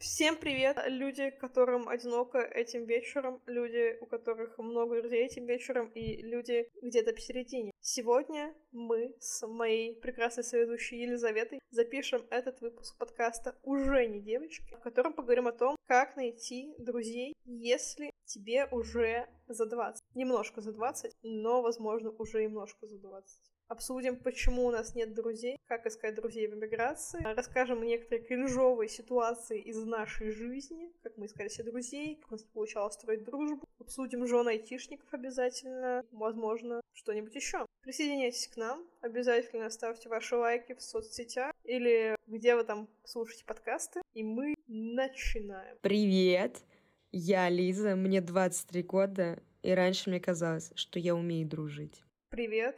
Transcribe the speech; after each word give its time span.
Всем 0.00 0.36
привет, 0.36 0.76
люди, 0.88 1.30
которым 1.30 1.88
одиноко 1.88 2.38
этим 2.38 2.84
вечером, 2.84 3.40
люди, 3.46 3.96
у 4.02 4.06
которых 4.06 4.58
много 4.58 5.00
друзей 5.00 5.24
этим 5.24 5.46
вечером, 5.46 5.88
и 5.94 6.20
люди 6.20 6.68
где-то 6.82 7.14
посередине. 7.14 7.72
Сегодня 7.80 8.54
мы 8.72 9.14
с 9.20 9.46
моей 9.46 9.94
прекрасной 9.94 10.44
соведущей 10.44 11.00
Елизаветой 11.00 11.60
запишем 11.70 12.26
этот 12.28 12.60
выпуск 12.60 12.98
подкаста 12.98 13.56
«Уже 13.62 14.06
не 14.06 14.20
девочки», 14.20 14.74
в 14.74 14.80
котором 14.80 15.14
поговорим 15.14 15.46
о 15.46 15.52
том, 15.52 15.76
как 15.86 16.16
найти 16.16 16.74
друзей, 16.78 17.32
если 17.44 18.10
тебе 18.26 18.66
уже 18.70 19.26
за 19.46 19.64
20. 19.64 20.02
Немножко 20.14 20.60
за 20.60 20.72
20, 20.72 21.12
но, 21.22 21.62
возможно, 21.62 22.10
уже 22.10 22.42
немножко 22.42 22.86
за 22.86 22.98
20. 22.98 23.45
Обсудим, 23.68 24.16
почему 24.16 24.66
у 24.66 24.70
нас 24.70 24.94
нет 24.94 25.12
друзей, 25.12 25.58
как 25.66 25.86
искать 25.86 26.14
друзей 26.14 26.46
в 26.46 26.54
эмиграции. 26.54 27.20
Расскажем 27.34 27.82
некоторые 27.82 28.24
кринжовые 28.24 28.88
ситуации 28.88 29.60
из 29.60 29.82
нашей 29.84 30.30
жизни, 30.30 30.92
как 31.02 31.16
мы 31.16 31.26
искали 31.26 31.48
себе 31.48 31.72
друзей, 31.72 32.16
как 32.16 32.30
у 32.30 32.34
нас 32.34 32.44
не 32.44 32.50
получалось 32.52 32.94
строить 32.94 33.24
дружбу. 33.24 33.66
Обсудим 33.80 34.24
жен 34.26 34.46
айтишников 34.46 35.12
обязательно, 35.12 36.04
возможно, 36.12 36.80
что-нибудь 36.92 37.34
еще. 37.34 37.66
Присоединяйтесь 37.82 38.46
к 38.46 38.56
нам, 38.56 38.86
обязательно 39.00 39.68
ставьте 39.70 40.08
ваши 40.08 40.36
лайки 40.36 40.74
в 40.74 40.80
соцсетях 40.80 41.52
или 41.64 42.14
где 42.28 42.54
вы 42.54 42.62
там 42.62 42.88
слушаете 43.04 43.44
подкасты, 43.44 44.00
и 44.14 44.22
мы 44.22 44.54
начинаем. 44.68 45.76
Привет! 45.80 46.62
Я 47.10 47.48
Лиза, 47.48 47.96
мне 47.96 48.20
23 48.20 48.82
года, 48.82 49.42
и 49.62 49.72
раньше 49.72 50.10
мне 50.10 50.20
казалось, 50.20 50.70
что 50.76 50.98
я 50.98 51.14
умею 51.14 51.48
дружить. 51.48 52.04
Привет, 52.30 52.76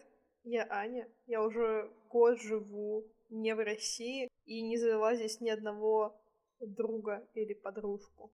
я 0.48 0.66
Аня, 0.70 1.06
я 1.26 1.42
уже 1.42 1.90
год 2.08 2.40
живу 2.40 3.04
не 3.28 3.54
в 3.54 3.62
России 3.62 4.28
и 4.46 4.62
не 4.62 4.78
завела 4.78 5.14
здесь 5.14 5.40
ни 5.40 5.50
одного 5.50 6.18
друга 6.60 7.22
или 7.34 7.52
подружку. 7.52 8.32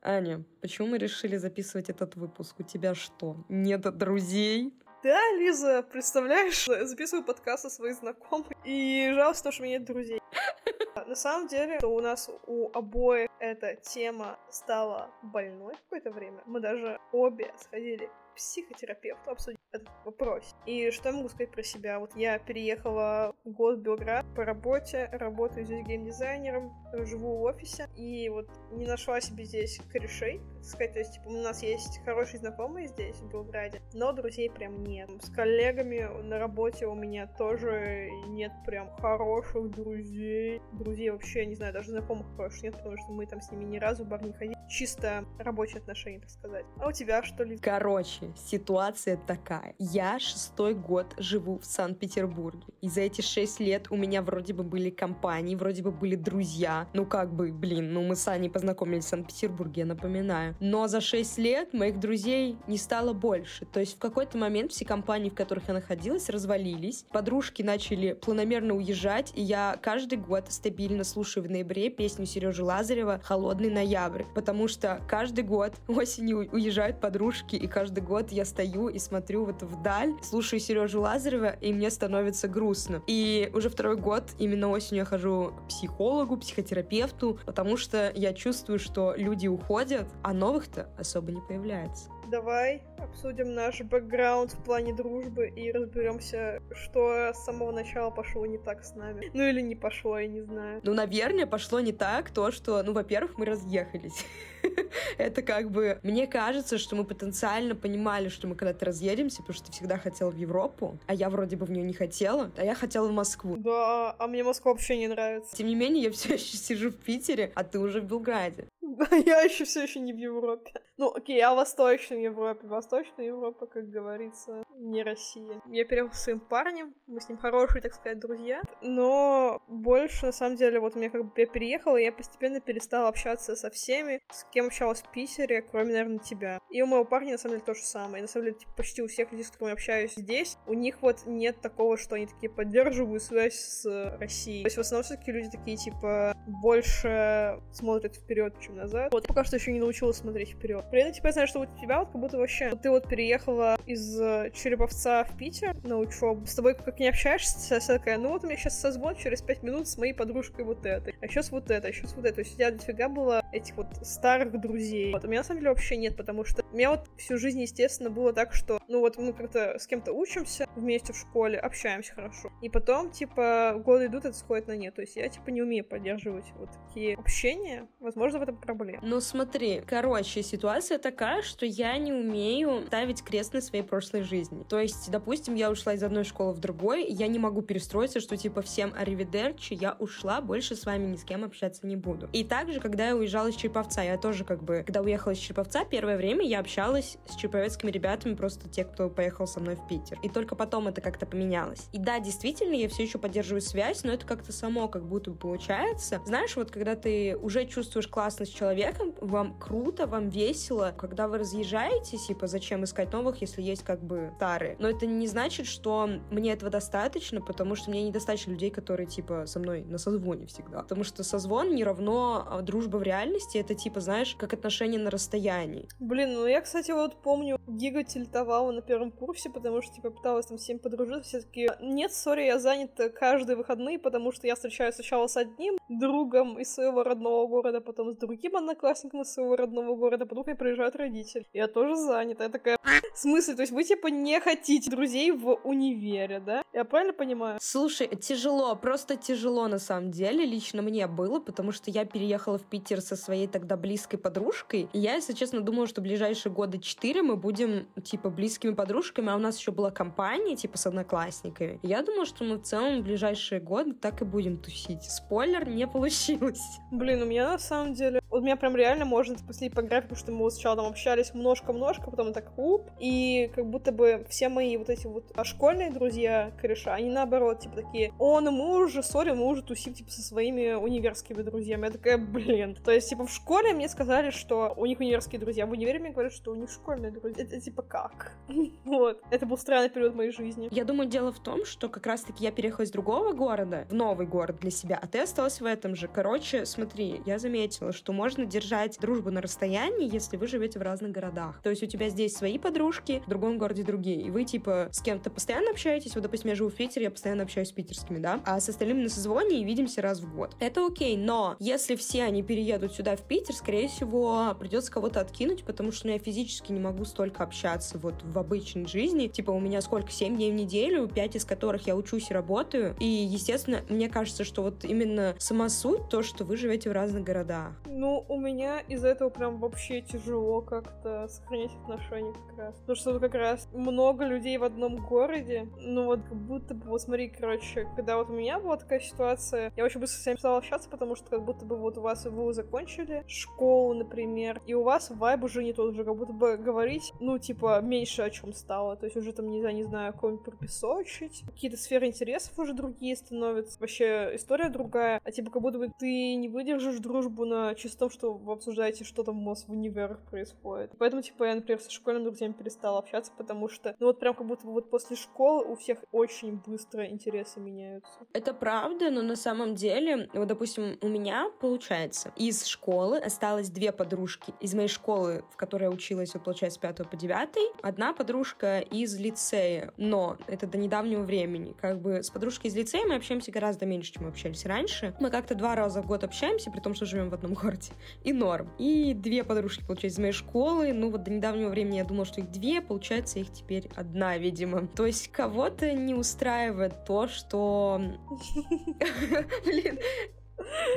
Аня, 0.00 0.44
почему 0.62 0.88
мы 0.88 0.98
решили 0.98 1.36
записывать 1.36 1.90
этот 1.90 2.16
выпуск? 2.16 2.60
У 2.60 2.62
тебя 2.62 2.94
что, 2.94 3.36
нет 3.50 3.82
друзей? 3.98 4.72
Да, 5.02 5.20
Лиза, 5.36 5.82
представляешь, 5.82 6.64
записываю 6.64 7.24
подкаст 7.24 7.64
со 7.64 7.70
своей 7.70 7.92
знакомой, 7.92 8.56
и 8.64 9.12
жалко, 9.14 9.52
что 9.52 9.62
у 9.62 9.66
меня 9.66 9.78
нет 9.78 9.86
друзей. 9.86 10.20
На 11.06 11.14
самом 11.14 11.48
деле, 11.48 11.78
у 11.82 12.00
нас 12.00 12.30
у 12.46 12.70
обоих 12.72 13.28
эта 13.38 13.76
тема 13.76 14.38
стала 14.50 15.10
больной 15.22 15.74
какое-то 15.84 16.10
время. 16.10 16.42
Мы 16.46 16.60
даже 16.60 16.98
обе 17.12 17.52
сходили 17.58 18.10
психотерапевту 18.38 19.30
обсудить 19.30 19.58
этот 19.72 19.88
вопрос. 20.04 20.54
И 20.64 20.90
что 20.90 21.10
я 21.10 21.16
могу 21.16 21.28
сказать 21.28 21.50
про 21.50 21.62
себя? 21.62 21.98
Вот 21.98 22.16
я 22.16 22.38
переехала 22.38 23.34
год 23.44 23.78
в 23.78 23.82
Белград 23.82 24.24
по 24.34 24.44
работе, 24.44 25.10
работаю 25.12 25.66
здесь 25.66 25.84
геймдизайнером, 25.84 26.72
живу 27.04 27.36
в 27.38 27.42
офисе, 27.42 27.88
и 27.96 28.28
вот 28.28 28.48
не 28.70 28.86
нашла 28.86 29.20
себе 29.20 29.44
здесь 29.44 29.80
корешей, 29.92 30.40
так 30.54 30.64
сказать, 30.64 30.92
то 30.92 30.98
есть, 31.00 31.14
типа, 31.14 31.28
у 31.28 31.42
нас 31.42 31.62
есть 31.62 32.00
хорошие 32.04 32.38
знакомые 32.38 32.86
здесь, 32.86 33.16
в 33.16 33.28
Белграде, 33.28 33.82
но 33.92 34.12
друзей 34.12 34.50
прям 34.50 34.82
нет. 34.84 35.10
С 35.22 35.30
коллегами 35.30 36.22
на 36.22 36.38
работе 36.38 36.86
у 36.86 36.94
меня 36.94 37.26
тоже 37.26 38.08
нет 38.28 38.52
прям 38.64 38.90
хороших 38.96 39.70
друзей. 39.70 40.62
Друзей 40.72 41.10
вообще, 41.10 41.44
не 41.44 41.56
знаю, 41.56 41.72
даже 41.72 41.90
знакомых 41.90 42.26
хороших 42.36 42.62
нет, 42.62 42.76
потому 42.76 42.96
что 42.96 43.12
мы 43.12 43.26
там 43.26 43.40
с 43.40 43.50
ними 43.50 43.64
ни 43.64 43.78
разу 43.78 44.04
в 44.04 44.08
бар 44.08 44.24
не 44.24 44.32
ходили. 44.32 44.57
Чисто 44.68 45.24
рабочие 45.38 45.78
отношения, 45.78 46.20
так 46.20 46.30
сказать. 46.30 46.64
А 46.78 46.88
у 46.88 46.92
тебя 46.92 47.22
что 47.22 47.42
ли? 47.42 47.56
Короче, 47.56 48.32
ситуация 48.36 49.16
такая. 49.16 49.74
Я 49.78 50.18
шестой 50.18 50.74
год 50.74 51.14
живу 51.16 51.58
в 51.58 51.64
Санкт-Петербурге. 51.64 52.66
И 52.82 52.88
за 52.88 53.00
эти 53.00 53.22
шесть 53.22 53.60
лет 53.60 53.86
у 53.90 53.96
меня 53.96 54.20
вроде 54.20 54.52
бы 54.52 54.62
были 54.62 54.90
компании, 54.90 55.54
вроде 55.54 55.82
бы 55.82 55.90
были 55.90 56.16
друзья. 56.16 56.86
Ну 56.92 57.06
как 57.06 57.32
бы, 57.32 57.50
блин, 57.50 57.92
ну 57.92 58.02
мы 58.02 58.14
с 58.14 58.28
Аней 58.28 58.50
познакомились 58.50 59.06
в 59.06 59.08
Санкт-Петербурге, 59.08 59.80
я 59.82 59.86
напоминаю. 59.86 60.54
Но 60.60 60.86
за 60.86 61.00
шесть 61.00 61.38
лет 61.38 61.72
моих 61.72 61.98
друзей 61.98 62.56
не 62.66 62.76
стало 62.76 63.14
больше. 63.14 63.64
То 63.64 63.80
есть 63.80 63.96
в 63.96 63.98
какой-то 63.98 64.36
момент 64.36 64.72
все 64.72 64.84
компании, 64.84 65.30
в 65.30 65.34
которых 65.34 65.68
я 65.68 65.74
находилась, 65.74 66.28
развалились. 66.28 67.04
Подружки 67.10 67.62
начали 67.62 68.12
планомерно 68.12 68.74
уезжать, 68.74 69.32
и 69.34 69.42
я 69.42 69.78
каждый 69.82 70.18
год 70.18 70.52
стабильно 70.52 71.04
слушаю 71.04 71.44
в 71.44 71.50
ноябре 71.50 71.88
песню 71.88 72.26
Сережи 72.26 72.62
Лазарева 72.62 73.20
«Холодный 73.24 73.70
ноябрь», 73.70 74.24
потому 74.34 74.57
что 74.66 75.00
каждый 75.06 75.44
год 75.44 75.74
осенью 75.88 76.48
уезжают 76.50 77.00
подружки, 77.00 77.54
и 77.54 77.68
каждый 77.68 78.02
год 78.02 78.32
я 78.32 78.44
стою 78.44 78.88
и 78.88 78.98
смотрю 78.98 79.44
вот 79.44 79.62
вдаль, 79.62 80.14
слушаю 80.22 80.58
Сережу 80.58 81.02
Лазарева, 81.02 81.50
и 81.50 81.72
мне 81.72 81.90
становится 81.90 82.48
грустно. 82.48 83.02
И 83.06 83.50
уже 83.54 83.68
второй 83.68 83.96
год 83.96 84.24
именно 84.38 84.70
осенью 84.70 85.02
я 85.02 85.04
хожу 85.04 85.52
к 85.56 85.68
психологу, 85.68 86.36
психотерапевту, 86.36 87.38
потому 87.46 87.76
что 87.76 88.10
я 88.14 88.32
чувствую, 88.32 88.78
что 88.78 89.14
люди 89.16 89.46
уходят, 89.46 90.08
а 90.22 90.32
новых-то 90.32 90.88
особо 90.98 91.30
не 91.30 91.40
появляется. 91.40 92.10
Давай 92.30 92.82
обсудим 92.98 93.54
наш 93.54 93.80
бэкграунд 93.80 94.52
в 94.52 94.62
плане 94.62 94.92
дружбы 94.92 95.48
и 95.48 95.72
разберемся, 95.72 96.60
что 96.72 97.32
с 97.32 97.44
самого 97.44 97.72
начала 97.72 98.10
пошло 98.10 98.44
не 98.44 98.58
так 98.58 98.84
с 98.84 98.94
нами. 98.94 99.30
Ну 99.32 99.42
или 99.42 99.62
не 99.62 99.74
пошло, 99.74 100.18
я 100.18 100.28
не 100.28 100.42
знаю. 100.42 100.80
Ну, 100.84 100.92
наверное, 100.92 101.46
пошло 101.46 101.80
не 101.80 101.92
так 101.92 102.30
то, 102.30 102.50
что, 102.50 102.82
ну, 102.82 102.92
во-первых, 102.92 103.38
мы 103.38 103.46
разъехались. 103.46 104.26
Это 105.18 105.42
как 105.42 105.70
бы... 105.70 105.98
Мне 106.02 106.26
кажется, 106.26 106.78
что 106.78 106.96
мы 106.96 107.04
потенциально 107.04 107.74
понимали, 107.74 108.28
что 108.28 108.46
мы 108.46 108.54
когда-то 108.54 108.86
разъедемся, 108.86 109.38
потому 109.38 109.54
что 109.54 109.66
ты 109.66 109.72
всегда 109.72 109.98
хотел 109.98 110.30
в 110.30 110.36
Европу, 110.36 110.98
а 111.06 111.14
я 111.14 111.30
вроде 111.30 111.56
бы 111.56 111.66
в 111.66 111.70
нее 111.70 111.84
не 111.84 111.94
хотела, 111.94 112.50
а 112.56 112.64
я 112.64 112.74
хотела 112.74 113.08
в 113.08 113.12
Москву. 113.12 113.56
Да, 113.56 114.14
а 114.18 114.26
мне 114.26 114.44
Москва 114.44 114.72
вообще 114.72 114.96
не 114.96 115.08
нравится. 115.08 115.56
Тем 115.56 115.66
не 115.66 115.74
менее, 115.74 116.04
я 116.04 116.10
все 116.10 116.34
еще 116.34 116.56
сижу 116.56 116.90
в 116.90 116.96
Питере, 116.96 117.52
а 117.54 117.64
ты 117.64 117.78
уже 117.78 118.00
в 118.00 118.04
Белграде. 118.04 118.68
Да, 118.80 119.06
я 119.26 119.42
еще 119.42 119.64
все 119.64 119.82
еще 119.82 120.00
не 120.00 120.12
в 120.12 120.16
Европе. 120.16 120.72
Ну, 120.96 121.12
окей, 121.14 121.36
я 121.36 121.52
в 121.52 121.56
Восточной 121.56 122.22
Европе. 122.22 122.66
Восточная 122.66 123.26
Европа, 123.26 123.66
как 123.66 123.88
говорится, 123.88 124.64
не 124.74 125.02
Россия. 125.02 125.60
Я 125.66 125.84
переехала 125.84 126.12
с 126.14 126.22
своим 126.24 126.40
парнем, 126.40 126.94
мы 127.06 127.20
с 127.20 127.28
ним 127.28 127.38
хорошие, 127.38 127.82
так 127.82 127.94
сказать, 127.94 128.18
друзья. 128.18 128.62
Но 128.80 129.62
больше, 129.68 130.26
на 130.26 130.32
самом 130.32 130.56
деле, 130.56 130.80
вот 130.80 130.96
у 130.96 130.98
меня 130.98 131.10
как 131.10 131.24
бы 131.24 131.32
я 131.36 131.46
переехала, 131.46 131.96
и 131.96 132.04
я 132.04 132.12
постепенно 132.12 132.60
перестала 132.60 133.08
общаться 133.08 133.54
со 133.56 133.70
всеми, 133.70 134.20
с 134.30 134.44
кем 134.52 134.66
общалась 134.66 135.02
в 135.02 135.10
Питере, 135.10 135.62
кроме, 135.62 135.92
наверное, 135.92 136.18
тебя. 136.18 136.58
И 136.70 136.82
у 136.82 136.86
моего 136.86 137.04
парня, 137.04 137.32
на 137.32 137.38
самом 137.38 137.56
деле, 137.56 137.64
то 137.66 137.74
же 137.74 137.82
самое. 137.82 138.18
И, 138.18 138.22
на 138.22 138.28
самом 138.28 138.46
деле, 138.46 138.58
типа, 138.58 138.72
почти 138.76 139.02
у 139.02 139.08
всех 139.08 139.30
людей, 139.32 139.44
с 139.44 139.50
которыми 139.50 139.70
я 139.70 139.74
общаюсь 139.74 140.14
здесь, 140.16 140.56
у 140.66 140.74
них 140.74 141.02
вот 141.02 141.26
нет 141.26 141.60
такого, 141.60 141.96
что 141.96 142.16
они 142.16 142.26
такие 142.26 142.50
поддерживают 142.50 143.22
связь 143.22 143.54
с 143.54 144.16
Россией. 144.18 144.62
То 144.62 144.66
есть, 144.66 144.76
в 144.76 144.80
основном, 144.80 145.04
все-таки 145.04 145.32
люди 145.32 145.50
такие, 145.50 145.76
типа, 145.76 146.34
больше 146.46 147.60
смотрят 147.72 148.16
вперед, 148.16 148.58
чем 148.60 148.76
назад. 148.76 149.12
Вот, 149.12 149.26
пока 149.26 149.44
что 149.44 149.56
еще 149.56 149.72
не 149.72 149.80
научилась 149.80 150.16
смотреть 150.16 150.50
вперед. 150.50 150.84
При 150.90 151.00
этом, 151.00 151.12
типа, 151.12 151.26
я 151.26 151.32
знаю, 151.32 151.48
что 151.48 151.60
у 151.60 151.66
тебя 151.80 152.00
вот 152.00 152.10
как 152.10 152.20
будто 152.20 152.38
вообще... 152.38 152.70
Вот 152.70 152.82
ты 152.82 152.90
вот 152.90 153.08
переехала 153.08 153.78
из 153.86 154.18
Череповца 154.52 155.24
в 155.24 155.36
Питер 155.36 155.76
на 155.84 155.98
учебу. 155.98 156.46
С 156.46 156.54
тобой 156.54 156.74
как 156.74 156.98
не 156.98 157.08
общаешься, 157.08 157.80
вся 157.80 157.98
такая, 157.98 158.18
ну 158.18 158.30
вот 158.30 158.44
у 158.44 158.46
меня 158.46 158.56
сейчас 158.56 158.80
созвон 158.80 159.16
через 159.16 159.42
пять 159.42 159.62
минут 159.62 159.88
с 159.88 159.96
моей 159.98 160.12
подружкой 160.12 160.64
вот 160.64 160.84
этой. 160.86 161.14
А 161.20 161.28
сейчас 161.28 161.50
вот 161.50 161.70
это, 161.70 161.88
а 161.88 161.92
сейчас 161.92 162.14
вот 162.14 162.24
это. 162.24 162.36
То 162.36 162.40
есть 162.40 162.54
у 162.54 162.56
тебя 162.56 162.70
дофига 162.70 163.08
было 163.08 163.42
этих 163.52 163.76
вот 163.76 163.86
старых 164.02 164.60
друзей. 164.60 165.12
Вот 165.12 165.24
у 165.24 165.28
меня 165.28 165.40
на 165.40 165.44
самом 165.44 165.60
деле 165.60 165.70
вообще 165.70 165.96
нет, 165.96 166.16
потому 166.16 166.44
что 166.44 166.62
у 166.70 166.76
меня 166.76 166.90
вот 166.90 167.08
всю 167.16 167.38
жизнь, 167.38 167.60
естественно, 167.60 168.10
было 168.10 168.32
так, 168.32 168.54
что, 168.54 168.80
ну 168.88 169.00
вот 169.00 169.16
мы 169.18 169.32
как-то 169.32 169.78
с 169.78 169.86
кем-то 169.86 170.12
учимся 170.12 170.66
вместе 170.76 171.12
в 171.12 171.16
школе, 171.16 171.58
общаемся 171.58 172.14
хорошо. 172.14 172.50
И 172.62 172.68
потом, 172.68 173.10
типа, 173.10 173.80
годы 173.84 174.06
идут, 174.06 174.24
это 174.24 174.36
сходит 174.36 174.68
на 174.68 174.76
нет. 174.76 174.94
То 174.94 175.02
есть 175.02 175.16
я, 175.16 175.28
типа, 175.28 175.50
не 175.50 175.62
умею 175.62 175.84
поддерживать 175.84 176.46
вот 176.56 176.70
такие 176.86 177.16
общения. 177.16 177.88
Возможно, 178.00 178.38
в 178.38 178.42
этом 178.42 178.56
проблема. 178.56 179.00
Ну 179.02 179.20
смотри, 179.20 179.82
короче, 179.86 180.42
ситуация 180.42 180.98
такая, 180.98 181.42
что 181.42 181.66
я 181.66 181.96
не 181.98 182.12
умею 182.12 182.86
ставить 182.86 183.22
крест 183.22 183.54
на 183.54 183.60
своей 183.60 183.84
прошлой 183.84 184.22
жизни. 184.22 184.64
То 184.68 184.78
есть, 184.78 185.10
допустим, 185.10 185.54
я 185.54 185.70
ушла 185.70 185.94
из 185.94 186.02
одной 186.02 186.24
школы 186.24 186.52
в 186.52 186.58
другой, 186.58 187.06
я 187.06 187.26
не 187.28 187.38
могу 187.38 187.62
перестроиться, 187.62 188.20
что 188.20 188.36
типа 188.36 188.62
всем 188.62 188.92
аривидерчи, 188.96 189.74
я 189.74 189.96
ушла, 189.98 190.40
больше 190.40 190.74
с 190.74 190.84
вами 190.84 191.06
ни 191.06 191.16
с 191.16 191.24
кем 191.24 191.44
общаться 191.44 191.86
не 191.86 191.96
буду. 191.96 192.28
И 192.32 192.44
также, 192.44 192.80
когда 192.80 193.08
я 193.08 193.16
уезжала 193.16 193.37
из 193.46 193.54
Череповца, 193.54 194.02
я 194.02 194.18
тоже 194.18 194.44
как 194.44 194.62
бы, 194.62 194.82
когда 194.84 195.00
уехала 195.00 195.32
из 195.32 195.38
Череповца, 195.38 195.84
первое 195.84 196.16
время 196.16 196.44
я 196.44 196.60
общалась 196.60 197.18
с 197.26 197.36
череповецкими 197.36 197.90
ребятами, 197.90 198.34
просто 198.34 198.68
те, 198.68 198.84
кто 198.84 199.08
поехал 199.08 199.46
со 199.46 199.60
мной 199.60 199.76
в 199.76 199.86
Питер. 199.86 200.18
И 200.22 200.28
только 200.28 200.56
потом 200.56 200.88
это 200.88 201.00
как-то 201.00 201.26
поменялось. 201.26 201.88
И 201.92 201.98
да, 201.98 202.18
действительно, 202.20 202.74
я 202.74 202.88
все 202.88 203.04
еще 203.04 203.18
поддерживаю 203.18 203.60
связь, 203.60 204.02
но 204.04 204.12
это 204.12 204.26
как-то 204.26 204.52
само 204.52 204.88
как 204.88 205.06
будто 205.06 205.30
получается. 205.32 206.20
Знаешь, 206.24 206.56
вот 206.56 206.70
когда 206.70 206.96
ты 206.96 207.36
уже 207.36 207.66
чувствуешь 207.66 208.08
классно 208.08 208.46
с 208.46 208.48
человеком, 208.48 209.14
вам 209.20 209.58
круто, 209.58 210.06
вам 210.06 210.28
весело, 210.28 210.94
когда 210.96 211.28
вы 211.28 211.38
разъезжаетесь, 211.38 212.26
типа, 212.26 212.46
зачем 212.46 212.84
искать 212.84 213.12
новых, 213.12 213.40
если 213.40 213.62
есть 213.62 213.84
как 213.84 214.02
бы 214.02 214.32
старые. 214.36 214.76
Но 214.78 214.88
это 214.88 215.06
не 215.06 215.26
значит, 215.26 215.66
что 215.66 216.08
мне 216.30 216.52
этого 216.52 216.70
достаточно, 216.70 217.40
потому 217.40 217.76
что 217.76 217.90
мне 217.90 218.02
недостаточно 218.02 218.52
людей, 218.52 218.70
которые, 218.70 219.06
типа, 219.06 219.46
со 219.46 219.58
мной 219.58 219.84
на 219.84 219.98
созвоне 219.98 220.46
всегда. 220.46 220.82
Потому 220.82 221.04
что 221.04 221.22
созвон 221.22 221.74
не 221.74 221.84
равно 221.84 222.46
а, 222.48 222.62
дружба 222.62 222.96
в 222.96 223.02
реальности, 223.02 223.27
реальности 223.28 223.58
это 223.58 223.74
типа, 223.74 224.00
знаешь, 224.00 224.34
как 224.36 224.54
отношения 224.54 224.98
на 224.98 225.10
расстоянии. 225.10 225.88
Блин, 225.98 226.34
ну 226.34 226.46
я, 226.46 226.60
кстати, 226.60 226.90
вот 226.90 227.22
помню, 227.22 227.58
Гига 227.66 228.02
тильтовала 228.02 228.72
на 228.72 228.82
первом 228.82 229.10
курсе, 229.10 229.50
потому 229.50 229.82
что, 229.82 229.94
типа, 229.94 230.10
пыталась 230.10 230.46
там 230.46 230.56
всем 230.56 230.78
подружиться, 230.78 231.28
все 231.28 231.40
таки 231.40 231.68
нет, 231.80 232.12
сори, 232.12 232.46
я 232.46 232.58
занята 232.58 233.08
каждые 233.08 233.56
выходные, 233.56 233.98
потому 233.98 234.32
что 234.32 234.46
я 234.46 234.54
встречаюсь 234.54 234.94
сначала 234.94 235.26
с 235.26 235.36
одним 235.36 235.78
другом 235.88 236.58
из 236.58 236.72
своего 236.72 237.02
родного 237.02 237.46
города, 237.46 237.80
потом 237.80 238.12
с 238.12 238.16
другим 238.16 238.56
одноклассником 238.56 239.22
из 239.22 239.32
своего 239.32 239.56
родного 239.56 239.94
города, 239.96 240.26
потом 240.26 240.44
мне 240.46 240.56
приезжают 240.56 240.96
родители. 240.96 241.46
Я 241.52 241.68
тоже 241.68 241.96
занята. 241.96 242.44
Я 242.44 242.50
такая, 242.50 242.78
в 243.14 243.18
смысле? 243.18 243.54
То 243.54 243.62
есть 243.62 243.72
вы, 243.72 243.84
типа, 243.84 244.08
не 244.08 244.40
хотите 244.40 244.90
друзей 244.90 245.30
в 245.32 245.54
универе, 245.64 246.40
да? 246.40 246.62
Я 246.72 246.84
правильно 246.84 247.12
понимаю? 247.12 247.58
Слушай, 247.60 248.08
тяжело, 248.08 248.74
просто 248.76 249.16
тяжело 249.16 249.68
на 249.68 249.78
самом 249.78 250.10
деле. 250.10 250.44
Лично 250.44 250.82
мне 250.82 251.06
было, 251.06 251.40
потому 251.40 251.72
что 251.72 251.90
я 251.90 252.04
переехала 252.04 252.58
в 252.58 252.64
Питер 252.64 253.00
со 253.00 253.16
своей 253.18 253.46
тогда 253.46 253.76
близкой 253.76 254.18
подружкой. 254.18 254.88
И 254.92 254.98
я, 254.98 255.14
если 255.14 255.32
честно, 255.32 255.60
думала, 255.60 255.86
что 255.86 256.00
ближайшие 256.00 256.52
года 256.52 256.78
четыре 256.78 257.22
мы 257.22 257.36
будем, 257.36 257.86
типа, 258.02 258.30
близкими 258.30 258.74
подружками, 258.74 259.30
а 259.30 259.36
у 259.36 259.38
нас 259.38 259.58
еще 259.58 259.72
была 259.72 259.90
компания, 259.90 260.56
типа, 260.56 260.78
с 260.78 260.86
одноклассниками. 260.86 261.78
И 261.82 261.88
я 261.88 262.02
думала, 262.02 262.26
что 262.26 262.44
мы 262.44 262.56
в 262.56 262.62
целом 262.62 263.00
в 263.00 263.04
ближайшие 263.04 263.60
годы 263.60 263.92
так 263.92 264.22
и 264.22 264.24
будем 264.24 264.58
тусить. 264.58 265.02
Спойлер, 265.02 265.68
не 265.68 265.86
получилось. 265.86 266.62
Блин, 266.90 267.22
у 267.22 267.26
меня 267.26 267.52
на 267.52 267.58
самом 267.58 267.94
деле... 267.94 268.20
Вот 268.30 268.42
меня 268.42 268.56
прям 268.56 268.76
реально 268.76 269.04
можно 269.04 269.38
спустить 269.38 269.72
по 269.72 269.82
графику, 269.82 270.14
что 270.14 270.32
мы 270.32 270.38
вот 270.40 270.52
сначала 270.52 270.76
там 270.76 270.86
общались 270.86 271.32
множко-множко, 271.34 272.10
потом 272.10 272.32
так 272.32 272.52
уп, 272.58 272.90
и 272.98 273.50
как 273.54 273.66
будто 273.66 273.92
бы 273.92 274.26
все 274.28 274.48
мои 274.48 274.76
вот 274.76 274.90
эти 274.90 275.06
вот 275.06 275.32
а 275.34 275.44
школьные 275.44 275.90
друзья, 275.90 276.52
кореша, 276.60 276.94
они 276.94 277.10
наоборот, 277.10 277.60
типа 277.60 277.76
такие, 277.76 278.12
о, 278.18 278.40
ну 278.40 278.50
мы 278.50 278.84
уже, 278.84 279.02
сори, 279.02 279.30
мы 279.32 279.46
уже 279.46 279.62
тусим, 279.62 279.94
типа, 279.94 280.10
со 280.10 280.22
своими 280.22 280.72
универскими 280.74 281.42
друзьями. 281.42 281.86
Я 281.86 281.92
такая, 281.92 282.18
блин. 282.18 282.76
То 282.84 282.90
есть, 282.90 283.07
типа, 283.08 283.26
в 283.26 283.30
школе 283.30 283.72
мне 283.72 283.88
сказали, 283.88 284.30
что 284.30 284.74
у 284.76 284.86
них 284.86 285.00
универские 285.00 285.40
друзья, 285.40 285.66
в 285.66 285.70
универе 285.70 285.98
мне 285.98 286.10
говорят, 286.10 286.32
что 286.32 286.52
у 286.52 286.54
них 286.54 286.70
школьные 286.70 287.10
друзья. 287.10 287.44
Это, 287.44 287.60
типа, 287.60 287.82
как? 287.82 288.32
вот. 288.84 289.20
Это 289.30 289.46
был 289.46 289.58
странный 289.58 289.88
период 289.88 290.14
моей 290.14 290.30
жизни. 290.30 290.68
Я 290.70 290.84
думаю, 290.84 291.08
дело 291.08 291.32
в 291.32 291.40
том, 291.40 291.64
что 291.64 291.88
как 291.88 292.06
раз-таки 292.06 292.44
я 292.44 292.52
переехала 292.52 292.84
из 292.84 292.90
другого 292.90 293.32
города 293.32 293.86
в 293.90 293.94
новый 293.94 294.26
город 294.26 294.58
для 294.60 294.70
себя, 294.70 294.98
а 295.00 295.06
ты 295.06 295.20
осталась 295.20 295.60
в 295.60 295.64
этом 295.64 295.96
же. 295.96 296.08
Короче, 296.08 296.66
смотри, 296.66 297.22
я 297.26 297.38
заметила, 297.38 297.92
что 297.92 298.12
можно 298.12 298.44
держать 298.44 298.98
дружбу 299.00 299.30
на 299.30 299.40
расстоянии, 299.40 300.12
если 300.12 300.36
вы 300.36 300.46
живете 300.46 300.78
в 300.78 300.82
разных 300.82 301.12
городах. 301.12 301.60
То 301.62 301.70
есть 301.70 301.82
у 301.82 301.86
тебя 301.86 302.08
здесь 302.08 302.36
свои 302.36 302.58
подружки, 302.58 303.22
в 303.26 303.30
другом 303.30 303.58
городе 303.58 303.82
другие. 303.82 304.20
И 304.22 304.30
вы, 304.30 304.44
типа, 304.44 304.88
с 304.92 305.00
кем-то 305.00 305.30
постоянно 305.30 305.70
общаетесь. 305.70 306.14
Вот, 306.14 306.22
допустим, 306.22 306.50
я 306.50 306.56
живу 306.56 306.70
в 306.70 306.74
Питере, 306.74 307.04
я 307.04 307.10
постоянно 307.10 307.44
общаюсь 307.44 307.68
с 307.68 307.72
питерскими, 307.72 308.18
да? 308.18 308.40
А 308.44 308.60
с 308.60 308.68
остальными 308.68 309.02
на 309.02 309.08
созвоне 309.08 309.60
и 309.60 309.64
видимся 309.64 310.02
раз 310.02 310.20
в 310.20 310.34
год. 310.34 310.56
Это 310.60 310.86
окей, 310.86 311.16
но 311.16 311.56
если 311.58 311.96
все 311.96 312.24
они 312.24 312.42
переедут 312.42 312.92
сюда, 312.98 313.14
в 313.14 313.22
Питер, 313.22 313.54
скорее 313.54 313.86
всего, 313.86 314.56
придется 314.58 314.90
кого-то 314.90 315.20
откинуть, 315.20 315.62
потому 315.62 315.92
что 315.92 316.08
ну, 316.08 316.14
я 316.14 316.18
физически 316.18 316.72
не 316.72 316.80
могу 316.80 317.04
столько 317.04 317.44
общаться 317.44 317.96
вот 317.96 318.14
в 318.24 318.36
обычной 318.36 318.86
жизни. 318.86 319.28
Типа, 319.28 319.52
у 319.52 319.60
меня 319.60 319.80
сколько? 319.80 320.10
7 320.10 320.34
дней 320.34 320.50
в 320.50 320.54
неделю, 320.54 321.06
5 321.06 321.36
из 321.36 321.44
которых 321.44 321.86
я 321.86 321.94
учусь 321.94 322.30
и 322.30 322.34
работаю. 322.34 322.96
И, 322.98 323.06
естественно, 323.06 323.82
мне 323.88 324.08
кажется, 324.08 324.42
что 324.42 324.62
вот 324.62 324.84
именно 324.84 325.36
сама 325.38 325.68
суть, 325.68 326.08
то, 326.08 326.24
что 326.24 326.44
вы 326.44 326.56
живете 326.56 326.90
в 326.90 326.92
разных 326.92 327.22
городах. 327.22 327.72
Ну, 327.86 328.24
у 328.28 328.36
меня 328.36 328.80
из-за 328.80 329.08
этого 329.08 329.28
прям 329.28 329.60
вообще 329.60 330.00
тяжело 330.00 330.60
как-то 330.60 331.28
сохранять 331.28 331.70
отношения 331.82 332.32
как 332.32 332.58
раз. 332.58 332.74
Потому 332.80 332.96
что 332.96 333.12
вот 333.12 333.20
как 333.20 333.34
раз 333.34 333.68
много 333.72 334.24
людей 334.24 334.58
в 334.58 334.64
одном 334.64 334.96
городе, 334.96 335.68
ну 335.78 336.06
вот 336.06 336.20
как 336.28 336.36
будто 336.36 336.74
бы, 336.74 336.88
вот 336.88 337.00
смотри, 337.00 337.28
короче, 337.28 337.88
когда 337.94 338.16
вот 338.16 338.28
у 338.28 338.32
меня 338.32 338.58
была 338.58 338.76
такая 338.76 338.98
ситуация, 338.98 339.72
я 339.76 339.84
очень 339.84 340.00
быстро 340.00 340.16
с 340.16 340.20
всеми 340.20 340.36
стала 340.36 340.58
общаться, 340.58 340.88
потому 340.88 341.14
что 341.14 341.30
как 341.30 341.44
будто 341.44 341.64
бы 341.64 341.76
вот 341.76 341.96
у 341.96 342.00
вас 342.00 342.24
вы 342.24 342.52
закончили 342.52 342.87
школу, 343.26 343.94
например, 343.94 344.60
и 344.66 344.74
у 344.74 344.82
вас 344.82 345.10
вайб 345.10 345.44
уже 345.44 345.62
не 345.62 345.72
тот, 345.72 345.90
уже 345.90 346.04
как 346.04 346.16
будто 346.16 346.32
бы 346.32 346.56
говорить, 346.56 347.12
ну, 347.20 347.38
типа, 347.38 347.80
меньше 347.80 348.22
о 348.22 348.30
чем 348.30 348.52
стало. 348.52 348.96
То 348.96 349.06
есть 349.06 349.16
уже 349.16 349.32
там, 349.32 349.50
не 349.50 349.60
знаю, 349.60 349.76
не 349.76 349.84
знаю, 349.84 350.12
кого-нибудь 350.12 350.44
пропесочить, 350.44 351.42
какие-то 351.46 351.76
сферы 351.76 352.06
интересов 352.06 352.58
уже 352.58 352.72
другие 352.72 353.16
становятся, 353.16 353.78
вообще 353.80 354.32
история 354.34 354.68
другая, 354.68 355.20
а 355.24 355.30
типа 355.30 355.50
как 355.50 355.62
будто 355.62 355.78
бы 355.78 355.92
ты 355.98 356.34
не 356.34 356.48
выдержишь 356.48 356.98
дружбу 356.98 357.44
на 357.44 357.74
чисто 357.74 357.98
том, 357.98 358.10
что 358.10 358.32
вы 358.32 358.52
обсуждаете, 358.52 359.04
что 359.04 359.22
там 359.22 359.42
у 359.42 359.50
вас 359.50 359.64
в 359.66 359.72
универах 359.72 360.20
происходит. 360.30 360.92
Поэтому, 360.98 361.22
типа, 361.22 361.44
я, 361.44 361.54
например, 361.54 361.80
со 361.80 361.90
школьными 361.90 362.24
друзьями 362.24 362.52
перестала 362.52 362.98
общаться, 362.98 363.32
потому 363.36 363.68
что, 363.68 363.94
ну 363.98 364.06
вот 364.06 364.20
прям 364.20 364.34
как 364.34 364.46
будто 364.46 364.66
бы 364.66 364.72
вот 364.72 364.90
после 364.90 365.16
школы 365.16 365.64
у 365.64 365.74
всех 365.74 365.98
очень 366.12 366.60
быстро 366.66 367.06
интересы 367.06 367.60
меняются. 367.60 368.18
Это 368.32 368.54
правда, 368.54 369.10
но 369.10 369.22
на 369.22 369.36
самом 369.36 369.74
деле, 369.74 370.28
вот, 370.32 370.48
допустим, 370.48 370.98
у 371.02 371.08
меня, 371.08 371.50
получается, 371.60 372.32
из 372.36 372.64
школы 372.64 372.77
осталось 373.22 373.68
две 373.68 373.92
подружки. 373.92 374.54
Из 374.60 374.74
моей 374.74 374.88
школы, 374.88 375.44
в 375.52 375.56
которой 375.56 375.84
я 375.84 375.90
училась, 375.90 376.34
вот, 376.34 376.44
получается, 376.44 376.78
с 376.78 376.80
5 376.80 377.08
по 377.08 377.16
9, 377.16 377.74
одна 377.82 378.12
подружка 378.12 378.80
из 378.80 379.18
лицея, 379.18 379.92
но 379.96 380.36
это 380.46 380.66
до 380.66 380.78
недавнего 380.78 381.22
времени. 381.22 381.74
Как 381.80 382.00
бы 382.00 382.22
с 382.22 382.30
подружкой 382.30 382.70
из 382.70 382.76
лицея 382.76 383.06
мы 383.06 383.16
общаемся 383.16 383.50
гораздо 383.50 383.86
меньше, 383.86 384.12
чем 384.12 384.24
мы 384.24 384.28
общались 384.30 384.64
раньше. 384.64 385.14
Мы 385.20 385.30
как-то 385.30 385.54
два 385.54 385.74
раза 385.74 386.02
в 386.02 386.06
год 386.06 386.24
общаемся, 386.24 386.70
при 386.70 386.80
том, 386.80 386.94
что 386.94 387.06
живем 387.06 387.30
в 387.30 387.34
одном 387.34 387.54
городе. 387.54 387.92
И 388.24 388.32
норм. 388.32 388.70
И 388.78 389.14
две 389.14 389.44
подружки, 389.44 389.84
получается, 389.86 390.16
из 390.16 390.18
моей 390.18 390.32
школы. 390.32 390.92
Ну, 390.92 391.10
вот 391.10 391.24
до 391.24 391.30
недавнего 391.30 391.68
времени 391.68 391.96
я 391.96 392.04
думала, 392.04 392.24
что 392.24 392.40
их 392.40 392.50
две, 392.50 392.80
получается, 392.80 393.38
их 393.38 393.52
теперь 393.52 393.88
одна, 393.96 394.38
видимо. 394.38 394.86
То 394.86 395.06
есть 395.06 395.28
кого-то 395.28 395.92
не 395.92 396.14
устраивает 396.14 397.04
то, 397.04 397.28
что... 397.28 398.00
Блин, 399.64 399.98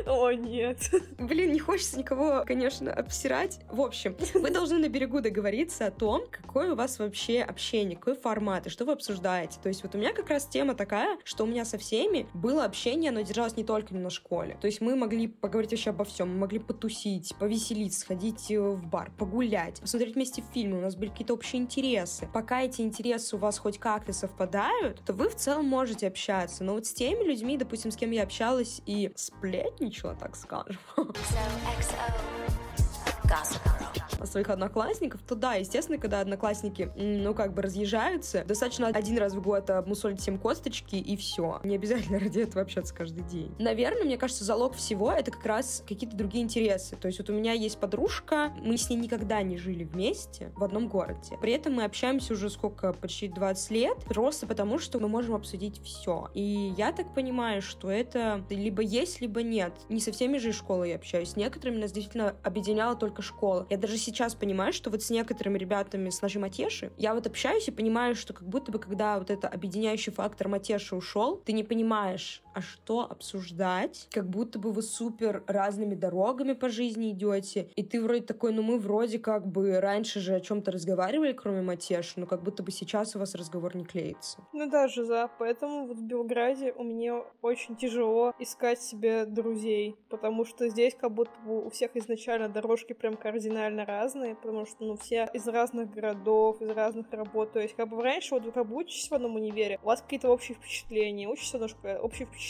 о, 0.06 0.32
нет. 0.32 0.90
Блин, 1.18 1.52
не 1.52 1.60
хочется 1.60 1.98
никого, 1.98 2.44
конечно, 2.46 2.92
обсирать. 2.94 3.60
В 3.70 3.82
общем, 3.82 4.16
вы 4.34 4.50
должны 4.50 4.78
на 4.80 4.90
берегу 4.90 5.22
договориться 5.22 5.88
о 5.88 5.92
том, 5.92 6.24
какое 6.30 6.74
у 6.74 6.76
вас 6.76 7.00
вообще 7.00 7.42
общение, 7.42 7.98
какой 7.98 8.16
формат, 8.16 8.68
и 8.68 8.70
что 8.70 8.86
вы 8.86 8.94
обсуждаете. 8.94 9.60
То 9.62 9.70
есть 9.70 9.84
вот 9.84 9.96
у 9.96 9.98
меня 9.98 10.14
как 10.14 10.30
раз 10.30 10.46
тема 10.46 10.76
такая, 10.76 11.18
что 11.24 11.44
у 11.44 11.48
меня 11.48 11.66
со 11.66 11.78
всеми 11.78 12.28
было 12.34 12.66
общение, 12.66 13.12
но 13.12 13.22
держалось 13.22 13.58
не 13.58 13.64
только 13.64 13.94
на 13.94 14.10
школе. 14.10 14.58
То 14.60 14.68
есть 14.68 14.82
мы 14.82 14.96
могли 14.96 15.28
поговорить 15.28 15.72
вообще 15.72 15.92
обо 15.92 16.04
всем, 16.04 16.30
мы 16.30 16.40
могли 16.40 16.60
потусить, 16.60 17.36
повеселиться, 17.40 18.02
сходить 18.02 18.52
э, 18.52 18.60
в 18.60 18.86
бар, 18.86 19.12
погулять, 19.18 19.80
посмотреть 19.80 20.16
вместе 20.16 20.44
фильмы, 20.54 20.80
у 20.80 20.82
нас 20.82 20.96
были 20.96 21.10
какие-то 21.10 21.34
общие 21.34 21.62
интересы. 21.62 22.28
Пока 22.34 22.62
эти 22.62 22.82
интересы 22.82 23.36
у 23.36 23.40
вас 23.40 23.58
хоть 23.60 23.78
как-то 23.78 24.14
совпадают, 24.14 25.02
то 25.06 25.14
вы 25.14 25.30
в 25.30 25.36
целом 25.36 25.66
можете 25.66 26.08
общаться. 26.08 26.64
Но 26.64 26.74
вот 26.74 26.86
с 26.86 26.94
теми 26.94 27.24
людьми, 27.24 27.58
допустим, 27.58 27.92
с 27.92 27.96
кем 27.96 28.12
я 28.12 28.24
общалась 28.24 28.82
и 28.86 29.12
сплетничала, 29.16 29.51
сплетничала, 29.52 30.16
так 30.16 30.36
скажем. 30.36 30.78
своих 34.26 34.50
одноклассников, 34.50 35.22
то 35.28 35.36
да, 35.36 35.56
естественно, 35.56 35.98
когда 35.98 36.22
одноклассники, 36.22 36.92
ну, 36.96 37.34
как 37.34 37.54
бы 37.54 37.62
разъезжаются, 37.62 38.44
достаточно 38.46 38.88
один 38.88 39.18
раз 39.18 39.34
в 39.34 39.42
год 39.42 39.70
обмусолить 39.70 40.22
всем 40.22 40.38
косточки, 40.38 40.96
и 40.96 41.18
все. 41.18 41.60
Не 41.64 41.76
обязательно 41.76 42.20
ради 42.20 42.40
этого 42.40 42.62
общаться 42.62 42.94
каждый 42.94 43.24
день. 43.24 43.54
Наверное, 43.60 44.04
мне 44.04 44.18
кажется, 44.18 44.44
залог 44.44 44.76
всего— 44.76 45.12
это 45.12 45.32
как 45.32 45.46
раз 45.46 45.84
какие-то 45.88 46.16
другие 46.16 46.44
интересы. 46.44 46.96
То 46.96 47.08
есть 47.08 47.20
вот 47.20 47.30
у 47.30 47.34
меня 47.34 47.54
есть 47.54 47.80
подружка, 47.80 48.54
мы 48.62 48.78
с 48.78 48.90
ней 48.90 48.98
никогда 48.98 49.42
не 49.42 49.58
жили 49.58 49.84
вместе 49.84 50.52
в 50.56 50.64
одном 50.64 50.88
городе. 50.88 51.38
При 51.42 51.54
этом 51.54 51.74
мы 51.74 51.84
общаемся 51.84 52.34
уже 52.34 52.50
сколько, 52.50 52.94
почти 52.94 53.28
20 53.28 53.72
лет, 53.72 53.98
просто 54.06 54.48
потому 54.48 54.80
что 54.80 55.00
мы 55.00 55.08
можем 55.08 55.36
обсудить 55.36 55.82
все. 55.84 56.30
И 56.34 56.74
я 56.78 56.92
так 56.92 57.14
понимаю, 57.14 57.62
что 57.62 57.90
это 57.90 58.44
либо 58.50 58.82
есть, 58.82 59.22
либо 59.22 59.42
нет. 59.42 59.74
Не 59.90 60.00
со 60.00 60.12
всеми 60.12 60.38
же 60.38 60.50
из 60.50 60.56
школы 60.56 60.90
я 60.90 60.96
общаюсь. 60.96 61.32
С 61.32 61.36
некоторыми 61.36 61.78
нас 61.78 61.92
действительно 61.92 62.36
объединяла 62.44 62.96
только 62.96 63.22
школа. 63.22 63.66
Я 63.70 63.78
даже 63.78 63.98
сейчас 63.98 64.11
понимаю, 64.36 64.74
что 64.74 64.90
вот 64.90 65.04
с 65.04 65.10
некоторыми 65.10 65.58
ребятами 65.58 66.10
с 66.10 66.22
нашей 66.22 66.38
Матеши 66.38 66.92
я 66.98 67.14
вот 67.14 67.28
общаюсь 67.28 67.68
и 67.68 67.72
понимаю, 67.72 68.16
что 68.16 68.34
как 68.34 68.48
будто 68.48 68.72
бы 68.72 68.80
когда 68.80 69.20
вот 69.20 69.30
это 69.30 69.48
объединяющий 69.48 70.12
фактор 70.12 70.48
Матеши 70.48 70.96
ушел, 70.96 71.38
ты 71.38 71.54
не 71.54 71.64
понимаешь, 71.64 72.42
а 72.54 72.62
что 72.62 73.02
обсуждать, 73.02 74.08
как 74.12 74.30
будто 74.30 74.60
бы 74.60 74.72
вы 74.72 74.82
супер 74.82 75.44
разными 75.48 75.96
дорогами 75.96 76.54
по 76.54 76.70
жизни 76.70 77.12
идете, 77.12 77.70
и 77.76 77.84
ты 77.84 78.02
вроде 78.02 78.22
такой, 78.22 78.54
ну 78.54 78.62
мы 78.62 78.78
вроде 78.78 79.20
как 79.20 79.48
бы 79.48 79.80
раньше 79.80 80.20
же 80.20 80.36
о 80.36 80.40
чем-то 80.40 80.72
разговаривали, 80.72 81.34
кроме 81.34 81.62
Матеши, 81.62 82.20
но 82.20 82.26
как 82.26 82.44
будто 82.44 82.64
бы 82.64 82.72
сейчас 82.72 83.16
у 83.16 83.20
вас 83.20 83.36
разговор 83.36 83.76
не 83.76 83.86
клеится. 83.86 84.40
Ну 84.54 84.70
да, 84.70 84.88
Жиза, 84.88 85.30
поэтому 85.40 85.88
вот 85.88 85.98
в 85.98 86.04
Белграде 86.04 86.74
у 86.74 86.84
меня 86.84 87.24
очень 87.42 87.76
тяжело 87.76 88.34
искать 88.40 88.82
себе 88.82 89.26
друзей, 89.26 89.96
потому 90.10 90.46
что 90.46 90.70
здесь 90.70 90.96
как 90.96 91.14
будто 91.14 91.32
бы 91.46 91.66
у 91.66 91.70
всех 91.70 91.96
изначально 91.96 92.50
дорожки 92.50 92.94
прям 92.94 93.16
кардинально 93.16 93.86
разные, 93.86 94.36
потому 94.36 94.66
что, 94.66 94.84
ну, 94.84 94.98
все 94.98 95.30
из 95.34 95.48
разных 95.48 95.92
городов, 95.92 96.62
из 96.62 96.70
разных 96.70 97.12
работ. 97.12 97.54
То 97.54 97.60
есть, 97.60 97.76
как 97.76 97.90
бы 97.90 98.02
раньше, 98.02 98.36
вот 98.36 98.44
вы 98.44 98.52
как 98.52 98.68
бы 98.68 98.76
учитесь 98.76 99.10
в 99.10 99.14
одном 99.14 99.36
универе, 99.36 99.80
у 99.84 99.88
вас 99.88 100.02
какие-то 100.02 100.30
общие 100.30 100.56
впечатления, 100.56 101.28
в 101.28 101.54
одной 101.54 101.70
школе, 101.70 102.00
общие 102.00 102.26
впечатления, 102.26 102.41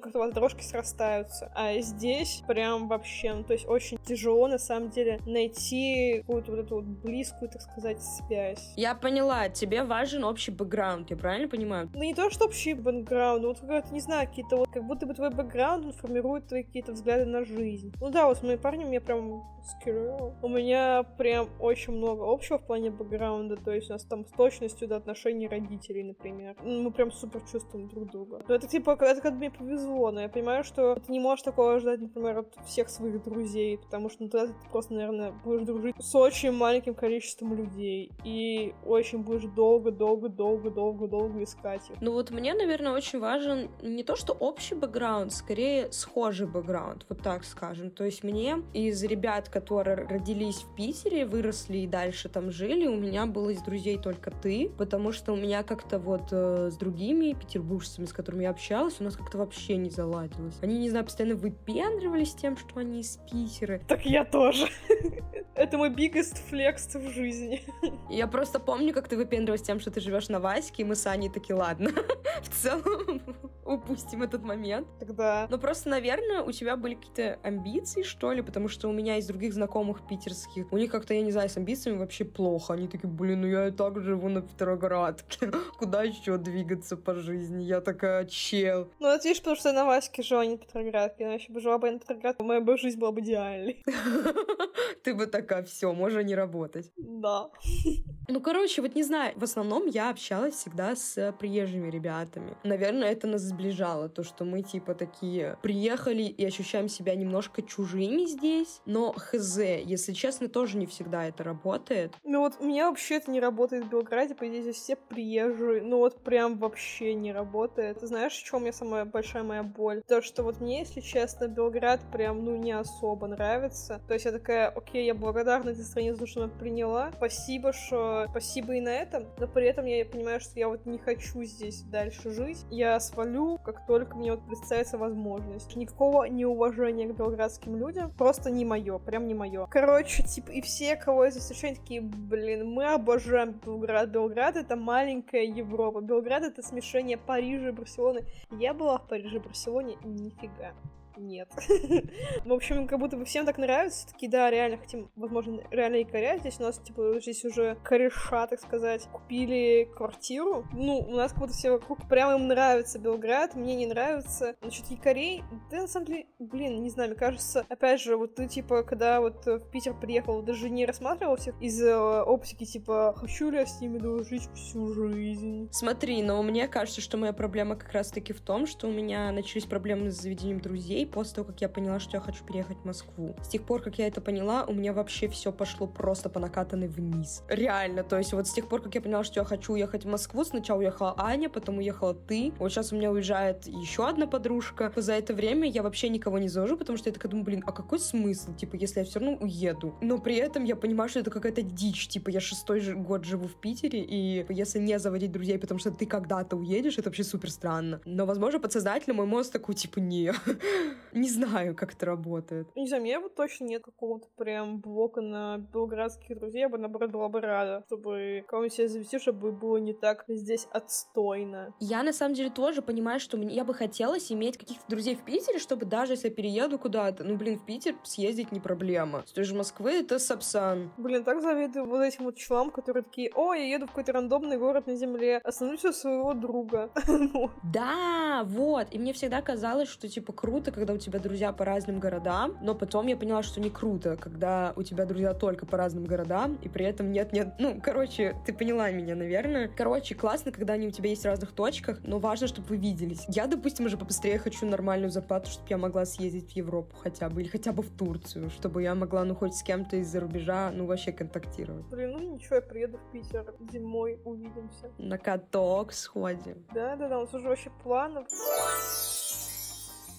как-то 0.00 0.18
у 0.18 0.22
вас 0.22 0.32
дорожки 0.32 0.62
срастаются. 0.62 1.50
А 1.54 1.78
здесь 1.80 2.42
прям 2.46 2.88
вообще, 2.88 3.34
ну, 3.34 3.44
то 3.44 3.52
есть 3.52 3.66
очень 3.66 3.98
тяжело, 4.04 4.48
на 4.48 4.58
самом 4.58 4.90
деле, 4.90 5.20
найти 5.26 6.18
какую-то 6.20 6.52
вот 6.52 6.60
эту 6.60 6.74
вот 6.76 6.84
близкую, 6.84 7.50
так 7.50 7.62
сказать, 7.62 8.02
связь. 8.02 8.72
Я 8.76 8.94
поняла, 8.94 9.48
тебе 9.48 9.84
важен 9.84 10.24
общий 10.24 10.50
бэкграунд, 10.50 11.10
я 11.10 11.16
правильно 11.16 11.48
понимаю? 11.48 11.90
Ну, 11.94 12.02
не 12.02 12.14
то, 12.14 12.30
что 12.30 12.46
общий 12.46 12.74
бэкграунд, 12.74 13.44
вот 13.44 13.60
как 13.60 13.90
не 13.90 14.00
знаю, 14.00 14.28
какие-то 14.28 14.56
вот, 14.56 14.68
как 14.70 14.84
будто 14.84 15.06
бы 15.06 15.14
твой 15.14 15.30
бэкграунд 15.30 15.86
он 15.86 15.92
формирует 15.92 16.46
твои 16.46 16.62
какие-то 16.62 16.92
взгляды 16.92 17.24
на 17.24 17.44
жизнь. 17.44 17.92
Ну 18.00 18.10
да, 18.10 18.26
вот 18.26 18.38
с 18.38 18.42
моим 18.42 18.58
парнем 18.58 18.90
я 18.90 19.00
прям 19.00 19.44
скирю. 19.64 20.34
У 20.42 20.48
меня 20.48 21.02
прям 21.02 21.48
очень 21.60 21.92
много 21.92 22.30
общего 22.30 22.58
в 22.58 22.66
плане 22.66 22.90
бэкграунда, 22.90 23.56
то 23.56 23.72
есть 23.72 23.90
у 23.90 23.92
нас 23.92 24.04
там 24.04 24.26
с 24.26 24.30
точностью 24.30 24.88
до 24.88 24.96
отношений 24.96 25.48
родителей, 25.48 26.02
например. 26.02 26.56
Ну, 26.62 26.82
мы 26.82 26.90
прям 26.90 27.12
супер 27.12 27.40
чувствуем 27.50 27.88
друг 27.88 28.10
друга. 28.10 28.42
Но 28.48 28.54
это 28.54 28.66
типа, 28.66 28.96
это 29.00 29.20
как 29.20 29.37
мне 29.38 29.50
повезло, 29.50 30.10
но 30.10 30.22
я 30.22 30.28
понимаю, 30.28 30.64
что 30.64 30.96
ты 30.96 31.12
не 31.12 31.20
можешь 31.20 31.42
такого 31.42 31.78
ждать, 31.78 32.00
например, 32.00 32.38
от 32.38 32.54
всех 32.66 32.88
своих 32.88 33.22
друзей, 33.22 33.78
потому 33.78 34.10
что 34.10 34.24
ну, 34.24 34.28
тогда 34.28 34.48
ты 34.48 34.54
просто, 34.70 34.94
наверное, 34.94 35.32
будешь 35.44 35.66
дружить 35.66 35.94
с 35.98 36.14
очень 36.14 36.52
маленьким 36.52 36.94
количеством 36.94 37.54
людей 37.54 38.10
и 38.24 38.74
очень 38.84 39.18
будешь 39.18 39.44
долго-долго-долго-долго-долго 39.44 41.42
искать 41.42 41.88
их. 41.90 41.96
Ну 42.00 42.12
вот 42.12 42.30
мне, 42.30 42.54
наверное, 42.54 42.92
очень 42.92 43.18
важен 43.20 43.70
не 43.82 44.02
то, 44.04 44.16
что 44.16 44.32
общий 44.32 44.74
бэкграунд, 44.74 45.32
скорее 45.32 45.90
схожий 45.92 46.46
бэкграунд, 46.46 47.06
вот 47.08 47.22
так 47.22 47.44
скажем. 47.44 47.90
То 47.90 48.04
есть 48.04 48.24
мне 48.24 48.62
из 48.72 49.02
ребят, 49.02 49.48
которые 49.48 50.06
родились 50.06 50.62
в 50.62 50.74
Питере, 50.74 51.24
выросли 51.24 51.78
и 51.78 51.86
дальше 51.86 52.28
там 52.28 52.50
жили, 52.50 52.86
у 52.86 52.96
меня 52.96 53.26
было 53.26 53.50
из 53.50 53.62
друзей 53.62 53.98
только 53.98 54.30
ты, 54.30 54.70
потому 54.76 55.12
что 55.12 55.32
у 55.32 55.36
меня 55.36 55.62
как-то 55.62 55.98
вот 55.98 56.28
э, 56.32 56.70
с 56.70 56.76
другими 56.76 57.32
петербуржцами, 57.32 58.06
с 58.06 58.12
которыми 58.12 58.42
я 58.44 58.50
общалась, 58.50 59.00
у 59.00 59.04
нас 59.04 59.16
как-то 59.28 59.38
вообще 59.38 59.76
не 59.76 59.90
заладилось. 59.90 60.54
Они, 60.62 60.78
не 60.78 60.88
знаю, 60.88 61.04
постоянно 61.04 61.36
выпендривались 61.36 62.32
тем, 62.32 62.56
что 62.56 62.80
они 62.80 63.00
из 63.00 63.18
Питера. 63.30 63.78
Так 63.86 64.06
я 64.06 64.24
тоже. 64.24 64.68
Это 65.54 65.76
мой 65.76 65.90
biggest 65.90 66.40
flex 66.50 66.98
в 66.98 67.12
жизни. 67.12 67.62
Я 68.08 68.26
просто 68.26 68.58
помню, 68.58 68.94
как 68.94 69.08
ты 69.08 69.16
выпендривалась 69.16 69.60
тем, 69.60 69.80
что 69.80 69.90
ты 69.90 70.00
живешь 70.00 70.28
на 70.28 70.40
Ваське, 70.40 70.82
и 70.82 70.86
мы 70.86 70.94
с 70.94 71.06
Аней 71.06 71.28
такие, 71.28 71.56
ладно, 71.56 71.90
в 72.42 72.48
целом 72.48 73.20
упустим 73.66 74.22
этот 74.22 74.44
момент. 74.44 74.86
Тогда. 75.00 75.46
Но 75.50 75.58
просто, 75.58 75.88
наверное, 75.88 76.42
у 76.42 76.52
тебя 76.52 76.76
были 76.76 76.94
какие-то 76.94 77.38
амбиции, 77.42 78.02
что 78.02 78.32
ли, 78.32 78.40
потому 78.40 78.68
что 78.68 78.88
у 78.88 78.92
меня 78.92 79.18
из 79.18 79.26
других 79.26 79.52
знакомых 79.52 80.06
питерских, 80.06 80.72
у 80.72 80.78
них 80.78 80.90
как-то, 80.90 81.12
я 81.12 81.22
не 81.22 81.32
знаю, 81.32 81.50
с 81.50 81.56
амбициями 81.56 81.98
вообще 81.98 82.24
плохо. 82.24 82.74
Они 82.74 82.86
такие, 82.86 83.10
блин, 83.10 83.40
ну 83.40 83.48
я 83.48 83.68
и 83.68 83.72
так 83.72 84.00
живу 84.00 84.28
на 84.28 84.42
Петроградке. 84.42 85.50
Куда 85.76 86.04
еще 86.04 86.38
двигаться 86.38 86.96
по 86.96 87.14
жизни? 87.14 87.64
Я 87.64 87.80
такая, 87.80 88.26
чел. 88.26 88.88
Ну, 89.00 89.08
это 89.18 89.28
видишь, 89.28 89.40
потому 89.40 89.56
что 89.56 89.68
я 89.68 89.74
на 89.74 89.84
Ваське 89.84 90.22
жила, 90.22 90.40
а 90.42 90.46
не 90.46 90.52
на 90.52 90.58
Петроградке. 90.58 91.24
Иначе 91.24 91.52
бы 91.52 91.60
жила 91.60 91.78
бы 91.78 91.88
я 91.88 91.92
на 91.94 91.98
Петроградке, 91.98 92.44
моя 92.44 92.60
бы 92.60 92.76
жизнь 92.78 92.98
была 92.98 93.12
бы 93.12 93.20
идеальной. 93.20 93.84
Ты 95.02 95.14
бы 95.14 95.26
такая, 95.26 95.62
все, 95.64 95.92
можно 95.92 96.20
не 96.20 96.34
работать. 96.34 96.90
Да. 96.96 97.50
Ну, 98.30 98.42
короче, 98.42 98.82
вот 98.82 98.94
не 98.94 99.02
знаю, 99.02 99.32
в 99.36 99.44
основном 99.44 99.86
я 99.86 100.10
общалась 100.10 100.54
всегда 100.54 100.94
с 100.94 101.34
приезжими 101.40 101.88
ребятами. 101.88 102.58
Наверное, 102.62 103.10
это 103.10 103.26
нас 103.26 103.40
сближало, 103.40 104.10
то, 104.10 104.22
что 104.22 104.44
мы, 104.44 104.60
типа, 104.60 104.94
такие 104.94 105.56
приехали 105.62 106.24
и 106.24 106.44
ощущаем 106.44 106.90
себя 106.90 107.14
немножко 107.14 107.62
чужими 107.62 108.26
здесь, 108.26 108.82
но 108.84 109.14
хз, 109.14 109.56
если 109.56 110.12
честно, 110.12 110.48
тоже 110.48 110.76
не 110.76 110.84
всегда 110.84 111.24
это 111.24 111.42
работает. 111.42 112.12
Ну 112.22 112.40
вот 112.40 112.56
у 112.60 112.66
меня 112.66 112.90
вообще 112.90 113.14
это 113.14 113.30
не 113.30 113.40
работает 113.40 113.86
в 113.86 113.88
Белграде, 113.88 114.34
по 114.34 114.46
идее, 114.46 114.60
здесь 114.60 114.76
все 114.76 114.96
приезжие, 114.96 115.80
ну 115.80 115.96
вот 115.96 116.22
прям 116.22 116.58
вообще 116.58 117.14
не 117.14 117.32
работает. 117.32 118.00
Ты 118.00 118.08
знаешь, 118.08 118.34
в 118.34 118.44
чем 118.44 118.58
у 118.58 118.62
меня 118.62 118.72
самая 118.72 119.06
большая 119.08 119.42
моя 119.42 119.62
боль? 119.62 120.02
То, 120.06 120.22
что 120.22 120.42
вот 120.42 120.60
мне, 120.60 120.80
если 120.80 121.00
честно, 121.00 121.48
Белград 121.48 122.00
прям, 122.12 122.44
ну, 122.44 122.56
не 122.56 122.72
особо 122.72 123.26
нравится. 123.26 124.00
То 124.06 124.14
есть 124.14 124.24
я 124.26 124.32
такая, 124.32 124.68
окей, 124.68 125.06
я 125.06 125.14
благодарна 125.14 125.70
этой 125.70 125.84
стране 125.84 126.14
за 126.14 126.20
то, 126.20 126.26
что 126.26 126.42
она 126.42 126.52
приняла. 126.52 127.10
Спасибо, 127.16 127.72
что 127.72 128.26
спасибо 128.30 128.74
и 128.74 128.80
на 128.80 128.90
этом, 128.90 129.24
но 129.38 129.46
при 129.46 129.66
этом 129.66 129.86
я 129.86 130.04
понимаю, 130.04 130.40
что 130.40 130.58
я 130.58 130.68
вот 130.68 130.86
не 130.86 130.98
хочу 130.98 131.42
здесь 131.44 131.82
дальше 131.82 132.30
жить. 132.30 132.64
Я 132.70 132.98
свалю, 133.00 133.58
как 133.64 133.86
только 133.86 134.16
мне 134.16 134.32
вот 134.32 134.46
представится 134.46 134.98
возможность. 134.98 135.74
Никакого 135.76 136.24
неуважения 136.24 137.08
к 137.08 137.16
белградским 137.16 137.76
людям, 137.76 138.10
просто 138.10 138.50
не 138.50 138.64
мое, 138.64 138.98
прям 138.98 139.26
не 139.26 139.34
мое. 139.34 139.66
Короче, 139.66 140.22
типа, 140.22 140.50
и 140.50 140.60
все, 140.60 140.96
кого 140.96 141.24
я 141.24 141.30
здесь 141.30 141.44
встречаю, 141.44 141.76
такие, 141.76 142.00
блин, 142.00 142.68
мы 142.68 142.92
обожаем 142.92 143.52
Белград. 143.52 144.10
Белград— 144.10 144.56
это 144.56 144.76
маленькая 144.76 145.44
Европа. 145.44 146.00
Белград— 146.00 146.42
это 146.44 146.62
смешение 146.62 147.16
Парижа 147.16 147.68
и 147.68 147.72
Барселоны. 147.72 148.24
Я 148.50 148.74
была 148.74 148.97
в 148.98 149.08
Париже 149.08 149.40
Барселоне, 149.40 149.96
нифига 150.04 150.74
нет. 151.18 151.48
В 152.44 152.52
общем, 152.52 152.86
как 152.86 152.98
будто 152.98 153.16
бы 153.16 153.24
всем 153.24 153.44
так 153.46 153.58
нравится. 153.58 154.06
Такие, 154.06 154.30
да, 154.30 154.50
реально 154.50 154.78
хотим, 154.78 155.10
возможно, 155.16 155.60
реально 155.70 155.96
и 155.96 156.04
коря. 156.04 156.38
Здесь 156.38 156.58
у 156.60 156.62
нас, 156.62 156.78
типа, 156.78 157.20
здесь 157.20 157.44
уже 157.44 157.76
кореша, 157.82 158.46
так 158.46 158.60
сказать, 158.60 159.08
купили 159.12 159.88
квартиру. 159.96 160.66
Ну, 160.72 160.98
у 160.98 161.16
нас 161.16 161.32
как 161.32 161.40
будто 161.40 161.52
все 161.52 161.70
вокруг 161.70 162.08
прямо 162.08 162.34
им 162.34 162.48
нравится 162.48 162.98
Белград, 162.98 163.54
мне 163.54 163.74
не 163.74 163.86
нравится. 163.86 164.56
Насчет 164.60 164.86
якорей, 164.86 165.42
да, 165.70 165.82
на 165.82 165.88
самом 165.88 166.06
деле, 166.06 166.26
блин, 166.38 166.82
не 166.82 166.90
знаю, 166.90 167.10
мне 167.10 167.18
кажется, 167.18 167.64
опять 167.68 168.00
же, 168.00 168.16
вот 168.16 168.34
ты, 168.34 168.46
типа, 168.46 168.82
когда 168.82 169.20
вот 169.20 169.44
в 169.46 169.70
Питер 169.70 169.94
приехал, 169.94 170.42
даже 170.42 170.70
не 170.70 170.86
рассматривал 170.86 171.36
всех 171.36 171.60
из 171.60 171.80
э, 171.82 172.22
оптики, 172.22 172.64
типа, 172.64 173.14
хочу 173.16 173.50
ли 173.50 173.58
я 173.58 173.66
с 173.66 173.80
ними 173.80 173.98
дружить 173.98 174.48
всю 174.54 174.92
жизнь. 174.92 175.68
Смотри, 175.72 176.22
но 176.22 176.42
мне 176.42 176.68
кажется, 176.68 177.00
что 177.00 177.16
моя 177.16 177.32
проблема 177.32 177.76
как 177.76 177.92
раз-таки 177.92 178.32
в 178.32 178.40
том, 178.40 178.66
что 178.66 178.88
у 178.88 178.92
меня 178.92 179.30
начались 179.32 179.64
проблемы 179.64 180.10
с 180.10 180.20
заведением 180.20 180.60
друзей, 180.60 181.06
после 181.08 181.36
того, 181.36 181.48
как 181.48 181.60
я 181.60 181.68
поняла, 181.68 182.00
что 182.00 182.16
я 182.16 182.20
хочу 182.20 182.44
переехать 182.44 182.78
в 182.78 182.84
Москву. 182.84 183.34
С 183.42 183.48
тех 183.48 183.62
пор, 183.62 183.82
как 183.82 183.98
я 183.98 184.06
это 184.06 184.20
поняла, 184.20 184.64
у 184.64 184.72
меня 184.72 184.92
вообще 184.92 185.28
все 185.28 185.52
пошло 185.52 185.86
просто 185.86 186.28
по 186.28 186.40
накатанной 186.40 186.88
вниз. 186.88 187.42
Реально, 187.48 188.04
то 188.04 188.18
есть 188.18 188.32
вот 188.32 188.46
с 188.46 188.52
тех 188.52 188.68
пор, 188.68 188.82
как 188.82 188.94
я 188.94 189.00
поняла, 189.00 189.24
что 189.24 189.40
я 189.40 189.44
хочу 189.44 189.72
уехать 189.72 190.04
в 190.04 190.08
Москву, 190.08 190.44
сначала 190.44 190.78
уехала 190.78 191.14
Аня, 191.18 191.48
потом 191.48 191.78
уехала 191.78 192.14
ты, 192.14 192.52
вот 192.58 192.70
сейчас 192.70 192.92
у 192.92 192.96
меня 192.96 193.10
уезжает 193.10 193.66
еще 193.66 194.06
одна 194.06 194.26
подружка. 194.26 194.92
За 194.96 195.12
это 195.12 195.34
время 195.34 195.68
я 195.68 195.82
вообще 195.82 196.08
никого 196.08 196.38
не 196.38 196.48
завожу, 196.48 196.76
потому 196.76 196.98
что 196.98 197.08
я 197.08 197.14
такая 197.14 197.30
думаю, 197.30 197.44
блин, 197.44 197.62
а 197.66 197.72
какой 197.72 197.98
смысл, 197.98 198.54
типа, 198.54 198.76
если 198.76 199.00
я 199.00 199.04
все 199.04 199.20
равно 199.20 199.36
уеду? 199.40 199.94
Но 200.00 200.18
при 200.18 200.36
этом 200.36 200.64
я 200.64 200.76
понимаю, 200.76 201.08
что 201.08 201.20
это 201.20 201.30
какая-то 201.30 201.62
дичь, 201.62 202.08
типа, 202.08 202.30
я 202.30 202.40
шестой 202.40 202.80
год 202.94 203.24
живу 203.24 203.48
в 203.48 203.54
Питере, 203.54 204.00
и 204.00 204.44
если 204.48 204.78
не 204.78 204.98
заводить 204.98 205.32
друзей, 205.32 205.58
потому 205.58 205.78
что 205.78 205.90
ты 205.90 206.06
когда-то 206.06 206.56
уедешь, 206.56 206.98
это 206.98 207.08
вообще 207.08 207.24
супер 207.24 207.50
странно. 207.50 208.00
Но, 208.04 208.26
возможно, 208.26 208.60
подсознательно 208.60 209.14
мой 209.14 209.26
мозг 209.26 209.52
такой, 209.52 209.74
типа, 209.74 209.98
не, 209.98 210.32
Не 211.12 211.28
знаю, 211.28 211.74
как 211.74 211.94
это 211.94 212.06
работает. 212.06 212.68
Не 212.76 212.86
знаю, 212.86 213.02
мне 213.02 213.18
вот 213.18 213.34
точно 213.34 213.64
нет 213.64 213.82
какого-то 213.82 214.28
прям 214.36 214.80
блока 214.80 215.20
на 215.20 215.58
белградских 215.58 216.38
друзей. 216.38 216.60
Я 216.60 216.68
бы, 216.68 216.78
наоборот, 216.78 217.10
была 217.10 217.28
бы 217.28 217.40
рада, 217.40 217.82
чтобы 217.86 218.44
кого-нибудь 218.48 218.74
себе 218.74 218.88
завести, 218.88 219.18
чтобы 219.18 219.52
было 219.52 219.76
не 219.78 219.92
так 219.92 220.24
здесь 220.28 220.66
отстойно. 220.70 221.74
Я, 221.80 222.02
на 222.02 222.12
самом 222.12 222.34
деле, 222.34 222.50
тоже 222.50 222.82
понимаю, 222.82 223.20
что 223.20 223.36
мне, 223.36 223.54
я 223.54 223.64
бы 223.64 223.74
хотелось 223.74 224.30
иметь 224.32 224.58
каких-то 224.58 224.84
друзей 224.88 225.16
в 225.16 225.24
Питере, 225.24 225.58
чтобы 225.58 225.86
даже 225.86 226.14
если 226.14 226.28
я 226.28 226.34
перееду 226.34 226.78
куда-то, 226.78 227.24
ну, 227.24 227.36
блин, 227.36 227.58
в 227.58 227.64
Питер 227.64 227.94
съездить 228.02 228.52
не 228.52 228.60
проблема. 228.60 229.24
С 229.26 229.32
той 229.32 229.44
же 229.44 229.54
Москвы 229.54 229.92
это 229.92 230.18
Сапсан. 230.18 230.90
Блин, 230.96 231.24
так 231.24 231.40
завидую 231.40 231.86
вот 231.86 232.02
этим 232.02 232.24
вот 232.24 232.36
чувам, 232.36 232.70
которые 232.70 233.02
такие, 233.02 233.30
о, 233.34 233.54
я 233.54 233.64
еду 233.64 233.86
в 233.86 233.90
какой-то 233.90 234.12
рандомный 234.12 234.58
город 234.58 234.86
на 234.86 234.94
земле, 234.94 235.38
остановлюсь 235.38 235.84
у 235.84 235.92
своего 235.92 236.34
друга. 236.34 236.90
Да, 237.62 238.44
вот. 238.44 238.88
И 238.92 238.98
мне 238.98 239.12
всегда 239.12 239.42
казалось, 239.42 239.88
что, 239.88 240.08
типа, 240.08 240.32
круто, 240.32 240.72
когда 240.78 240.94
у 240.94 240.98
тебя 240.98 241.18
друзья 241.18 241.52
по 241.52 241.64
разным 241.64 241.98
городам, 241.98 242.56
но 242.62 242.74
потом 242.74 243.06
я 243.06 243.16
поняла, 243.16 243.42
что 243.42 243.60
не 243.60 243.70
круто, 243.70 244.16
когда 244.16 244.72
у 244.76 244.82
тебя 244.82 245.04
друзья 245.04 245.34
только 245.34 245.66
по 245.66 245.76
разным 245.76 246.04
городам, 246.04 246.58
и 246.62 246.68
при 246.68 246.86
этом 246.86 247.12
нет-нет, 247.12 247.54
ну, 247.58 247.80
короче, 247.82 248.36
ты 248.46 248.52
поняла 248.52 248.90
меня, 248.90 249.14
наверное. 249.14 249.68
Короче, 249.68 250.14
классно, 250.14 250.52
когда 250.52 250.74
они 250.74 250.88
у 250.88 250.90
тебя 250.90 251.10
есть 251.10 251.22
в 251.22 251.26
разных 251.26 251.52
точках, 251.52 251.98
но 252.04 252.18
важно, 252.18 252.46
чтобы 252.46 252.68
вы 252.68 252.76
виделись. 252.76 253.24
Я, 253.28 253.46
допустим, 253.46 253.86
уже 253.86 253.96
побыстрее 253.96 254.38
хочу 254.38 254.66
нормальную 254.66 255.10
зарплату, 255.10 255.50
чтобы 255.50 255.66
я 255.70 255.78
могла 255.78 256.04
съездить 256.04 256.52
в 256.52 256.56
Европу 256.56 256.96
хотя 256.96 257.28
бы, 257.28 257.42
или 257.42 257.48
хотя 257.48 257.72
бы 257.72 257.82
в 257.82 257.90
Турцию, 257.90 258.50
чтобы 258.50 258.82
я 258.82 258.94
могла, 258.94 259.24
ну, 259.24 259.34
хоть 259.34 259.54
с 259.54 259.62
кем-то 259.62 259.96
из-за 259.96 260.20
рубежа, 260.20 260.70
ну, 260.72 260.86
вообще 260.86 261.12
контактировать. 261.12 261.86
Блин, 261.86 262.12
ну 262.12 262.34
ничего, 262.34 262.56
я 262.56 262.62
приеду 262.62 262.98
в 262.98 263.12
Питер 263.12 263.54
зимой, 263.72 264.20
увидимся. 264.24 264.90
На 264.98 265.18
каток 265.18 265.92
сходим. 265.92 266.64
Да-да-да, 266.72 267.18
у 267.18 267.22
нас 267.22 267.34
уже 267.34 267.48
вообще 267.48 267.70
планов. 267.82 268.26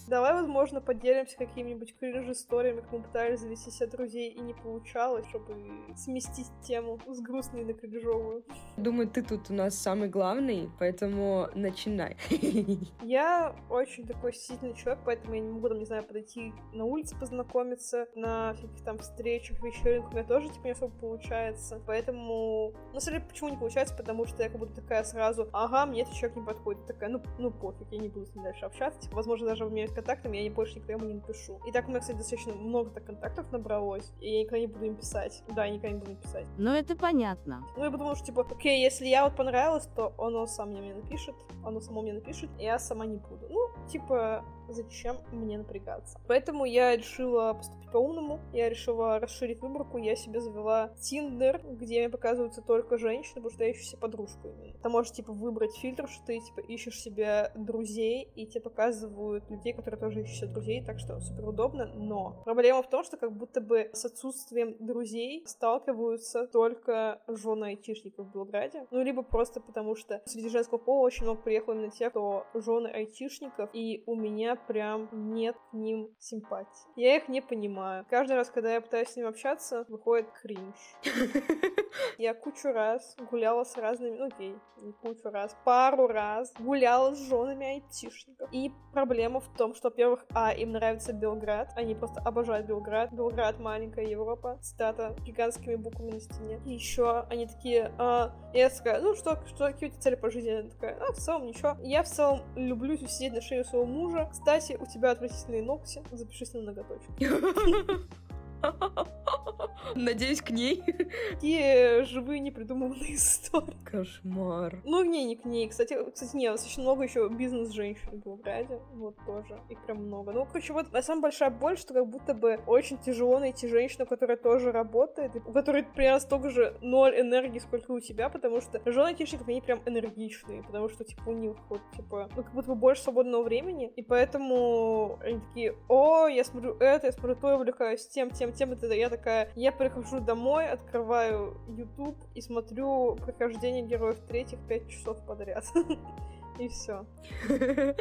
Давай, 0.09 0.33
возможно, 0.33 0.81
поделимся 0.81 1.37
какими-нибудь 1.37 1.95
кринж-историями, 1.99 2.81
как 2.81 2.91
мы 2.91 3.03
пытались 3.03 3.41
завести 3.41 3.69
себе 3.69 3.85
друзей 3.87 4.31
и 4.31 4.39
не 4.39 4.55
получалось, 4.55 5.27
чтобы 5.29 5.55
сместить 5.95 6.47
тему 6.63 6.99
с 7.07 7.19
грустной 7.19 7.63
на 7.63 7.73
кринжовую. 7.73 8.43
Думаю, 8.75 9.07
ты 9.07 9.21
тут 9.21 9.51
у 9.51 9.53
нас 9.53 9.75
самый 9.75 10.09
главный, 10.09 10.71
поэтому 10.79 11.49
начинай. 11.53 12.17
Я 13.03 13.55
очень 13.69 14.07
такой 14.07 14.33
стеснительный 14.33 14.73
человек, 14.73 15.03
поэтому 15.05 15.35
я 15.35 15.41
не 15.41 15.49
могу, 15.49 15.69
там, 15.69 15.77
не 15.77 15.85
знаю, 15.85 16.03
подойти 16.03 16.53
на 16.73 16.85
улице 16.85 17.15
познакомиться, 17.19 18.07
на 18.15 18.53
всяких 18.55 18.83
там 18.83 18.97
встречах, 18.97 19.61
вечеринках, 19.61 20.11
у 20.11 20.15
меня 20.15 20.23
тоже, 20.25 20.49
типа, 20.49 20.65
не 20.65 20.71
особо 20.71 20.93
получается. 20.99 21.79
Поэтому, 21.85 22.73
самом 22.99 23.19
деле, 23.19 23.29
почему 23.29 23.49
не 23.49 23.57
получается? 23.57 23.95
Потому 23.95 24.25
что 24.25 24.41
я 24.41 24.49
как 24.49 24.57
будто 24.57 24.81
такая 24.81 25.03
сразу, 25.03 25.49
ага, 25.53 25.85
мне 25.85 26.01
этот 26.01 26.15
человек 26.15 26.37
не 26.37 26.45
подходит. 26.45 26.85
Такая, 26.87 27.09
ну, 27.09 27.21
ну 27.37 27.51
пофиг, 27.51 27.87
я 27.91 27.99
не 27.99 28.09
буду 28.09 28.25
с 28.25 28.33
ним 28.33 28.43
дальше 28.43 28.65
общаться. 28.65 29.01
Типа, 29.01 29.17
возможно, 29.17 29.47
даже 29.47 29.65
обменять 29.65 29.93
контактами, 29.99 30.37
я 30.37 30.51
больше 30.51 30.75
никогда 30.75 30.93
ему 30.93 31.05
не 31.05 31.13
напишу. 31.15 31.59
И 31.67 31.71
так 31.71 31.87
у 31.87 31.89
меня, 31.89 31.99
кстати, 31.99 32.17
достаточно 32.17 32.53
много 32.53 32.89
так 32.91 33.05
контактов 33.05 33.51
набралось, 33.51 34.11
и 34.19 34.31
я 34.31 34.39
никогда 34.41 34.59
не 34.59 34.67
буду 34.67 34.85
им 34.85 34.95
писать. 34.95 35.43
Да, 35.55 35.65
я 35.65 35.71
никогда 35.71 35.89
не 35.89 35.99
буду 35.99 36.11
им 36.11 36.17
писать. 36.17 36.45
Ну, 36.57 36.73
это 36.73 36.95
понятно. 36.95 37.63
Ну, 37.77 37.83
я 37.83 37.91
подумала, 37.91 38.15
что, 38.15 38.27
типа, 38.27 38.47
окей, 38.49 38.81
если 38.81 39.07
я 39.07 39.23
вот 39.23 39.35
понравилась, 39.35 39.87
то 39.95 40.13
оно 40.17 40.45
сам 40.47 40.69
мне 40.69 40.93
напишет, 40.93 41.35
оно 41.63 41.79
само 41.81 42.01
мне 42.01 42.13
напишет, 42.13 42.49
и 42.59 42.63
я 42.63 42.79
сама 42.79 43.05
не 43.05 43.17
буду. 43.17 43.47
Ну, 43.49 43.69
типа, 43.89 44.45
зачем 44.69 45.17
мне 45.31 45.57
напрягаться? 45.57 46.19
Поэтому 46.27 46.65
я 46.65 46.95
решила 46.95 47.53
поступить 47.53 47.91
по-умному, 47.91 48.39
я 48.53 48.69
решила 48.69 49.19
расширить 49.19 49.61
выборку, 49.61 49.97
я 49.97 50.15
себе 50.15 50.39
завела 50.39 50.89
Тиндер, 51.01 51.61
где 51.65 51.99
мне 51.99 52.09
показываются 52.09 52.61
только 52.61 52.97
женщины, 52.97 53.35
потому 53.35 53.51
что 53.51 53.63
я 53.63 53.71
ищу 53.71 53.83
себе 53.83 53.99
подружку 53.99 54.47
именно. 54.47 54.77
Ты 54.81 54.89
можешь, 54.89 55.11
типа, 55.13 55.33
выбрать 55.33 55.75
фильтр, 55.75 56.07
что 56.07 56.25
ты, 56.25 56.39
типа, 56.39 56.59
ищешь 56.61 56.99
себе 56.99 57.51
друзей, 57.55 58.29
и 58.35 58.45
тебе 58.45 58.61
показывают 58.61 59.49
людей, 59.49 59.73
которые 59.73 59.99
тоже 59.99 60.21
ищут 60.21 60.35
себе 60.35 60.47
друзей, 60.53 60.83
так 60.85 60.99
что 60.99 61.19
супер 61.19 61.47
удобно, 61.47 61.87
но 61.95 62.41
проблема 62.45 62.83
в 62.83 62.89
том, 62.89 63.03
что 63.03 63.17
как 63.17 63.35
будто 63.35 63.61
бы 63.61 63.89
с 63.93 64.05
отсутствием 64.05 64.75
друзей 64.79 65.43
сталкиваются 65.47 66.47
только 66.47 67.21
жены 67.27 67.65
айтишников 67.65 68.27
в 68.27 68.31
Белграде, 68.31 68.85
ну, 68.91 69.01
либо 69.01 69.23
просто 69.23 69.59
потому, 69.59 69.95
что 69.95 70.21
среди 70.25 70.49
женского 70.49 70.77
пола 70.77 71.01
очень 71.01 71.23
много 71.23 71.41
приехало 71.41 71.73
именно 71.73 71.91
тех, 71.91 72.11
кто 72.11 72.45
жены 72.53 72.87
айтишников, 72.87 73.69
у 74.05 74.15
меня 74.15 74.55
прям 74.55 75.09
нет 75.33 75.55
к 75.71 75.73
ним 75.73 76.09
симпатии. 76.19 76.87
Я 76.95 77.17
их 77.17 77.27
не 77.27 77.41
понимаю. 77.41 78.05
Каждый 78.09 78.35
раз, 78.35 78.49
когда 78.49 78.73
я 78.73 78.81
пытаюсь 78.81 79.09
с 79.09 79.15
ним 79.15 79.27
общаться, 79.27 79.85
выходит 79.89 80.29
кринж. 80.41 80.75
Я 82.17 82.33
кучу 82.33 82.71
раз 82.71 83.15
гуляла 83.31 83.63
с 83.63 83.75
разными, 83.77 84.17
ну 84.17 84.27
окей, 84.27 84.55
не 84.81 84.91
кучу 84.93 85.29
раз, 85.29 85.55
пару 85.63 86.07
раз 86.07 86.53
гуляла 86.59 87.13
с 87.15 87.29
женами 87.29 87.65
айтишников. 87.65 88.49
И 88.51 88.71
проблема 88.93 89.39
в 89.39 89.47
том, 89.57 89.73
что, 89.73 89.89
во-первых, 89.89 90.25
а, 90.33 90.51
им 90.51 90.71
нравится 90.71 91.13
Белград, 91.13 91.71
они 91.75 91.95
просто 91.95 92.21
обожают 92.21 92.67
Белград. 92.67 93.11
Белград— 93.13 93.59
маленькая 93.59 94.05
Европа, 94.05 94.59
цитата 94.61 95.15
гигантскими 95.25 95.75
буквами 95.75 96.11
на 96.11 96.19
стене. 96.19 96.61
И 96.65 96.73
еще 96.73 97.21
они 97.29 97.47
такие, 97.47 97.93
а, 97.97 98.33
я 98.53 98.69
такая, 98.69 99.01
ну 99.01 99.15
что, 99.15 99.37
что, 99.47 99.67
какие 99.67 99.89
у 99.89 99.91
тебя 99.91 100.01
цели 100.01 100.15
по 100.15 100.29
жизни? 100.29 100.51
Она 100.51 100.69
такая, 100.69 100.97
а, 100.99 101.13
в 101.13 101.17
целом 101.17 101.47
ничего. 101.47 101.77
Я 101.81 102.03
в 102.03 102.07
целом 102.07 102.41
люблю 102.55 102.97
сидеть 102.97 103.33
на 103.33 103.41
шее 103.41 103.63
своего 103.69 103.85
мужа. 103.85 104.27
Кстати, 104.31 104.77
у 104.79 104.85
тебя 104.85 105.11
отвратительные 105.11 105.63
ногти, 105.63 106.01
запишись 106.11 106.53
на 106.53 106.61
ноготочек. 106.61 107.09
Надеюсь, 109.95 110.41
к 110.41 110.51
ней. 110.51 110.83
Такие 111.31 112.03
живые 112.05 112.39
непридуманные 112.39 113.15
истории. 113.15 113.75
Кошмар. 113.85 114.81
Ну, 114.83 115.03
не, 115.03 115.25
не 115.25 115.35
к 115.35 115.45
ней. 115.45 115.67
Кстати, 115.67 115.97
кстати, 116.11 116.35
нет, 116.35 116.53
достаточно 116.53 116.83
много 116.83 117.03
еще 117.03 117.27
бизнес-женщин 117.29 118.09
в 118.11 118.15
Белграде. 118.23 118.79
Вот 118.93 119.15
тоже. 119.25 119.59
Их 119.69 119.83
прям 119.85 120.05
много. 120.05 120.31
Ну, 120.31 120.45
короче, 120.45 120.73
вот 120.73 120.87
самая 121.01 121.21
большая 121.21 121.49
боль, 121.49 121.77
что 121.77 121.93
как 121.93 122.07
будто 122.07 122.33
бы 122.33 122.59
очень 122.67 122.97
тяжело 122.97 123.39
найти 123.39 123.67
женщину, 123.67 124.05
которая 124.05 124.37
тоже 124.37 124.71
работает, 124.71 125.35
и 125.35 125.39
у 125.39 125.51
которой 125.51 125.83
примерно 125.83 126.19
столько 126.19 126.49
же 126.49 126.77
ноль 126.81 127.19
энергии, 127.19 127.59
сколько 127.59 127.91
у 127.91 127.99
тебя, 127.99 128.29
потому 128.29 128.61
что 128.61 128.81
жены 128.85 129.09
айтишников, 129.09 129.47
они 129.47 129.61
прям 129.61 129.81
энергичные, 129.85 130.63
потому 130.63 130.89
что, 130.89 131.03
типа, 131.03 131.29
у 131.29 131.33
них 131.33 131.55
вот, 131.69 131.81
типа, 131.95 132.29
ну, 132.35 132.43
как 132.43 132.53
будто 132.53 132.69
бы 132.69 132.75
больше 132.75 133.03
свободного 133.03 133.43
времени, 133.43 133.91
и 133.95 134.01
поэтому 134.01 135.19
они 135.21 135.39
такие, 135.39 135.75
о, 135.87 136.27
я 136.27 136.43
смотрю 136.43 136.75
это, 136.79 137.07
я 137.07 137.11
смотрю 137.11 137.35
то, 137.35 137.49
я 137.49 137.55
увлекаюсь 137.55 138.07
тем, 138.07 138.29
тем, 138.31 138.48
тем, 138.51 138.73
и 138.73 138.75
т.д. 138.75 138.97
Я 138.97 139.09
такая, 139.09 139.51
я 139.55 139.71
прихожу 139.71 140.19
домой, 140.19 140.69
открываю 140.69 141.57
YouTube 141.67 142.17
и 142.35 142.41
смотрю 142.41 143.15
прохождение 143.15 143.83
героев 143.83 144.19
третьих 144.27 144.59
пять 144.67 144.89
часов 144.89 145.23
подряд. 145.25 145.65
И 146.59 146.67
все. 146.67 147.05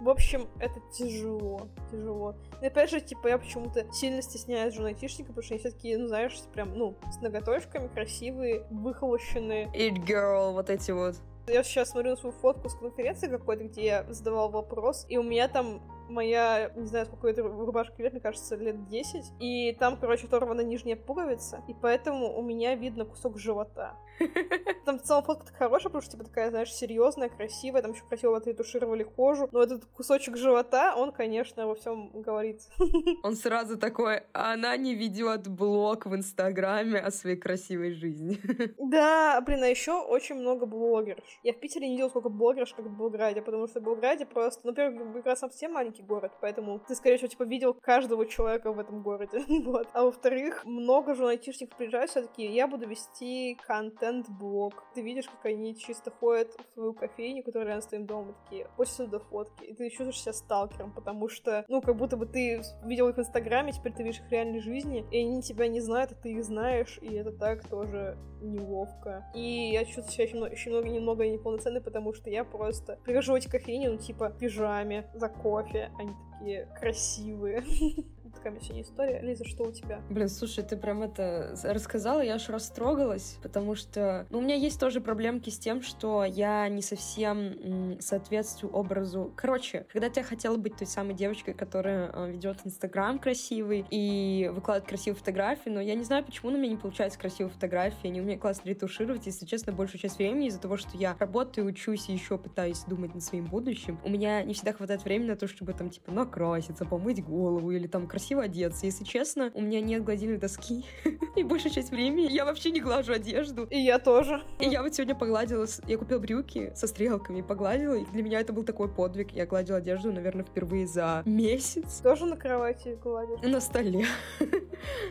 В 0.00 0.10
общем, 0.10 0.46
это 0.60 0.78
тяжело, 0.92 1.68
тяжело. 1.90 2.36
И 2.60 2.66
опять 2.66 2.90
же, 2.90 3.00
типа, 3.00 3.28
я 3.28 3.38
почему-то 3.38 3.90
сильно 3.92 4.20
стесняюсь 4.20 4.74
жен 4.74 4.86
айтишника, 4.86 5.28
потому 5.28 5.42
что 5.42 5.54
они 5.54 5.60
все 5.60 5.70
таки 5.70 5.96
ну, 5.96 6.06
знаешь, 6.06 6.38
прям, 6.52 6.76
ну, 6.76 6.96
с 7.10 7.20
ноготочками, 7.22 7.88
красивые, 7.88 8.66
выхолощенные. 8.70 9.66
It 9.74 10.04
girl, 10.04 10.52
вот 10.52 10.68
эти 10.68 10.90
вот. 10.90 11.16
Я 11.48 11.62
сейчас 11.62 11.90
смотрю 11.90 12.10
на 12.10 12.16
свою 12.16 12.34
фотку 12.34 12.68
с 12.68 12.74
конференции 12.74 13.28
какой-то, 13.28 13.64
где 13.64 13.84
я 13.84 14.04
задавал 14.08 14.50
вопрос, 14.50 15.06
и 15.08 15.16
у 15.16 15.22
меня 15.22 15.46
там 15.46 15.80
моя, 16.08 16.72
не 16.74 16.86
знаю, 16.86 17.06
сколько 17.06 17.28
это 17.28 17.42
рубашка 17.42 18.02
лет, 18.02 18.12
мне 18.12 18.20
кажется, 18.20 18.56
лет 18.56 18.88
10. 18.88 19.32
И 19.38 19.72
там, 19.78 19.96
короче, 19.96 20.26
оторвана 20.26 20.62
нижняя 20.62 20.96
пуговица, 20.96 21.62
и 21.68 21.74
поэтому 21.74 22.36
у 22.36 22.42
меня 22.42 22.74
видно 22.74 23.04
кусок 23.04 23.38
живота. 23.38 23.94
Там 24.84 24.98
в 24.98 25.02
целом 25.02 25.24
фотка 25.24 25.46
такая 25.46 25.68
хорошая, 25.68 25.90
потому 25.90 26.02
что, 26.02 26.12
типа, 26.12 26.24
такая, 26.24 26.50
знаешь, 26.50 26.72
серьезная, 26.72 27.28
красивая, 27.28 27.82
там 27.82 27.92
еще 27.92 28.04
красиво 28.08 28.36
отретушировали 28.36 29.02
кожу. 29.02 29.48
Но 29.52 29.62
этот 29.62 29.84
кусочек 29.86 30.36
живота, 30.36 30.94
он, 30.96 31.12
конечно, 31.12 31.66
во 31.66 31.74
всем 31.74 32.10
говорит. 32.12 32.60
Он 33.22 33.34
сразу 33.34 33.76
такой, 33.76 34.22
она 34.32 34.76
не 34.76 34.94
ведет 34.94 35.48
блог 35.48 36.06
в 36.06 36.14
Инстаграме 36.14 36.98
о 36.98 37.10
своей 37.10 37.36
красивой 37.36 37.92
жизни. 37.92 38.38
Да, 38.78 39.40
блин, 39.40 39.62
а 39.62 39.66
еще 39.66 40.00
очень 40.00 40.36
много 40.36 40.64
блогерш. 40.66 41.40
Я 41.42 41.52
в 41.52 41.58
Питере 41.58 41.88
не 41.88 41.94
видела 41.94 42.08
сколько 42.08 42.28
блогерш, 42.28 42.72
как 42.72 42.86
в 42.86 42.96
Белграде, 42.96 43.42
потому 43.42 43.66
что 43.66 43.80
в 43.80 43.82
Белграде 43.82 44.26
просто, 44.26 44.60
ну, 44.64 44.70
во-первых, 44.70 45.24
раз 45.24 45.40
совсем 45.40 45.72
маленький 45.72 46.02
город, 46.02 46.32
поэтому 46.40 46.80
ты, 46.86 46.94
скорее 46.94 47.16
всего, 47.16 47.28
типа, 47.28 47.42
видел 47.42 47.74
каждого 47.74 48.26
человека 48.26 48.72
в 48.72 48.78
этом 48.78 49.02
городе. 49.02 49.42
вот. 49.64 49.88
А 49.92 50.04
во-вторых, 50.04 50.64
много 50.64 51.14
же 51.14 51.26
айтишников 51.26 51.76
приезжают 51.76 52.10
все-таки, 52.10 52.46
я 52.46 52.68
буду 52.68 52.86
вести 52.88 53.58
контент 53.66 54.05
контент-блог. 54.06 54.84
Ты 54.94 55.02
видишь, 55.02 55.26
как 55.26 55.44
они 55.46 55.76
чисто 55.76 56.10
ходят 56.10 56.52
в 56.52 56.74
свою 56.74 56.94
кофейню, 56.94 57.42
которая 57.42 57.68
рядом 57.68 57.82
с 57.82 57.86
твоим 57.86 58.06
домом, 58.06 58.34
такие, 58.44 58.68
после 58.76 59.06
сюда 59.06 59.18
фотки. 59.18 59.64
И 59.64 59.74
ты 59.74 59.88
чувствуешь 59.90 60.20
себя 60.20 60.32
сталкером, 60.32 60.92
потому 60.92 61.28
что, 61.28 61.64
ну, 61.68 61.80
как 61.80 61.96
будто 61.96 62.16
бы 62.16 62.26
ты 62.26 62.62
видел 62.84 63.08
их 63.08 63.16
в 63.16 63.20
Инстаграме, 63.20 63.72
теперь 63.72 63.92
ты 63.92 64.02
видишь 64.02 64.20
их 64.20 64.26
в 64.28 64.32
реальной 64.32 64.60
жизни, 64.60 65.04
и 65.10 65.18
они 65.18 65.42
тебя 65.42 65.68
не 65.68 65.80
знают, 65.80 66.12
а 66.12 66.14
ты 66.14 66.32
их 66.32 66.44
знаешь, 66.44 66.98
и 67.02 67.14
это 67.14 67.32
так 67.32 67.68
тоже 67.68 68.16
неловко. 68.40 69.30
И 69.34 69.70
я 69.72 69.84
чувствую 69.84 70.08
себя 70.08 70.24
очень, 70.24 70.42
очень 70.42 70.70
много, 70.70 70.88
немного 70.88 71.28
неполноценной, 71.28 71.80
потому 71.80 72.12
что 72.12 72.30
я 72.30 72.44
просто 72.44 72.98
прихожу 73.04 73.32
в 73.32 73.36
эти 73.36 73.48
кофейни, 73.48 73.88
ну, 73.88 73.96
типа, 73.96 74.30
в 74.30 74.38
пижаме, 74.38 75.10
за 75.14 75.28
кофе, 75.28 75.90
они 75.98 76.10
такие 76.10 76.35
красивые. 76.78 77.62
такая 78.46 78.60
сегодня 78.60 78.82
история. 78.82 79.20
Лиза, 79.22 79.44
что 79.44 79.64
у 79.64 79.72
тебя? 79.72 80.00
Блин, 80.08 80.28
слушай, 80.28 80.62
ты 80.62 80.76
прям 80.76 81.02
это 81.02 81.56
рассказала, 81.64 82.20
я 82.20 82.34
аж 82.34 82.48
растрогалась, 82.48 83.38
потому 83.42 83.74
что 83.74 84.26
ну, 84.30 84.38
у 84.38 84.40
меня 84.40 84.54
есть 84.54 84.78
тоже 84.78 85.00
проблемки 85.00 85.50
с 85.50 85.58
тем, 85.58 85.82
что 85.82 86.24
я 86.24 86.68
не 86.68 86.82
совсем 86.82 87.98
соответствую 88.00 88.72
образу. 88.72 89.32
Короче, 89.36 89.86
когда 89.92 90.08
я 90.14 90.22
хотела 90.22 90.56
быть 90.56 90.76
той 90.76 90.86
самой 90.86 91.14
девочкой, 91.14 91.54
которая 91.54 92.10
э, 92.12 92.30
ведет 92.30 92.58
Инстаграм 92.64 93.18
красивый 93.18 93.84
и 93.90 94.50
выкладывает 94.54 94.88
красивые 94.88 95.18
фотографии, 95.18 95.68
но 95.68 95.80
я 95.80 95.94
не 95.94 96.04
знаю, 96.04 96.24
почему 96.24 96.50
на 96.50 96.56
меня 96.56 96.70
не 96.70 96.76
получаются 96.76 97.18
красивые 97.18 97.52
фотографии, 97.52 98.08
они 98.08 98.20
умеют 98.20 98.40
классно 98.40 98.68
ретушировать, 98.68 99.26
если 99.26 99.46
честно, 99.46 99.72
большую 99.72 100.00
часть 100.00 100.18
времени 100.18 100.46
из-за 100.48 100.60
того, 100.60 100.76
что 100.76 100.96
я 100.96 101.16
работаю, 101.18 101.66
учусь 101.66 102.08
и 102.08 102.12
еще 102.12 102.38
пытаюсь 102.38 102.84
думать 102.84 103.14
над 103.14 103.22
своим 103.22 103.46
будущим, 103.46 103.98
у 104.04 104.10
меня 104.10 104.42
не 104.42 104.54
всегда 104.54 104.72
хватает 104.72 105.04
времени 105.04 105.28
на 105.28 105.36
то, 105.36 105.48
чтобы 105.48 105.72
там, 105.72 105.90
типа, 105.90 106.12
накраситься, 106.26 106.84
помыть 106.84 107.24
голову 107.24 107.70
или 107.70 107.86
там 107.86 108.06
красиво 108.06 108.26
красиво 108.26 108.42
одеться. 108.42 108.86
Если 108.86 109.04
честно, 109.04 109.50
у 109.54 109.62
меня 109.62 109.80
нет 109.80 110.04
гладильной 110.04 110.38
доски. 110.38 110.84
И 111.36 111.42
большая 111.42 111.72
часть 111.72 111.90
времени 111.90 112.28
я 112.32 112.44
вообще 112.44 112.70
не 112.70 112.80
глажу 112.80 113.12
одежду. 113.12 113.66
И 113.70 113.78
я 113.78 113.98
тоже. 113.98 114.42
И 114.58 114.66
я 114.66 114.82
вот 114.82 114.94
сегодня 114.94 115.14
погладила... 115.14 115.66
Я 115.86 115.98
купила 115.98 116.18
брюки 116.18 116.72
со 116.74 116.86
стрелками, 116.86 117.42
погладила. 117.42 117.94
И 117.94 118.04
для 118.06 118.22
меня 118.22 118.40
это 118.40 118.52
был 118.52 118.64
такой 118.64 118.88
подвиг. 118.88 119.30
Я 119.32 119.46
гладила 119.46 119.78
одежду, 119.78 120.12
наверное, 120.12 120.44
впервые 120.44 120.86
за 120.86 121.22
месяц. 121.24 122.00
Тоже 122.00 122.26
на 122.26 122.36
кровати 122.36 122.98
гладишь? 123.02 123.40
На 123.42 123.60
столе. 123.60 124.06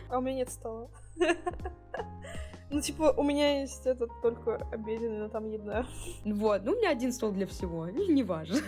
А 0.10 0.20
у 0.20 0.22
меня 0.22 0.36
нет 0.36 0.52
стола. 0.52 0.90
Ну, 2.72 2.82
типа, 2.82 3.14
у 3.16 3.24
меня 3.24 3.62
есть 3.62 3.86
этот 3.86 4.10
только 4.22 4.56
обеденный, 4.72 5.20
но 5.20 5.30
там 5.30 5.50
еда. 5.50 5.86
Вот, 6.24 6.64
ну, 6.64 6.72
у 6.72 6.76
меня 6.76 6.90
один 6.90 7.12
стол 7.12 7.32
для 7.32 7.46
всего, 7.46 7.88
неважно. 7.90 8.60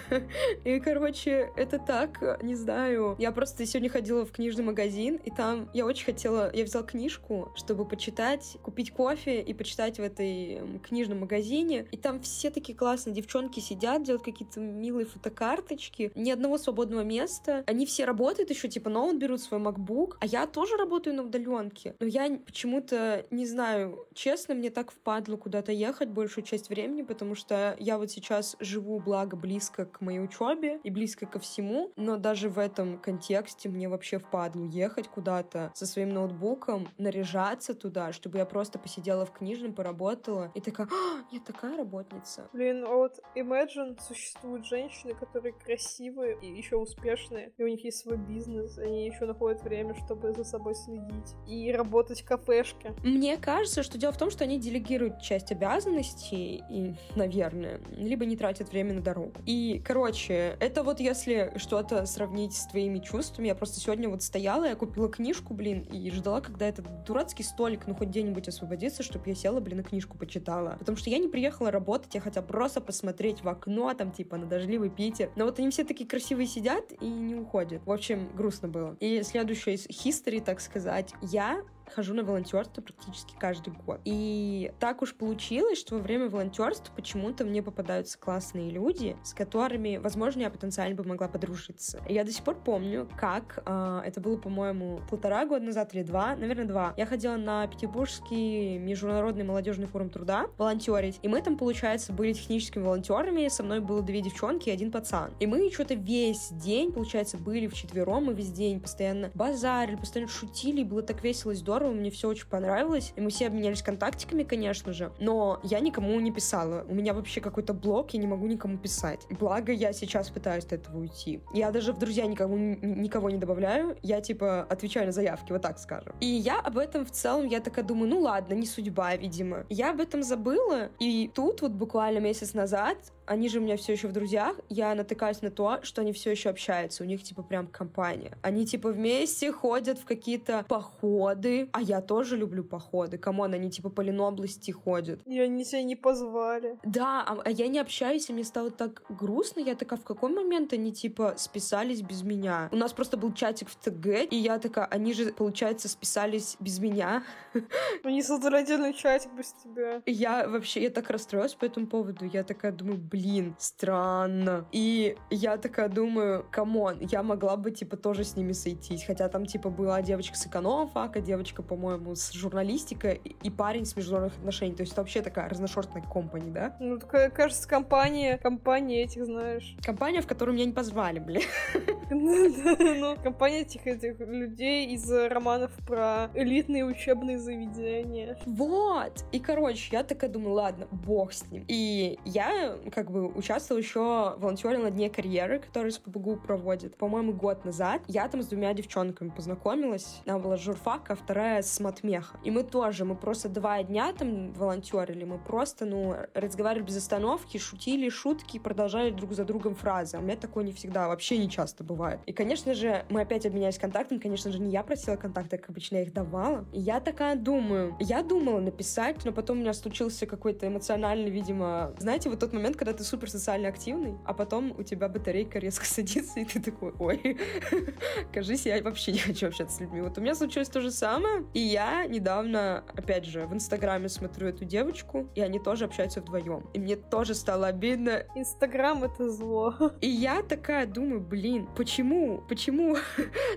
И, 0.64 0.80
короче, 0.80 1.52
это 1.56 1.80
так, 1.80 2.44
не 2.44 2.56
знаю. 2.56 3.16
Я 3.18 3.32
просто 3.32 3.66
сегодня 3.66 3.90
ходила 3.90 4.26
в 4.26 4.32
книжный 4.32 4.64
магазин, 4.64 5.20
и 5.24 5.32
там 5.32 5.70
я 5.74 5.86
очень 5.86 6.06
хотела... 6.06 6.54
Я 6.54 6.64
взяла 6.64 6.86
книжку, 6.86 7.52
чтобы 7.56 7.86
почитать, 7.86 8.58
купить 8.62 8.92
кофе 8.92 9.42
и 9.42 9.54
почитать 9.54 9.98
в 9.98 10.02
этой 10.02 10.62
книжном 10.88 11.22
магазине. 11.22 11.88
И 11.92 11.98
там 11.98 12.22
все 12.22 12.50
такие 12.52 12.78
классные 12.78 13.16
девчонки 13.16 13.60
сидят, 13.60 14.04
делают 14.04 14.24
какие-то 14.24 14.60
милые 14.60 15.06
фотокарточки. 15.06 16.12
Ни 16.16 16.30
одного 16.30 16.58
свободного 16.58 17.02
места. 17.02 17.64
Они 17.66 17.86
все 17.86 18.06
работают 18.06 18.50
еще, 18.52 18.68
типа, 18.68 18.90
ноут 18.90 19.18
берут 19.18 19.42
свой 19.42 19.60
MacBook. 19.60 20.18
А 20.20 20.26
я 20.26 20.46
тоже 20.46 20.78
работаю 20.78 21.16
на 21.16 21.24
удаленке. 21.24 21.96
Но 22.00 22.06
я 22.06 22.40
почему-то, 22.46 23.26
не 23.32 23.46
знаю, 23.46 23.87
честно, 24.14 24.56
мне 24.56 24.70
так 24.70 24.92
впадло 24.92 25.38
куда-то 25.38 25.72
ехать 25.72 26.10
большую 26.10 26.46
часть 26.46 26.70
времени, 26.70 27.02
потому 27.02 27.36
что 27.36 27.76
я 27.80 27.98
вот 27.98 28.12
сейчас 28.12 28.56
живу, 28.60 29.00
благо, 29.00 29.36
близко 29.36 29.86
к 29.86 30.02
моей 30.02 30.20
учебе 30.20 30.80
и 30.84 30.90
близко 30.90 31.26
ко 31.26 31.40
всему, 31.40 31.92
но 31.96 32.18
даже 32.18 32.50
в 32.50 32.60
этом 32.60 32.98
контексте 33.00 33.70
мне 33.70 33.90
вообще 33.90 34.20
впадло 34.20 34.64
ехать 34.64 35.08
куда-то 35.08 35.72
со 35.76 35.86
своим 35.86 36.10
ноутбуком, 36.10 36.88
наряжаться 36.98 37.74
туда, 37.74 38.14
чтобы 38.14 38.38
я 38.38 38.46
просто 38.46 38.80
посидела 38.80 39.26
в 39.26 39.32
книжном, 39.32 39.74
поработала 39.74 40.52
и 40.56 40.62
такая, 40.62 40.88
а, 40.88 41.24
я 41.32 41.40
такая 41.40 41.78
работница. 41.78 42.50
Блин, 42.54 42.84
а 42.86 42.94
вот 42.96 43.20
Imagine 43.36 44.00
существуют 44.02 44.66
женщины, 44.66 45.14
которые 45.14 45.54
красивые 45.54 46.38
и 46.42 46.48
еще 46.48 46.78
успешные, 46.78 47.54
и 47.58 47.64
у 47.64 47.68
них 47.68 47.84
есть 47.84 48.00
свой 48.00 48.18
бизнес, 48.18 48.78
они 48.78 49.06
еще 49.08 49.26
находят 49.26 49.62
время, 49.64 49.96
чтобы 50.06 50.34
за 50.34 50.44
собой 50.44 50.76
следить 50.76 51.36
и 51.48 51.72
работать 51.72 52.22
в 52.22 52.26
кафешке. 52.26 52.94
Мне 53.04 53.38
кажется, 53.38 53.77
что 53.84 53.98
дело 53.98 54.12
в 54.12 54.18
том, 54.18 54.32
что 54.32 54.44
они 54.44 54.60
делегируют 54.60 55.22
часть 55.22 55.52
обязанностей, 55.52 56.64
и, 56.70 56.94
наверное, 57.16 57.80
либо 57.96 58.26
не 58.26 58.36
тратят 58.38 58.72
время 58.72 58.94
на 58.94 59.02
дорогу. 59.02 59.34
И, 59.46 59.82
короче, 59.86 60.58
это 60.60 60.84
вот 60.84 61.00
если 61.00 61.54
что-то 61.58 62.06
сравнить 62.06 62.54
с 62.54 62.68
твоими 62.68 63.00
чувствами, 63.00 63.48
я 63.48 63.56
просто 63.56 63.80
сегодня 63.80 64.10
вот 64.10 64.24
стояла, 64.24 64.66
я 64.66 64.76
купила 64.76 65.10
книжку, 65.10 65.54
блин, 65.54 65.82
и 65.92 66.10
ждала, 66.12 66.42
когда 66.42 66.68
этот 66.68 67.04
дурацкий 67.06 67.44
столик, 67.44 67.88
ну, 67.88 67.96
хоть 67.96 68.10
где-нибудь 68.10 68.48
освободится, 68.48 69.04
чтобы 69.04 69.30
я 69.30 69.36
села, 69.36 69.60
блин, 69.60 69.82
и 69.82 69.84
книжку 69.84 70.18
почитала. 70.18 70.76
Потому 70.80 70.98
что 70.98 71.10
я 71.10 71.18
не 71.18 71.28
приехала 71.28 71.72
работать, 71.72 72.16
я 72.16 72.22
хотела 72.22 72.44
просто 72.44 72.82
посмотреть 72.82 73.44
в 73.44 73.50
окно, 73.50 73.94
там, 73.94 74.12
типа, 74.12 74.38
на 74.38 74.46
дождливый 74.46 74.90
Питер. 74.90 75.32
Но 75.36 75.46
вот 75.46 75.60
они 75.60 75.70
все 75.70 75.84
такие 75.84 76.08
красивые 76.08 76.48
сидят 76.48 76.92
и 77.00 77.08
не 77.08 77.36
уходят. 77.36 77.86
В 77.86 77.92
общем, 77.92 78.30
грустно 78.36 78.68
было. 78.68 78.98
И 79.00 79.24
следующее 79.24 79.76
из 79.76 79.88
history, 79.88 80.42
так 80.44 80.60
сказать, 80.60 81.14
я 81.22 81.62
хожу 81.92 82.14
на 82.14 82.24
волонтерство 82.24 82.82
практически 82.82 83.36
каждый 83.40 83.74
год. 83.74 84.00
И 84.06 84.72
так 84.80 85.02
уж 85.02 85.14
получилось, 85.14 85.80
что 85.80 85.96
во 85.96 86.02
время 86.02 86.30
волонтерства 86.30 86.94
почему-то 86.96 87.46
мне 87.46 87.62
попадаются 87.64 88.18
классные 88.18 88.70
люди, 88.70 89.16
с 89.24 89.34
которыми, 89.34 89.98
возможно, 89.98 90.42
я 90.42 90.50
потенциально 90.50 90.96
бы 90.96 91.04
могла 91.04 91.28
подружиться. 91.28 92.02
Я 92.08 92.24
до 92.24 92.32
сих 92.32 92.44
пор 92.44 92.56
помню, 92.56 93.08
как 93.18 93.64
э, 93.66 94.02
это 94.06 94.22
было, 94.22 94.38
по-моему, 94.38 95.02
полтора 95.10 95.46
года 95.46 95.66
назад 95.66 95.94
или 95.94 96.04
два, 96.04 96.36
наверное, 96.36 96.66
два. 96.66 96.94
Я 96.98 97.06
ходила 97.06 97.38
на 97.38 97.68
Петербургский 97.68 98.78
международный 98.78 99.44
молодежный 99.44 99.88
форум 99.88 100.10
труда 100.10 100.48
волонтерить, 100.58 101.20
и 101.22 101.28
мы 101.28 101.42
там, 101.42 101.58
получается, 101.58 102.14
были 102.14 102.34
техническими 102.34 102.84
волонтерами, 102.84 103.48
со 103.48 103.64
мной 103.64 103.80
было 103.80 104.02
две 104.02 104.22
девчонки 104.22 104.70
и 104.70 104.72
один 104.72 104.92
пацан. 104.92 105.32
И 105.40 105.48
мы 105.48 105.70
что-то 105.72 105.94
весь 105.94 106.50
день, 106.52 106.92
получается, 106.92 107.38
были 107.38 107.68
вчетвером, 107.68 108.26
мы 108.26 108.34
весь 108.34 108.52
день 108.52 108.80
постоянно 108.80 109.32
базарили, 109.34 109.96
постоянно 109.96 110.32
шутили, 110.32 110.82
и 110.82 110.84
было 110.84 111.02
так 111.02 111.24
весело 111.24 111.52
и 111.52 111.56
здорово, 111.56 111.77
здорово, 111.78 111.94
мне 111.94 112.10
все 112.10 112.28
очень 112.28 112.48
понравилось. 112.48 113.14
И 113.16 113.22
мы 113.22 113.30
все 113.30 113.48
обменялись 113.48 113.82
контактиками, 113.82 114.44
конечно 114.44 114.94
же. 114.94 115.12
Но 115.20 115.60
я 115.64 115.80
никому 115.80 116.20
не 116.20 116.32
писала. 116.32 116.86
У 116.88 116.96
меня 116.96 117.14
вообще 117.14 117.40
какой-то 117.40 117.74
блок, 117.74 118.14
я 118.14 118.20
не 118.20 118.28
могу 118.28 118.48
никому 118.48 118.78
писать. 118.78 119.28
Благо, 119.30 119.72
я 119.72 119.94
сейчас 119.94 120.30
пытаюсь 120.30 120.66
от 120.66 120.74
этого 120.74 120.98
уйти. 121.00 121.42
Я 121.54 121.72
даже 121.72 121.94
в 121.94 122.00
друзья 122.00 122.26
никому, 122.26 122.58
никого 122.58 123.30
не 123.30 123.38
добавляю. 123.38 123.96
Я, 124.02 124.22
типа, 124.22 124.64
отвечаю 124.64 125.06
на 125.06 125.12
заявки, 125.12 125.52
вот 125.52 125.62
так 125.62 125.80
скажем. 125.80 126.16
И 126.20 126.26
я 126.26 126.60
об 126.60 126.78
этом 126.78 127.06
в 127.06 127.12
целом, 127.12 127.48
я 127.48 127.60
такая 127.60 127.86
думаю, 127.86 128.10
ну 128.10 128.22
ладно, 128.22 128.54
не 128.54 128.66
судьба, 128.66 129.16
видимо. 129.16 129.66
Я 129.70 129.92
об 129.92 130.00
этом 130.00 130.24
забыла. 130.24 130.90
И 131.00 131.30
тут 131.34 131.62
вот 131.62 131.72
буквально 131.72 132.20
месяц 132.20 132.54
назад 132.54 132.98
они 133.28 133.50
же 133.50 133.60
у 133.60 133.62
меня 133.62 133.78
все 133.78 133.94
еще 133.94 134.08
в 134.08 134.14
друзьях, 134.14 134.56
я 134.70 134.96
натыкаюсь 134.96 135.42
на 135.42 135.52
то, 135.52 135.80
что 135.84 136.02
они 136.02 136.14
все 136.14 136.32
еще 136.32 136.50
общаются, 136.50 137.04
у 137.04 137.06
них 137.06 137.22
типа 137.22 137.44
прям 137.44 137.68
компания. 137.68 138.38
Они 138.42 138.66
типа 138.66 138.90
вместе 138.90 139.52
ходят 139.52 140.00
в 140.00 140.06
какие-то 140.06 140.66
походы, 140.68 141.70
а 141.74 141.82
я 141.82 142.02
тоже 142.02 142.38
люблю 142.38 142.64
походы. 142.64 143.18
Come 143.18 143.38
on, 143.38 143.54
они 143.54 143.70
типа 143.70 143.90
по 143.90 144.02
Ленобласти 144.02 144.72
ходят. 144.72 145.22
И 145.26 145.40
они 145.40 145.66
тебя 145.66 145.84
не 145.84 145.96
позвали. 145.96 146.78
Да, 146.84 147.24
а, 147.28 147.38
а 147.44 147.52
я 147.52 147.68
не 147.68 147.80
общаюсь, 147.80 148.30
и 148.30 148.34
мне 148.34 148.44
стало 148.44 148.72
так 148.72 149.04
грустно. 149.10 149.60
Я 149.60 149.76
такая, 149.76 150.00
в 150.00 150.04
какой 150.04 150.32
момент 150.32 150.74
они 150.74 150.94
типа 150.94 151.36
списались 151.38 152.02
без 152.02 152.24
меня? 152.24 152.70
У 152.72 152.78
нас 152.78 152.94
просто 152.94 153.18
был 153.18 153.34
чатик 153.34 153.70
в 153.70 153.76
ТГ, 153.76 154.32
и 154.32 154.38
я 154.38 154.58
такая, 154.58 154.86
они 154.86 155.14
же, 155.14 155.34
получается, 155.34 155.90
списались 155.90 156.56
без 156.60 156.80
меня. 156.80 157.24
Они 158.04 158.22
создали 158.22 158.58
отдельный 158.58 158.94
чатик 158.94 159.32
без 159.34 159.54
тебя. 159.54 160.02
Я 160.06 160.48
вообще, 160.48 160.84
я 160.84 160.90
так 160.90 161.10
расстроилась 161.10 161.54
по 161.56 161.66
этому 161.66 161.88
поводу. 161.88 162.26
Я 162.26 162.44
такая 162.44 162.72
думаю, 162.72 162.98
блин, 162.98 163.17
странно. 163.60 164.66
И 164.72 165.16
я 165.30 165.58
такая 165.58 165.90
думаю, 165.90 166.46
come 166.52 166.79
on, 166.79 167.00
я 167.02 167.24
могла 167.24 167.58
бы, 167.58 167.72
типа, 167.72 167.98
тоже 167.98 168.24
с 168.24 168.36
ними 168.36 168.52
сойтись. 168.52 169.04
Хотя 169.06 169.30
там, 169.30 169.46
типа, 169.46 169.70
была 169.70 170.02
девочка 170.02 170.36
с 170.38 170.46
экономфака, 170.48 171.22
девочка, 171.22 171.64
по-моему, 171.64 172.16
с 172.16 172.32
журналистикой 172.32 173.16
и 173.16 173.50
парень 173.50 173.86
с 173.86 173.96
международных 173.96 174.38
отношений. 174.38 174.76
То 174.76 174.82
есть 174.82 174.94
это 174.94 175.02
вообще 175.02 175.22
такая 175.22 175.50
разношерстная 175.50 176.04
компания, 176.04 176.52
да? 176.52 176.76
Ну, 176.80 176.98
такая, 177.00 177.30
кажется, 177.30 177.68
компания, 177.68 178.38
компания 178.38 179.04
этих, 179.04 179.26
знаешь. 179.26 179.76
Компания, 179.84 180.22
в 180.22 180.28
которую 180.28 180.56
меня 180.56 180.66
не 180.66 180.74
позвали, 180.74 181.20
блин. 181.20 181.44
Ну, 182.10 183.16
компания 183.22 183.62
этих, 183.62 183.86
этих 183.86 184.20
людей 184.20 184.88
из 184.88 185.12
романов 185.12 185.72
про 185.86 186.30
элитные 186.34 186.86
учебные 186.86 187.38
заведения. 187.38 188.38
Вот! 188.46 189.26
И, 189.32 189.40
короче, 189.40 189.90
я 189.92 190.04
такая 190.04 190.30
думаю, 190.30 190.54
ладно, 190.54 190.88
бог 190.92 191.34
с 191.34 191.50
ним. 191.52 191.66
И 191.68 192.18
я, 192.26 192.78
как 192.92 193.07
как 193.08 193.14
бы 193.14 193.28
участвовала 193.28 193.82
еще 193.82 194.36
волонтерила 194.38 194.84
на 194.84 194.92
Дне 194.92 195.10
карьеры, 195.10 195.60
который 195.60 195.92
СПБГУ 195.92 196.38
проводит. 196.38 196.98
По-моему, 196.98 197.32
год 197.32 197.64
назад 197.64 198.02
я 198.08 198.28
там 198.28 198.42
с 198.42 198.48
двумя 198.48 198.74
девчонками 198.74 199.30
познакомилась. 199.30 200.22
Она 200.26 200.40
была 200.40 200.58
журфак, 200.58 201.10
а 201.10 201.16
вторая 201.16 201.62
с 201.62 201.80
матмеха. 201.80 202.38
И 202.44 202.52
мы 202.52 202.64
тоже, 202.64 203.06
мы 203.06 203.16
просто 203.16 203.48
два 203.48 203.82
дня 203.82 204.12
там 204.12 204.52
волонтерили, 204.52 205.24
мы 205.24 205.38
просто, 205.38 205.86
ну, 205.86 206.16
разговаривали 206.34 206.88
без 206.88 206.98
остановки, 206.98 207.58
шутили 207.58 208.10
шутки, 208.10 208.60
продолжали 208.60 209.12
друг 209.12 209.34
за 209.34 209.46
другом 209.46 209.76
фразы. 209.76 210.18
А 210.18 210.20
у 210.20 210.24
меня 210.24 210.36
такое 210.36 210.66
не 210.66 210.74
всегда, 210.74 211.08
вообще 211.08 211.38
не 211.38 211.50
часто 211.50 211.86
бывает. 211.86 212.20
И, 212.26 212.34
конечно 212.34 212.74
же, 212.74 213.06
мы 213.10 213.22
опять 213.22 213.46
обменялись 213.46 213.78
контактами. 213.78 214.20
Конечно 214.20 214.52
же, 214.52 214.60
не 214.60 214.72
я 214.72 214.84
просила 214.84 215.16
контакты, 215.16 215.58
как 215.58 215.70
обычно 215.70 215.96
я 215.96 216.02
их 216.04 216.14
давала. 216.14 216.66
И 216.74 216.80
я 216.80 217.00
такая 217.00 217.38
думаю, 217.38 217.96
я 218.02 218.22
думала 218.22 218.60
написать, 218.60 219.24
но 219.24 219.32
потом 219.32 219.60
у 219.60 219.62
меня 219.62 219.74
случился 219.74 220.26
какой-то 220.26 220.68
эмоциональный, 220.68 221.30
видимо, 221.30 221.94
знаете, 222.00 222.30
вот 222.30 222.40
тот 222.40 222.52
момент, 222.52 222.76
когда 222.76 222.97
ты 222.98 223.04
супер 223.04 223.30
социально 223.30 223.70
активный, 223.70 224.18
а 224.26 224.34
потом 224.34 224.74
у 224.78 224.84
тебя 224.84 225.08
батарейка 225.08 225.60
резко 225.60 225.86
садится, 225.98 226.40
и 226.40 226.46
ты 226.46 226.62
такой, 226.62 226.94
ой, 227.00 227.38
кажись, 228.34 228.66
я 228.66 228.82
вообще 228.82 229.12
не 229.12 229.20
хочу 229.20 229.48
общаться 229.48 229.78
с 229.78 229.80
людьми. 229.80 230.02
Вот 230.02 230.18
у 230.18 230.22
меня 230.22 230.36
случилось 230.36 230.70
то 230.70 230.82
же 230.82 230.92
самое, 230.92 231.46
и 231.54 231.60
я 231.60 232.06
недавно, 232.06 232.84
опять 232.96 233.26
же, 233.26 233.46
в 233.46 233.54
Инстаграме 233.54 234.10
смотрю 234.10 234.48
эту 234.48 234.66
девочку, 234.66 235.30
и 235.36 235.42
они 235.42 235.60
тоже 235.60 235.86
общаются 235.86 236.22
вдвоем. 236.22 236.66
И 236.74 236.80
мне 236.80 236.96
тоже 236.96 237.36
стало 237.36 237.68
обидно. 237.68 238.24
Инстаграм— 238.36 239.04
это 239.06 239.30
зло. 239.30 239.76
И 240.02 240.08
я 240.08 240.42
такая 240.42 240.86
думаю, 240.86 241.22
блин, 241.22 241.68
почему? 241.76 242.44
Почему 242.50 242.98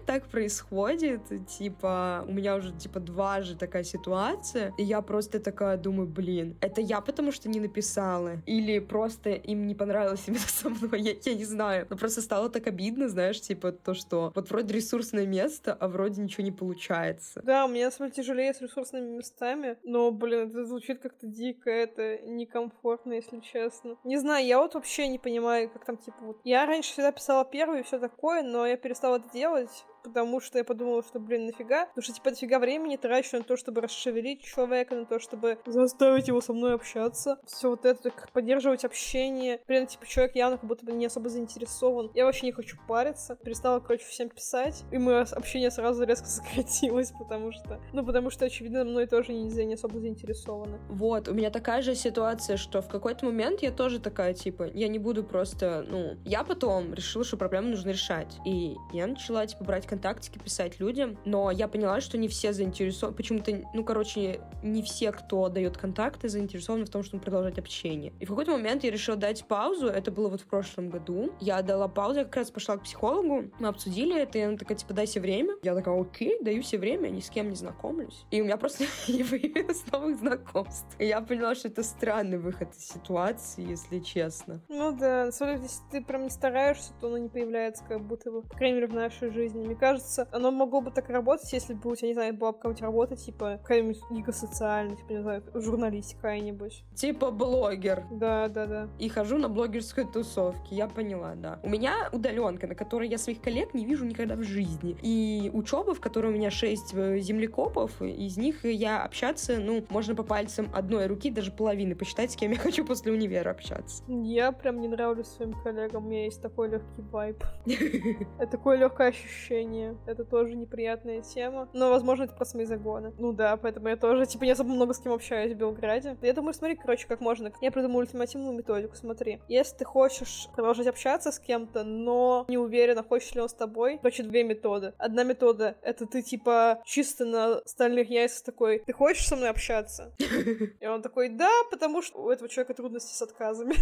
так 0.07 0.27
происходит? 0.29 1.23
Типа, 1.47 2.25
у 2.27 2.33
меня 2.33 2.57
уже, 2.57 2.73
типа, 2.73 3.01
дважды 3.01 3.57
такая 3.57 3.85
ситуация, 3.85 4.73
и 4.79 4.83
я 4.83 5.01
просто 5.03 5.41
такая 5.41 5.77
думаю, 5.77 6.09
блин, 6.09 6.57
это 6.61 6.81
я 6.81 7.01
потому 7.01 7.33
что 7.33 7.49
не 7.49 7.61
написала? 7.61 8.43
Или 8.47 8.79
просто 8.79 9.30
просто 9.31 9.51
им 9.51 9.67
не 9.67 9.75
понравилось 9.75 10.23
именно 10.27 10.41
со 10.41 10.69
мной, 10.69 11.01
я, 11.01 11.15
я 11.23 11.35
не 11.35 11.45
знаю. 11.45 11.87
Но 11.91 11.97
просто 11.97 12.21
стало 12.23 12.51
так 12.51 12.67
обидно, 12.67 13.09
знаешь, 13.09 13.41
типа 13.41 13.73
то, 13.73 13.95
что 13.95 14.33
вот 14.35 14.51
вроде 14.51 14.75
ресурсное 14.75 15.27
место, 15.27 15.73
а 15.73 15.89
вроде 15.89 16.21
ничего 16.21 16.45
не 16.45 16.53
получается. 16.53 17.41
Да, 17.45 17.65
у 17.65 17.69
меня 17.69 17.91
с 17.91 18.11
тяжелее 18.11 18.53
с 18.53 18.61
ресурсными 18.61 19.17
местами, 19.17 19.77
но, 19.83 20.11
блин, 20.11 20.49
это 20.49 20.65
звучит 20.65 21.01
как-то 21.01 21.27
дико, 21.27 21.71
это 21.71 22.19
некомфортно, 22.23 23.15
если 23.15 23.41
честно. 23.41 23.97
Не 24.05 24.19
знаю, 24.19 24.47
я 24.47 24.59
вот 24.59 24.75
вообще 24.75 25.09
не 25.09 25.19
понимаю, 25.19 25.71
как 25.71 25.85
там, 25.85 25.97
типа, 25.97 26.19
вот... 26.21 26.41
Я 26.45 26.67
раньше 26.67 26.93
всегда 26.93 27.13
писала 27.13 27.45
первый 27.45 27.81
и 27.81 27.83
все 27.83 27.99
такое, 27.99 28.43
но 28.43 28.67
я 28.67 28.77
перестала 28.77 29.17
это 29.17 29.31
делать, 29.33 29.85
потому 30.03 30.41
что 30.41 30.59
я 30.59 30.65
подумала, 30.65 31.03
что, 31.03 31.21
блин, 31.21 31.47
нафига? 31.47 31.87
Потому 31.87 32.03
что, 32.03 32.13
типа, 32.13 32.31
дофига 32.31 32.59
времени 32.59 32.97
трачу 32.97 33.37
на 33.37 33.43
то, 33.43 33.57
чтобы 33.57 33.81
расшевелить 33.81 34.43
человека, 34.43 34.95
на 34.95 35.07
то, 35.07 35.19
чтобы 35.19 35.59
заставить 35.67 36.29
его 36.29 36.41
со 36.41 36.53
мной 36.53 36.75
общаться. 36.75 37.39
Все 37.47 37.71
вот 37.71 37.85
это, 37.85 38.11
как 38.11 38.31
поддерживать 38.33 38.85
общение. 38.85 39.61
Блин, 39.67 39.87
типа, 39.87 40.07
человек 40.07 40.37
явно 40.37 40.59
как 40.59 40.67
будто 40.67 40.85
бы 40.85 40.93
не 40.93 41.07
особо 41.07 41.29
заинтересован. 41.29 42.11
Я 42.15 42.25
вообще 42.25 42.47
не 42.47 42.53
хочу 42.53 42.77
париться. 42.89 43.37
Перестала, 43.37 43.81
короче, 43.81 44.05
всем 44.05 44.29
писать. 44.29 44.85
И 44.91 44.99
мое 44.99 45.23
общение 45.23 45.71
сразу 45.71 46.05
резко 46.05 46.27
сократилось, 46.29 47.13
потому 47.19 47.53
что... 47.53 47.81
Ну, 47.93 48.05
потому 48.05 48.31
что, 48.31 48.45
очевидно, 48.45 48.85
мной 48.85 49.07
тоже 49.07 49.33
не, 49.33 49.45
не 49.65 49.75
особо 49.75 49.99
заинтересованы. 50.01 50.79
Вот, 50.89 51.29
у 51.29 51.35
меня 51.35 51.51
такая 51.51 51.83
же 51.83 51.95
ситуация, 51.95 52.57
что 52.57 52.83
в 52.83 52.89
какой-то 52.89 53.27
момент 53.27 53.63
я 53.63 53.71
тоже 53.71 54.01
такая, 54.01 54.35
типа, 54.35 54.65
я 54.75 54.89
не 54.89 54.99
буду 54.99 55.25
просто, 55.25 55.85
ну... 55.89 56.17
Я 56.25 56.45
потом 56.45 56.95
решила, 56.95 57.25
что 57.25 57.37
проблему 57.37 57.69
нужно 57.69 57.91
решать. 57.91 58.39
И 58.47 58.77
я 58.93 59.07
начала, 59.07 59.47
типа, 59.47 59.65
брать 59.65 59.87
контактики, 59.91 60.39
писать 60.39 60.81
людям. 60.81 61.19
Но 61.25 61.51
я 61.51 61.69
поняла, 61.69 62.01
что 62.01 62.17
не 62.17 62.29
все 62.29 62.53
заинтересованы. 62.53 63.17
Почему-то, 63.17 63.53
ну, 63.75 63.85
короче, 63.85 64.41
не 64.63 64.83
все, 64.83 65.13
кто 65.13 65.49
дает 65.49 65.77
контакты, 65.77 66.29
заинтересованы 66.29 66.87
в 66.87 66.91
том, 66.91 67.03
чтобы 67.03 67.23
продолжать 67.23 67.59
общение. 67.59 68.13
И 68.21 68.25
в 68.25 68.29
какой-то 68.29 68.53
момент 68.53 68.85
я 68.85 68.91
решила 68.91 69.17
дать 69.17 69.45
паузу. 69.47 69.89
Это 69.89 70.11
было 70.11 70.29
вот 70.29 70.41
в 70.41 70.47
прошлом 70.47 70.91
году. 70.91 71.33
Я 71.41 71.61
дала 71.63 71.89
паузу, 71.89 72.21
я 72.21 72.25
как 72.25 72.37
раз 72.37 72.51
пошла 72.51 72.77
к 72.77 72.85
психологу. 72.85 73.51
Мы 73.59 73.69
обсудили 73.69 74.21
это, 74.21 74.39
и 74.39 74.43
она 74.43 74.57
такая, 74.57 74.79
типа, 74.79 74.95
дай 74.95 75.07
себе 75.07 75.23
время. 75.23 75.55
Я 75.63 75.75
такая, 75.75 76.01
окей, 76.01 76.39
даю 76.41 76.63
себе 76.63 76.81
время, 76.81 77.09
ни 77.09 77.21
с 77.21 77.31
кем 77.31 77.51
не 77.51 77.57
знакомлюсь. 77.57 78.25
И 78.31 78.41
у 78.41 78.45
меня 78.45 78.57
просто 78.57 78.85
не 79.09 79.25
появилось 79.25 79.85
новых 79.93 80.17
знакомств. 80.19 80.87
И 80.99 81.07
я 81.07 81.21
поняла, 81.21 81.55
что 81.55 81.69
это 81.69 81.83
странный 81.83 82.39
выход 82.39 82.71
из 82.77 82.89
ситуации, 82.89 83.69
если 83.69 83.99
честно. 83.99 84.61
Ну 84.69 84.97
да, 84.97 85.33
смотри, 85.33 85.63
если 85.63 85.83
ты 85.91 86.05
прям 86.05 86.25
не 86.25 86.31
стараешься, 86.31 86.93
то 87.01 87.09
оно 87.09 87.19
не 87.19 87.29
появляется 87.29 87.85
как 87.89 88.01
будто 88.01 88.31
бы, 88.31 88.43
по 88.43 88.57
крайней 88.57 88.77
мере, 88.77 88.87
в 88.87 88.95
нашей 88.95 89.31
жизни. 89.31 89.65
Мне 89.65 89.75
кажется, 89.81 90.29
оно 90.31 90.51
могло 90.51 90.83
бы 90.83 90.91
так 90.91 91.09
работать, 91.09 91.53
если 91.53 91.75
бы 91.75 91.91
у 91.91 91.97
тебя, 91.97 92.09
не 92.09 92.15
знаю, 92.15 92.35
была 92.35 92.53
какая-нибудь 92.53 92.83
работа, 92.83 93.17
типа, 93.17 93.59
какая-нибудь 93.63 93.99
лига 94.11 94.33
социальная, 94.33 94.97
типа, 94.97 95.13
не 95.13 95.23
знаю, 95.23 95.43
журналистика 95.55 96.21
какая-нибудь. 96.21 96.85
Типа 96.95 97.31
блогер. 97.31 98.05
Да, 98.11 98.49
да, 98.49 98.67
да. 98.67 98.89
И 98.99 99.09
хожу 99.09 99.39
на 99.39 99.49
блогерской 99.49 100.05
тусовке, 100.05 100.77
я 100.77 100.87
поняла, 100.87 101.35
да. 101.35 101.59
У 101.63 101.69
меня 101.69 102.11
удаленка, 102.13 102.67
на 102.67 102.75
которой 102.75 103.09
я 103.09 103.17
своих 103.17 103.41
коллег 103.41 103.73
не 103.73 103.87
вижу 103.87 104.05
никогда 104.05 104.37
в 104.37 104.43
жизни. 104.43 104.97
И 105.03 105.51
учеба, 105.53 105.95
в 105.95 106.01
которой 106.01 106.27
у 106.27 106.35
меня 106.35 106.51
шесть 106.51 106.93
э, 106.93 107.19
землекопов, 107.21 108.03
из 108.03 108.37
них 108.37 108.65
я 108.65 109.03
общаться, 109.03 109.57
ну, 109.59 109.85
можно 109.89 110.15
по 110.15 110.23
пальцам 110.23 110.69
одной 110.75 111.07
руки, 111.07 111.31
даже 111.31 111.51
половины 111.53 111.95
посчитать, 111.95 112.33
с 112.33 112.37
кем 112.37 112.53
я 112.53 112.59
хочу 112.59 112.85
после 112.85 113.13
универа 113.13 113.51
общаться. 113.51 114.05
Я 114.09 114.53
прям 114.53 114.81
не 114.83 114.89
нравлюсь 114.89 115.29
своим 115.29 115.55
коллегам, 115.63 116.05
у 116.05 116.09
меня 116.11 116.25
есть 116.25 116.43
такой 116.43 116.69
легкий 116.69 117.03
вайб. 117.11 117.43
Такое 118.51 118.77
легкое 118.77 119.09
ощущение. 119.09 119.70
Это 120.07 120.25
тоже 120.25 120.55
неприятная 120.55 121.23
тема. 121.23 121.69
Но, 121.73 121.91
возможно, 121.91 122.25
это 122.25 122.35
просто 122.35 122.57
мои 122.57 122.67
загоны. 122.67 123.13
Ну 123.19 123.33
да, 123.33 123.57
поэтому 123.57 123.89
я 123.89 123.97
тоже, 123.97 124.27
типа, 124.27 124.45
не 124.45 124.53
особо 124.53 124.71
много 124.71 124.95
с 124.95 124.99
кем 124.99 125.13
общаюсь 125.13 125.53
в 125.53 125.57
Белграде. 125.57 126.17
Я 126.23 126.33
думаю, 126.33 126.55
смотри, 126.55 126.77
короче, 126.77 127.07
как 127.07 127.21
можно. 127.21 127.53
Я 127.61 127.71
придумала 127.71 128.01
ультимативную 128.01 128.57
методику, 128.57 128.97
смотри. 128.97 129.41
Если 129.49 129.77
ты 129.79 129.85
хочешь 129.85 130.49
продолжать 130.55 130.87
общаться 130.87 131.33
с 131.33 131.39
кем-то, 131.39 131.85
но 131.85 132.45
не 132.49 132.59
уверена, 132.59 133.03
хочет 133.03 133.35
ли 133.35 133.41
он 133.41 133.49
с 133.49 133.55
тобой, 133.55 133.99
короче, 133.99 134.23
две 134.23 134.45
методы. 134.45 134.95
Одна 134.99 135.25
метода— 135.25 135.77
это 135.83 136.07
ты, 136.07 136.23
типа, 136.23 136.83
чисто 136.85 137.25
на 137.25 137.61
стальных 137.67 138.11
яйцах 138.11 138.45
такой, 138.45 138.81
ты 138.81 138.93
хочешь 138.93 139.27
со 139.27 139.37
мной 139.37 139.51
общаться? 139.51 140.13
И 140.81 140.87
он 140.87 141.03
такой, 141.03 141.29
да, 141.29 141.51
потому 141.71 142.03
что 142.03 142.23
у 142.23 142.31
этого 142.31 142.49
человека 142.49 142.75
трудности 142.75 143.15
с 143.15 143.23
отказами. 143.23 143.75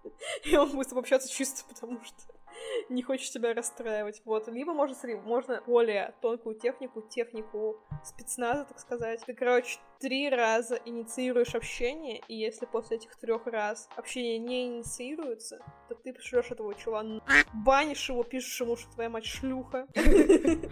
И 0.44 0.56
он 0.56 0.70
будет 0.70 0.92
общаться 0.92 1.28
чисто 1.28 1.64
потому, 1.68 2.02
что 2.04 2.16
не 2.88 3.02
хочет 3.02 3.32
тебя 3.32 3.54
расстраивать. 3.54 4.22
Вот. 4.24 4.48
Либо 4.48 4.72
можно, 4.72 4.96
можно 5.24 5.62
более 5.66 6.14
тонкую 6.20 6.56
технику, 6.56 7.02
технику 7.02 7.80
спецназа, 8.04 8.64
так 8.64 8.78
сказать. 8.78 9.22
Ты, 9.24 9.34
короче, 9.34 9.78
три 10.00 10.28
раза 10.28 10.80
инициируешь 10.84 11.54
общение, 11.54 12.22
и 12.28 12.34
если 12.34 12.66
после 12.66 12.98
этих 12.98 13.16
трех 13.16 13.46
раз 13.46 13.88
общение 13.96 14.38
не 14.38 14.66
инициируется, 14.66 15.58
то 15.88 15.94
ты 15.94 16.12
пришлешь 16.12 16.50
этого 16.50 16.74
чела 16.74 16.96
банишь 17.52 18.08
его, 18.08 18.22
пишешь 18.22 18.60
ему, 18.60 18.76
что 18.76 18.90
твоя 18.92 19.10
мать 19.10 19.26
шлюха. 19.26 19.86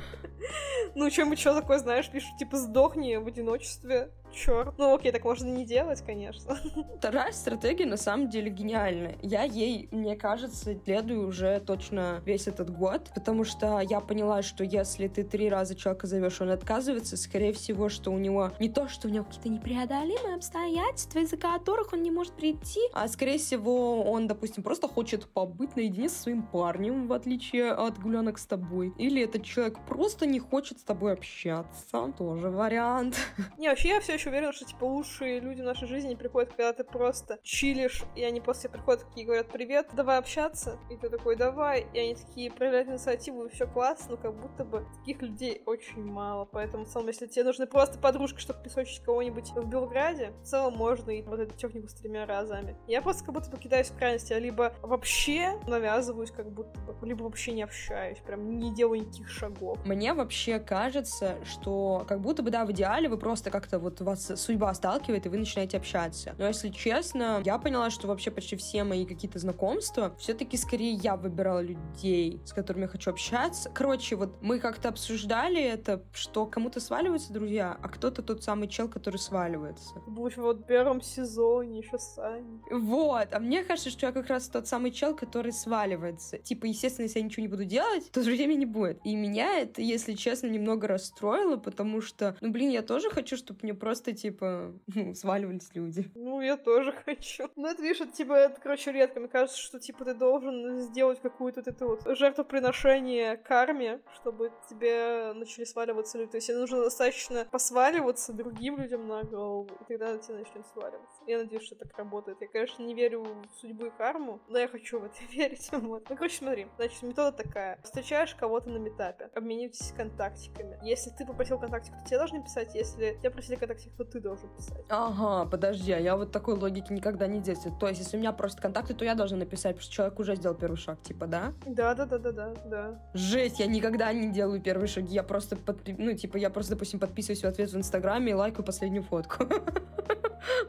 Ну, 0.94 1.10
чем-нибудь 1.10 1.40
что 1.40 1.54
такое, 1.54 1.78
знаешь, 1.78 2.08
пишешь, 2.08 2.36
типа, 2.38 2.56
сдохни 2.56 3.16
в 3.16 3.26
одиночестве, 3.26 4.12
черт. 4.32 4.78
Ну, 4.78 4.94
окей, 4.94 5.10
так 5.10 5.24
можно 5.24 5.48
не 5.48 5.64
делать, 5.64 6.02
конечно. 6.02 6.56
Вторая 6.98 7.32
стратегия, 7.32 7.86
на 7.86 7.96
самом 7.96 8.28
деле, 8.28 8.50
гениальная. 8.50 9.16
Я 9.22 9.42
ей, 9.42 9.88
мне 9.90 10.16
кажется, 10.16 10.78
следую 10.84 11.26
уже 11.26 11.58
точно 11.76 12.22
весь 12.24 12.46
этот 12.46 12.70
год, 12.70 13.10
потому 13.14 13.44
что 13.44 13.80
я 13.80 14.00
поняла, 14.00 14.42
что 14.42 14.62
если 14.62 15.08
ты 15.08 15.24
три 15.24 15.48
раза 15.48 15.74
человека 15.74 16.06
зовешь, 16.06 16.40
он 16.40 16.50
отказывается, 16.50 17.16
скорее 17.16 17.52
всего, 17.52 17.88
что 17.88 18.12
у 18.12 18.18
него 18.18 18.52
не 18.60 18.68
то, 18.68 18.88
что 18.88 19.08
у 19.08 19.10
него 19.10 19.24
какие-то 19.24 19.48
непреодолимые 19.48 20.36
обстоятельства, 20.36 21.18
из-за 21.18 21.36
которых 21.36 21.92
он 21.92 22.02
не 22.02 22.10
может 22.10 22.34
прийти, 22.34 22.80
а 22.92 23.08
скорее 23.08 23.38
всего, 23.38 24.04
он, 24.04 24.28
допустим, 24.28 24.62
просто 24.62 24.86
хочет 24.86 25.26
побыть 25.26 25.74
наедине 25.74 26.08
со 26.08 26.22
своим 26.22 26.42
парнем, 26.42 27.08
в 27.08 27.12
отличие 27.12 27.72
от 27.72 27.98
гулянок 27.98 28.38
с 28.38 28.46
тобой. 28.46 28.92
Или 28.98 29.22
этот 29.22 29.42
человек 29.42 29.78
просто 29.88 30.26
не 30.26 30.38
хочет 30.38 30.78
с 30.78 30.82
тобой 30.82 31.12
общаться. 31.12 32.12
Тоже 32.16 32.50
вариант. 32.50 33.16
Не, 33.58 33.68
вообще 33.68 33.88
я 33.88 34.00
все 34.00 34.14
еще 34.14 34.30
уверена, 34.30 34.52
что, 34.52 34.64
типа, 34.64 34.84
лучшие 34.84 35.40
люди 35.40 35.62
в 35.62 35.64
нашей 35.64 35.88
жизни 35.88 36.14
приходят, 36.14 36.50
когда 36.50 36.72
ты 36.72 36.84
просто 36.84 37.38
чилишь, 37.42 38.02
и 38.14 38.22
они 38.22 38.40
после 38.40 38.70
приходят 38.70 39.04
такие 39.08 39.26
говорят, 39.26 39.48
привет, 39.48 39.88
давай 39.94 40.18
общаться. 40.18 40.78
И 40.90 40.96
ты 40.96 41.08
такой, 41.08 41.36
давай. 41.36 41.63
И 41.72 41.98
они 41.98 42.14
такие 42.14 42.50
проявляют 42.50 42.88
инициативу, 42.88 43.44
и 43.44 43.48
все 43.50 43.66
классно, 43.66 44.12
но 44.12 44.16
как 44.16 44.34
будто 44.34 44.64
бы 44.64 44.86
таких 44.98 45.22
людей 45.22 45.62
очень 45.66 46.04
мало. 46.04 46.44
Поэтому, 46.44 46.84
в 46.84 46.88
целом, 46.88 47.08
если 47.08 47.26
тебе 47.26 47.44
нужны 47.44 47.66
просто 47.66 47.98
подружка, 47.98 48.38
чтобы 48.38 48.62
песочить 48.62 49.02
кого-нибудь 49.02 49.50
в 49.50 49.66
Белграде, 49.66 50.32
в 50.42 50.46
целом 50.46 50.76
можно 50.76 51.10
и 51.10 51.22
вот 51.22 51.40
эту 51.40 51.56
технику 51.56 51.88
с 51.88 51.94
тремя 51.94 52.26
разами. 52.26 52.76
Я 52.86 53.02
просто 53.02 53.24
как 53.24 53.34
будто 53.34 53.50
бы 53.50 53.58
кидаюсь 53.58 53.88
в 53.88 53.96
крайности, 53.96 54.32
я 54.32 54.38
либо 54.38 54.74
вообще 54.82 55.58
навязываюсь, 55.66 56.30
как 56.30 56.50
будто 56.52 56.78
бы, 56.80 57.06
либо 57.06 57.22
вообще 57.22 57.52
не 57.52 57.62
общаюсь, 57.62 58.18
прям 58.18 58.58
не 58.58 58.74
делаю 58.74 59.00
никаких 59.00 59.28
шагов. 59.28 59.78
Мне 59.84 60.14
вообще 60.14 60.58
кажется, 60.58 61.36
что 61.44 62.04
как 62.08 62.20
будто 62.20 62.42
бы, 62.42 62.50
да, 62.50 62.64
в 62.64 62.72
идеале 62.72 63.08
вы 63.08 63.16
просто 63.16 63.50
как-то 63.50 63.78
вот 63.78 64.00
вас 64.00 64.32
судьба 64.36 64.72
сталкивает, 64.74 65.26
и 65.26 65.28
вы 65.28 65.38
начинаете 65.38 65.76
общаться. 65.76 66.34
Но 66.38 66.46
если 66.46 66.68
честно, 66.68 67.42
я 67.44 67.58
поняла, 67.58 67.90
что 67.90 68.08
вообще 68.08 68.30
почти 68.30 68.56
все 68.56 68.84
мои 68.84 69.06
какие-то 69.06 69.38
знакомства, 69.38 70.14
все-таки 70.18 70.56
скорее 70.56 70.92
я 70.92 71.16
выбирала 71.16 71.53
людей, 71.62 72.40
с 72.44 72.52
которыми 72.52 72.82
я 72.82 72.88
хочу 72.88 73.10
общаться. 73.10 73.70
Короче, 73.74 74.16
вот 74.16 74.42
мы 74.42 74.58
как-то 74.58 74.88
обсуждали 74.88 75.62
это, 75.62 76.04
что 76.12 76.46
кому-то 76.46 76.80
сваливаются 76.80 77.32
друзья, 77.32 77.76
а 77.80 77.88
кто-то 77.88 78.22
тот 78.22 78.42
самый 78.42 78.68
чел, 78.68 78.88
который 78.88 79.16
сваливается. 79.16 80.00
Будь 80.06 80.36
вот 80.36 80.60
в 80.60 80.66
первом 80.66 81.00
сезоне 81.00 81.78
еще 81.78 81.98
Сани. 81.98 82.60
Вот, 82.70 83.28
а 83.32 83.38
мне 83.38 83.64
кажется, 83.64 83.90
что 83.90 84.06
я 84.06 84.12
как 84.12 84.28
раз 84.28 84.48
тот 84.48 84.66
самый 84.66 84.90
чел, 84.90 85.14
который 85.14 85.52
сваливается. 85.52 86.38
Типа, 86.38 86.66
естественно, 86.66 87.04
если 87.04 87.18
я 87.18 87.24
ничего 87.24 87.42
не 87.42 87.48
буду 87.48 87.64
делать, 87.64 88.10
то 88.10 88.22
друзьями 88.22 88.54
не 88.54 88.66
будет. 88.66 89.00
И 89.04 89.14
меня 89.14 89.58
это, 89.58 89.82
если 89.82 90.14
честно, 90.14 90.48
немного 90.48 90.88
расстроило, 90.88 91.56
потому 91.56 92.00
что, 92.00 92.36
ну, 92.40 92.50
блин, 92.50 92.70
я 92.70 92.82
тоже 92.82 93.10
хочу, 93.10 93.36
чтобы 93.36 93.60
мне 93.62 93.74
просто, 93.74 94.12
типа, 94.12 94.72
ну, 94.86 95.14
сваливались 95.14 95.70
люди. 95.74 96.10
Ну, 96.14 96.40
я 96.40 96.56
тоже 96.56 96.92
хочу. 97.04 97.48
Ну, 97.56 97.66
это, 97.66 97.82
видишь, 97.82 98.00
это, 98.00 98.12
типа, 98.12 98.32
это, 98.32 98.60
короче, 98.60 98.92
редко. 98.92 99.20
Мне 99.20 99.28
кажется, 99.28 99.58
что, 99.58 99.78
типа, 99.78 100.04
ты 100.04 100.14
должен 100.14 100.80
сделать 100.80 101.20
какую-то 101.34 101.60
вот 101.60 101.68
эту 101.68 101.88
вот 101.88 102.16
жертвоприношение 102.16 103.36
карме, 103.36 104.00
чтобы 104.14 104.52
тебе 104.70 105.32
начали 105.34 105.64
сваливаться 105.64 106.18
люди. 106.18 106.30
То 106.30 106.36
есть, 106.36 106.46
тебе 106.46 106.58
нужно 106.58 106.84
достаточно 106.84 107.44
посваливаться 107.50 108.32
другим 108.32 108.78
людям 108.78 109.08
на 109.08 109.24
голову, 109.24 109.68
и 109.80 109.84
тогда 109.84 110.16
тебе 110.18 110.38
начнет 110.38 110.66
сваливаться. 110.72 111.22
Я 111.26 111.38
надеюсь, 111.38 111.64
что 111.64 111.74
так 111.74 111.96
работает. 111.98 112.40
Я, 112.40 112.48
конечно, 112.48 112.82
не 112.82 112.94
верю 112.94 113.22
в 113.22 113.60
судьбу 113.60 113.86
и 113.86 113.90
карму, 113.90 114.40
но 114.48 114.58
я 114.58 114.68
хочу 114.68 115.00
в 115.00 115.04
это 115.04 115.16
верить. 115.30 115.68
Вот. 115.72 116.08
Ну, 116.08 116.16
короче, 116.16 116.38
смотри. 116.38 116.66
Значит, 116.76 117.02
метода 117.02 117.32
такая. 117.32 117.80
Встречаешь 117.82 118.34
кого-то 118.34 118.70
на 118.70 118.78
метапе, 118.78 119.30
обменивайтесь 119.34 119.92
контактиками. 119.96 120.78
Если 120.82 121.10
ты 121.10 121.26
попросил 121.26 121.58
контактик, 121.58 121.92
то 121.94 122.06
тебе 122.06 122.18
должны 122.18 122.42
писать. 122.42 122.74
Если 122.74 123.18
тебя 123.18 123.30
просили 123.30 123.56
контактик, 123.56 123.92
то 123.96 124.04
ты 124.04 124.20
должен 124.20 124.48
писать. 124.56 124.84
Ага, 124.88 125.50
подожди, 125.50 125.92
а 125.92 125.98
я 125.98 126.16
вот 126.16 126.30
такой 126.30 126.54
логики 126.54 126.92
никогда 126.92 127.26
не 127.26 127.40
действую. 127.40 127.76
То 127.78 127.88
есть, 127.88 128.00
если 128.00 128.16
у 128.16 128.20
меня 128.20 128.32
просто 128.32 128.62
контакты, 128.62 128.94
то 128.94 129.04
я 129.04 129.14
должна 129.14 129.38
написать, 129.38 129.76
потому 129.76 129.82
что 129.82 129.92
человек 129.92 130.18
уже 130.20 130.36
сделал 130.36 130.54
первый 130.54 130.76
шаг, 130.76 131.02
типа, 131.02 131.23
да? 131.26 131.52
Да, 131.66 131.94
да, 131.94 132.06
да, 132.06 132.18
да, 132.18 132.32
да, 132.32 132.54
да. 132.64 133.00
Жесть, 133.14 133.60
я 133.60 133.66
никогда 133.66 134.12
не 134.12 134.30
делаю 134.30 134.60
первые 134.60 134.88
шаги. 134.88 135.14
Я 135.14 135.22
просто, 135.22 135.56
подпи... 135.56 135.94
ну, 135.98 136.12
типа, 136.14 136.36
я 136.36 136.50
просто, 136.50 136.72
допустим, 136.74 137.00
подписываюсь 137.00 137.42
в 137.42 137.46
ответ 137.46 137.70
в 137.70 137.76
Инстаграме 137.76 138.32
и 138.32 138.34
лайкаю 138.34 138.64
последнюю 138.64 139.02
фотку. 139.02 139.46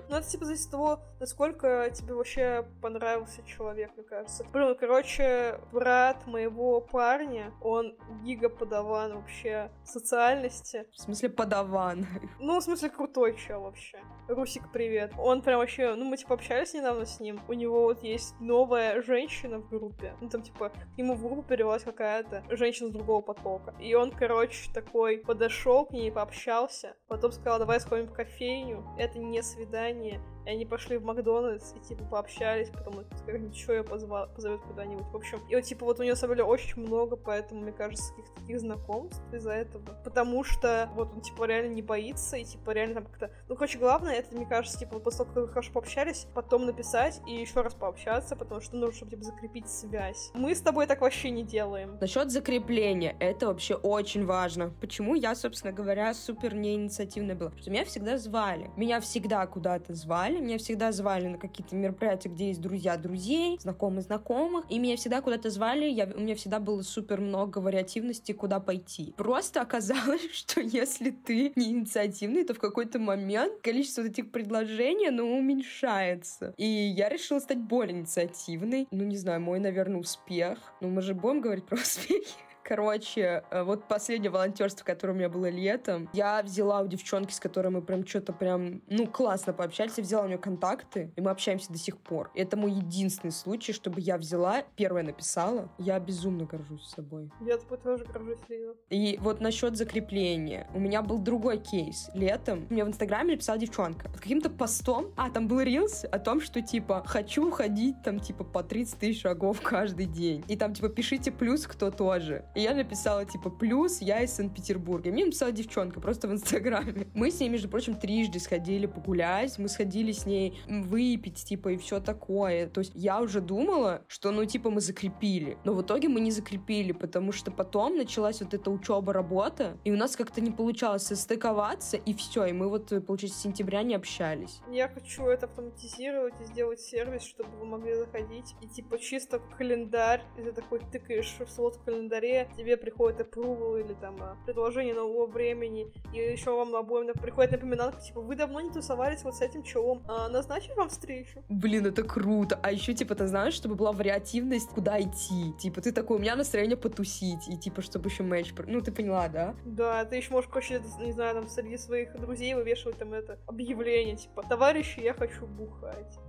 Ну, 0.10 0.18
это, 0.18 0.28
типа, 0.28 0.46
зависит 0.46 0.66
от 0.66 0.72
того, 0.72 1.00
насколько 1.20 1.90
тебе 1.94 2.14
вообще 2.14 2.66
понравился 2.82 3.44
человек, 3.44 3.92
мне 3.96 4.04
кажется. 4.04 4.46
Блин, 4.52 4.70
ну, 4.70 4.76
короче, 4.76 5.60
брат 5.72 6.26
моего 6.28 6.82
парня, 6.82 7.54
он 7.62 7.96
гига-подаван 8.24 9.16
вообще 9.16 9.72
социальности. 9.84 10.86
В 10.92 11.00
смысле 11.00 11.30
подаван? 11.30 12.06
Ну, 12.40 12.60
в 12.60 12.64
смысле 12.64 12.90
крутой 12.90 13.36
чел 13.38 13.62
вообще. 13.62 14.00
Русик, 14.28 14.72
привет. 14.72 15.14
Он 15.18 15.42
прям 15.42 15.60
вообще, 15.60 15.96
ну, 15.96 16.06
мы, 16.06 16.18
типа, 16.18 16.36
общались 16.36 16.74
недавно 16.74 17.06
с 17.06 17.20
ним. 17.20 17.42
У 17.48 17.54
него 17.54 17.84
вот 17.84 18.04
есть 18.04 18.36
новая 18.40 19.02
женщина 19.02 19.60
в 19.60 19.70
группе. 19.70 20.14
Ну, 20.22 20.30
там, 20.30 20.42
типа, 20.42 20.70
к 20.70 20.98
нему 20.98 21.16
в 21.16 21.22
группу 21.22 21.44
перевелась 21.44 21.84
какая-то 21.84 22.44
женщина 22.50 22.90
с 22.90 22.92
другого 22.92 23.22
потока. 23.22 23.74
И 23.80 23.94
он, 23.96 24.12
короче, 24.12 24.72
такой 24.74 25.20
подошел 25.20 25.86
к 25.86 25.92
ней, 25.92 26.12
пообщался. 26.12 26.96
Потом 27.08 27.32
сказал, 27.32 27.60
давай 27.60 27.80
сходим 27.80 28.08
в 28.08 28.14
кофейню. 28.14 28.86
Это 28.98 29.18
не 29.20 29.42
свидание 29.42 29.65
свидание 29.66 30.20
и 30.46 30.50
они 30.50 30.66
пошли 30.66 30.98
в 30.98 31.04
Макдональдс 31.04 31.74
и, 31.76 31.80
типа, 31.80 32.04
пообщались, 32.06 32.70
потом 32.70 33.04
сказали, 33.16 33.40
ничего, 33.40 33.74
я 33.74 33.84
позвал, 33.84 34.28
позовет 34.30 34.62
куда-нибудь. 34.62 35.06
В 35.12 35.16
общем, 35.16 35.40
и 35.50 35.62
типа, 35.62 35.86
вот 35.86 36.00
у 36.00 36.04
нее 36.04 36.16
собрали 36.16 36.42
очень 36.42 36.82
много, 36.82 37.16
поэтому, 37.16 37.62
мне 37.62 37.72
кажется, 37.72 38.14
каких-то 38.14 38.42
таких 38.42 38.60
знакомств 38.60 39.22
из-за 39.34 39.52
этого. 39.52 39.84
Потому 40.04 40.44
что, 40.44 40.90
вот, 40.96 41.14
он, 41.14 41.22
типа, 41.22 41.46
реально 41.46 41.74
не 41.74 41.82
боится, 41.82 42.38
и, 42.38 42.44
типа, 42.44 42.72
реально 42.72 42.96
там 42.96 43.06
как-то... 43.06 43.32
Ну, 43.48 43.56
короче, 43.56 43.80
главное, 43.80 44.14
это, 44.14 44.36
мне 44.36 44.46
кажется, 44.46 44.78
типа, 44.80 45.00
после 45.00 45.26
того, 45.26 45.34
как 45.34 45.44
вы 45.44 45.50
хорошо 45.50 45.72
пообщались, 45.74 46.28
потом 46.34 46.66
написать 46.66 47.22
и 47.28 47.34
еще 47.34 47.62
раз 47.62 47.74
пообщаться, 47.74 48.36
потому 48.36 48.62
что 48.62 48.76
нужно, 48.76 48.96
чтобы, 48.96 49.12
типа, 49.12 49.24
закрепить 49.24 49.70
связь. 49.70 50.32
Мы 50.34 50.54
с 50.54 50.62
тобой 50.62 50.88
так 50.88 51.02
вообще 51.02 51.32
не 51.32 51.44
делаем. 51.44 51.98
Насчет 52.00 52.32
закрепления, 52.32 53.16
это 53.20 53.48
вообще 53.48 53.76
очень 53.76 54.26
важно. 54.26 54.74
Почему 54.82 55.16
я, 55.16 55.36
собственно 55.36 55.74
говоря, 55.74 56.14
супер 56.14 56.54
неинициативная 56.54 57.36
была? 57.36 57.50
Потому 57.50 57.62
что 57.62 57.72
меня 57.72 57.86
всегда 57.86 58.18
звали. 58.18 58.70
Меня 58.76 59.00
всегда 59.02 59.46
куда-то 59.48 59.94
звали, 59.94 60.35
звали, 60.36 60.46
меня 60.46 60.58
всегда 60.58 60.92
звали 60.92 61.28
на 61.28 61.38
какие-то 61.38 61.76
мероприятия, 61.76 62.30
где 62.30 62.48
есть 62.48 62.62
друзья 62.62 62.98
друзей, 62.98 63.58
знакомые 63.62 64.02
знакомых, 64.02 64.66
и 64.70 64.80
меня 64.80 64.98
всегда 64.98 65.22
куда-то 65.22 65.50
звали, 65.50 65.86
я, 65.86 66.06
у 66.06 66.20
меня 66.20 66.36
всегда 66.36 66.60
было 66.60 66.82
супер 66.82 67.22
много 67.22 67.60
вариативности, 67.60 68.32
куда 68.32 68.60
пойти. 68.60 69.14
Просто 69.18 69.62
оказалось, 69.62 70.30
что 70.34 70.62
если 70.62 71.12
ты 71.12 71.54
не 71.56 71.72
инициативный, 71.72 72.44
то 72.44 72.54
в 72.54 72.60
какой-то 72.60 73.00
момент 73.00 73.62
количество 73.62 74.02
вот 74.02 74.12
этих 74.12 74.32
предложений, 74.32 75.10
оно 75.10 75.26
уменьшается. 75.26 76.54
И 76.58 76.66
я 76.66 77.10
решила 77.10 77.40
стать 77.40 77.60
более 77.60 77.98
инициативной. 77.98 78.88
Ну, 78.92 79.04
не 79.04 79.18
знаю, 79.18 79.42
мой, 79.42 79.60
наверное, 79.60 80.00
успех. 80.00 80.58
Ну, 80.82 80.90
мы 80.90 81.02
же 81.02 81.14
будем 81.14 81.42
говорить 81.42 81.66
про 81.66 81.76
успехи. 81.82 82.45
Короче, 82.68 83.44
э, 83.52 83.62
вот 83.62 83.88
последнее 83.88 84.32
волонтерство, 84.32 84.84
которое 84.84 85.14
у 85.14 85.16
меня 85.16 85.30
было 85.30 85.48
летом, 85.52 86.10
я 86.14 86.42
взяла 86.42 86.82
у 86.82 86.88
девчонки, 86.88 87.32
с 87.32 87.40
которой 87.40 87.68
мы 87.68 87.84
прям 87.84 88.08
что-то 88.08 88.34
прям, 88.34 88.82
ну, 88.88 89.06
классно 89.06 89.54
пообщались, 89.54 89.94
я 89.98 90.04
взяла 90.04 90.24
у 90.24 90.28
нее 90.28 90.40
контакты, 90.40 91.12
и 91.16 91.22
мы 91.22 91.30
общаемся 91.30 91.72
до 91.72 91.78
сих 91.78 91.96
пор. 92.00 92.32
Это 92.34 92.58
мой 92.58 92.72
единственный 92.72 93.30
случай, 93.30 93.72
чтобы 93.72 94.02
я 94.02 94.18
взяла, 94.18 94.64
первое 94.76 95.04
написала, 95.04 95.70
я 95.78 96.00
безумно 96.00 96.46
горжусь 96.46 96.88
собой. 96.88 97.30
Я 97.40 97.60
тобой 97.60 97.78
тоже 97.78 98.04
горжусь, 98.06 98.40
Лиза. 98.50 98.74
И 98.90 99.20
вот 99.22 99.42
насчет 99.42 99.78
закрепления. 99.78 100.68
У 100.74 100.80
меня 100.80 101.04
был 101.04 101.20
другой 101.20 101.60
кейс. 101.60 102.10
Летом 102.16 102.66
мне 102.72 102.84
в 102.84 102.88
Инстаграме 102.88 103.34
написала 103.34 103.60
девчонка 103.60 104.10
под 104.10 104.20
каким-то 104.22 104.50
постом, 104.50 105.14
а, 105.18 105.30
там 105.30 105.48
был 105.48 105.62
рилс 105.62 106.04
о 106.12 106.18
том, 106.18 106.42
что, 106.42 106.64
типа, 106.64 107.04
хочу 107.06 107.52
ходить 107.52 108.02
там, 108.04 108.20
типа, 108.20 108.44
по 108.44 108.64
30 108.64 108.98
тысяч 108.98 109.22
шагов 109.22 109.62
каждый 109.62 110.08
день. 110.08 110.44
И 110.48 110.56
там, 110.56 110.74
типа, 110.74 110.90
пишите 110.90 111.32
плюс, 111.32 111.68
кто 111.68 111.92
тоже. 111.92 112.44
И 112.56 112.62
я 112.62 112.74
написала, 112.74 113.26
типа, 113.26 113.50
плюс, 113.50 114.02
я 114.02 114.22
из 114.22 114.34
Санкт-Петербурга. 114.34 115.12
Мне 115.12 115.26
написала 115.26 115.52
девчонка 115.52 116.00
просто 116.00 116.30
в 116.30 116.32
Инстаграме. 116.32 117.08
Мы 117.14 117.30
с 117.30 117.40
ней, 117.40 117.50
между 117.50 117.68
прочим, 117.68 117.96
трижды 117.96 118.40
сходили 118.40 118.86
погулять, 118.86 119.60
мы 119.60 119.68
сходили 119.68 120.12
с 120.12 120.26
ней 120.26 120.58
выпить, 120.68 121.44
типа, 121.44 121.70
и 121.70 121.78
все 121.78 122.00
такое. 122.00 122.68
То 122.68 122.80
есть 122.80 122.94
я 122.96 123.22
уже 123.22 123.42
думала, 123.42 124.04
что, 124.08 124.32
ну, 124.32 124.46
типа, 124.46 124.70
мы 124.70 124.80
закрепили. 124.80 125.58
Но 125.66 125.74
в 125.74 125.82
итоге 125.82 126.08
мы 126.08 126.22
не 126.22 126.32
закрепили, 126.32 126.94
потому 126.94 127.32
что 127.32 127.52
потом 127.52 127.98
началась 127.98 128.42
вот 128.42 128.54
эта 128.54 128.72
учеба, 128.72 129.12
работа, 129.12 129.78
и 129.84 129.92
у 129.92 129.98
нас 129.98 130.16
как-то 130.16 130.40
не 130.40 130.52
получалось 130.52 131.04
состыковаться, 131.04 131.98
и 131.98 132.14
все, 132.14 132.46
и 132.46 132.54
мы 132.54 132.70
вот, 132.70 132.94
получается, 133.06 133.40
с 133.40 133.42
сентября 133.42 133.84
не 133.84 133.96
общались. 133.96 134.62
Я 134.72 134.88
хочу 134.88 135.26
это 135.26 135.48
автоматизировать 135.48 136.34
и 136.42 136.46
сделать 136.46 136.80
сервис, 136.80 137.24
чтобы 137.24 137.50
вы 137.58 137.66
могли 137.66 137.96
заходить, 137.96 138.56
и, 138.62 138.68
типа, 138.68 138.98
чисто 138.98 139.40
календарь, 139.58 140.22
и 140.38 140.44
ты 140.44 140.52
такой 140.54 140.80
тыкаешь 140.80 141.36
в 141.40 141.50
слот 141.50 141.76
в 141.76 141.84
календаре, 141.84 142.45
тебе 142.56 142.78
приходит 142.78 143.22
approval 143.22 143.80
или 143.80 143.94
там 143.94 144.16
а, 144.22 144.38
предложение 144.46 144.94
нового 144.94 145.28
времени, 145.28 145.92
и 146.14 146.18
еще 146.18 146.56
вам 146.56 146.76
обоим 146.76 147.06
приходит 147.14 147.52
напоминалка, 147.52 148.02
типа, 148.02 148.22
вы 148.22 148.36
давно 148.36 148.62
не 148.62 148.72
тусовались 148.72 149.24
вот 149.24 149.36
с 149.36 149.42
этим 149.42 149.64
челом, 149.64 150.04
а, 150.08 150.30
назначить 150.30 150.76
вам 150.76 150.90
встречу? 150.90 151.44
Блин, 151.50 151.86
это 151.86 152.04
круто. 152.04 152.60
А 152.62 152.72
еще, 152.72 152.94
типа, 152.94 153.16
ты 153.16 153.28
знаешь, 153.28 153.54
чтобы 153.54 153.76
была 153.76 153.92
вариативность, 153.92 154.70
куда 154.70 155.02
идти. 155.02 155.54
Типа, 155.60 155.82
ты 155.82 155.92
такой, 155.92 156.18
у 156.18 156.20
меня 156.20 156.36
настроение 156.36 156.78
потусить, 156.78 157.48
и 157.48 157.58
типа, 157.58 157.82
чтобы 157.82 158.10
еще 158.10 158.24
матч... 158.24 158.54
Ну, 158.68 158.82
ты 158.82 158.92
поняла, 158.92 159.28
да? 159.30 159.56
Да, 159.66 160.06
ты 160.06 160.18
еще 160.18 160.32
можешь, 160.32 160.50
короче, 160.50 160.82
не 161.00 161.12
знаю, 161.12 161.36
там, 161.36 161.48
среди 161.48 161.78
своих 161.78 162.20
друзей 162.20 162.54
вывешивать 162.54 162.98
там 162.98 163.14
это 163.14 163.40
объявление, 163.48 164.16
типа, 164.16 164.44
товарищи, 164.44 165.00
я 165.00 165.14
хочу 165.14 165.46
бухать. 165.46 166.20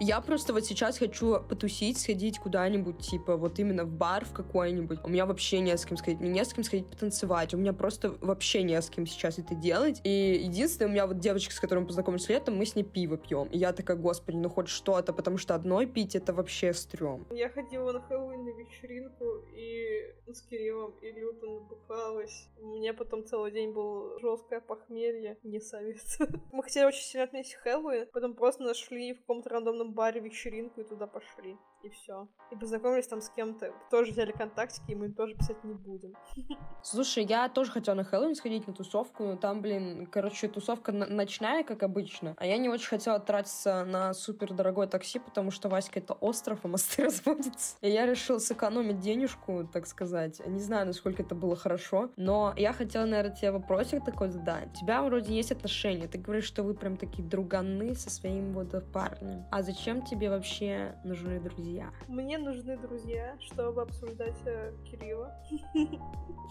Я 0.00 0.20
просто 0.20 0.52
вот 0.52 0.64
сейчас 0.64 0.98
хочу 0.98 1.40
потусить, 1.40 1.98
сходить 1.98 2.38
куда-нибудь, 2.38 2.98
типа, 2.98 3.36
вот 3.36 3.58
именно 3.58 3.84
в 3.84 3.90
бар 3.90 4.24
в 4.24 4.32
какой-нибудь. 4.32 5.00
У 5.04 5.08
меня 5.08 5.26
вообще 5.26 5.60
не 5.60 5.76
с 5.76 5.84
кем 5.84 5.96
сходить. 5.96 6.20
Мне 6.20 6.30
не 6.30 6.44
с 6.44 6.52
кем 6.52 6.62
сходить 6.62 6.86
потанцевать. 6.86 7.54
У 7.54 7.56
меня 7.56 7.72
просто 7.72 8.14
вообще 8.20 8.62
не 8.62 8.80
с 8.80 8.88
кем 8.90 9.06
сейчас 9.06 9.38
это 9.38 9.54
делать. 9.54 10.00
И 10.04 10.40
единственное, 10.44 10.88
у 10.88 10.92
меня 10.92 11.06
вот 11.06 11.18
девочка, 11.18 11.52
с 11.52 11.60
которой 11.60 11.80
мы 11.80 11.86
познакомились 11.86 12.28
летом, 12.28 12.56
мы 12.56 12.64
с 12.64 12.76
ней 12.76 12.84
пиво 12.84 13.16
пьем. 13.16 13.48
И 13.48 13.58
я 13.58 13.72
такая, 13.72 13.96
господи, 13.96 14.36
ну 14.36 14.48
хоть 14.48 14.68
что-то, 14.68 15.12
потому 15.12 15.36
что 15.38 15.54
одной 15.54 15.86
пить 15.86 16.14
это 16.14 16.32
вообще 16.32 16.72
стрём. 16.72 17.26
Я 17.30 17.48
ходила 17.48 17.92
на 17.92 18.00
Хэллоуин 18.00 18.44
на 18.44 18.50
вечеринку 18.50 19.24
и 19.54 20.14
с 20.32 20.42
Кириллом 20.42 20.94
и 21.00 21.10
люто 21.12 21.46
набухалась. 21.46 22.48
Меня 22.60 22.94
потом 22.94 23.24
целый 23.24 23.50
день 23.50 23.72
был 23.72 24.18
жесткое 24.20 24.60
похмелье, 24.60 25.38
не 25.42 25.60
советую. 25.60 26.40
Мы 26.52 26.62
хотели 26.62 26.84
очень 26.84 27.02
сильно 27.02 27.24
отметить 27.24 27.54
Хэллоуин, 27.54 28.06
потом 28.12 28.34
просто 28.34 28.62
нашли 28.62 29.14
в 29.14 29.20
каком-то 29.20 29.50
рандомном 29.58 29.92
баре 29.92 30.20
вечеринку 30.20 30.80
и 30.80 30.84
туда 30.84 31.06
пошли 31.06 31.56
и 31.82 31.88
все. 31.90 32.28
И 32.50 32.56
познакомились 32.56 33.06
там 33.06 33.20
с 33.20 33.28
кем-то, 33.30 33.72
тоже 33.90 34.12
взяли 34.12 34.32
контактики, 34.32 34.92
и 34.92 34.94
мы 34.94 35.10
тоже 35.10 35.34
писать 35.34 35.62
не 35.64 35.74
будем. 35.74 36.14
Слушай, 36.82 37.24
я 37.24 37.48
тоже 37.48 37.70
хотела 37.70 37.94
на 37.94 38.04
Хэллоуин 38.04 38.34
сходить 38.34 38.66
на 38.66 38.72
тусовку, 38.72 39.24
но 39.24 39.36
там, 39.36 39.60
блин, 39.60 40.06
короче, 40.06 40.48
тусовка 40.48 40.92
ночная, 40.92 41.62
как 41.62 41.82
обычно, 41.82 42.34
а 42.38 42.46
я 42.46 42.56
не 42.58 42.68
очень 42.68 42.88
хотела 42.88 43.20
тратиться 43.20 43.84
на 43.84 44.14
супер 44.14 44.52
дорогое 44.52 44.86
такси, 44.86 45.18
потому 45.18 45.50
что 45.50 45.68
Васька 45.68 46.00
это 46.00 46.14
остров, 46.14 46.60
а 46.62 46.68
мосты 46.68 47.04
разводятся. 47.04 47.76
И 47.80 47.90
я 47.90 48.06
решила 48.06 48.38
сэкономить 48.38 49.00
денежку, 49.00 49.68
так 49.72 49.86
сказать. 49.86 50.40
Не 50.46 50.60
знаю, 50.60 50.86
насколько 50.86 51.22
это 51.22 51.34
было 51.34 51.54
хорошо, 51.54 52.10
но 52.16 52.54
я 52.56 52.72
хотела, 52.72 53.04
наверное, 53.04 53.36
тебе 53.36 53.52
вопросик 53.52 54.04
такой 54.04 54.30
задать. 54.30 54.68
У 54.74 54.78
тебя 54.80 55.02
вроде 55.02 55.34
есть 55.34 55.52
отношения, 55.52 56.08
ты 56.08 56.18
говоришь, 56.18 56.44
что 56.44 56.62
вы 56.62 56.74
прям 56.74 56.96
такие 56.96 57.26
друганы 57.26 57.94
со 57.94 58.10
своим 58.10 58.52
вот 58.52 58.68
парнем. 58.92 59.44
А 59.50 59.62
зачем 59.62 60.02
тебе 60.02 60.30
вообще 60.30 60.94
нужны 61.04 61.40
друзья? 61.40 61.67
Друзья? 61.68 61.92
Мне 62.08 62.38
нужны 62.38 62.76
друзья, 62.78 63.36
чтобы 63.40 63.82
обсуждать 63.82 64.38
э, 64.46 64.72
Кирилла. 64.90 65.34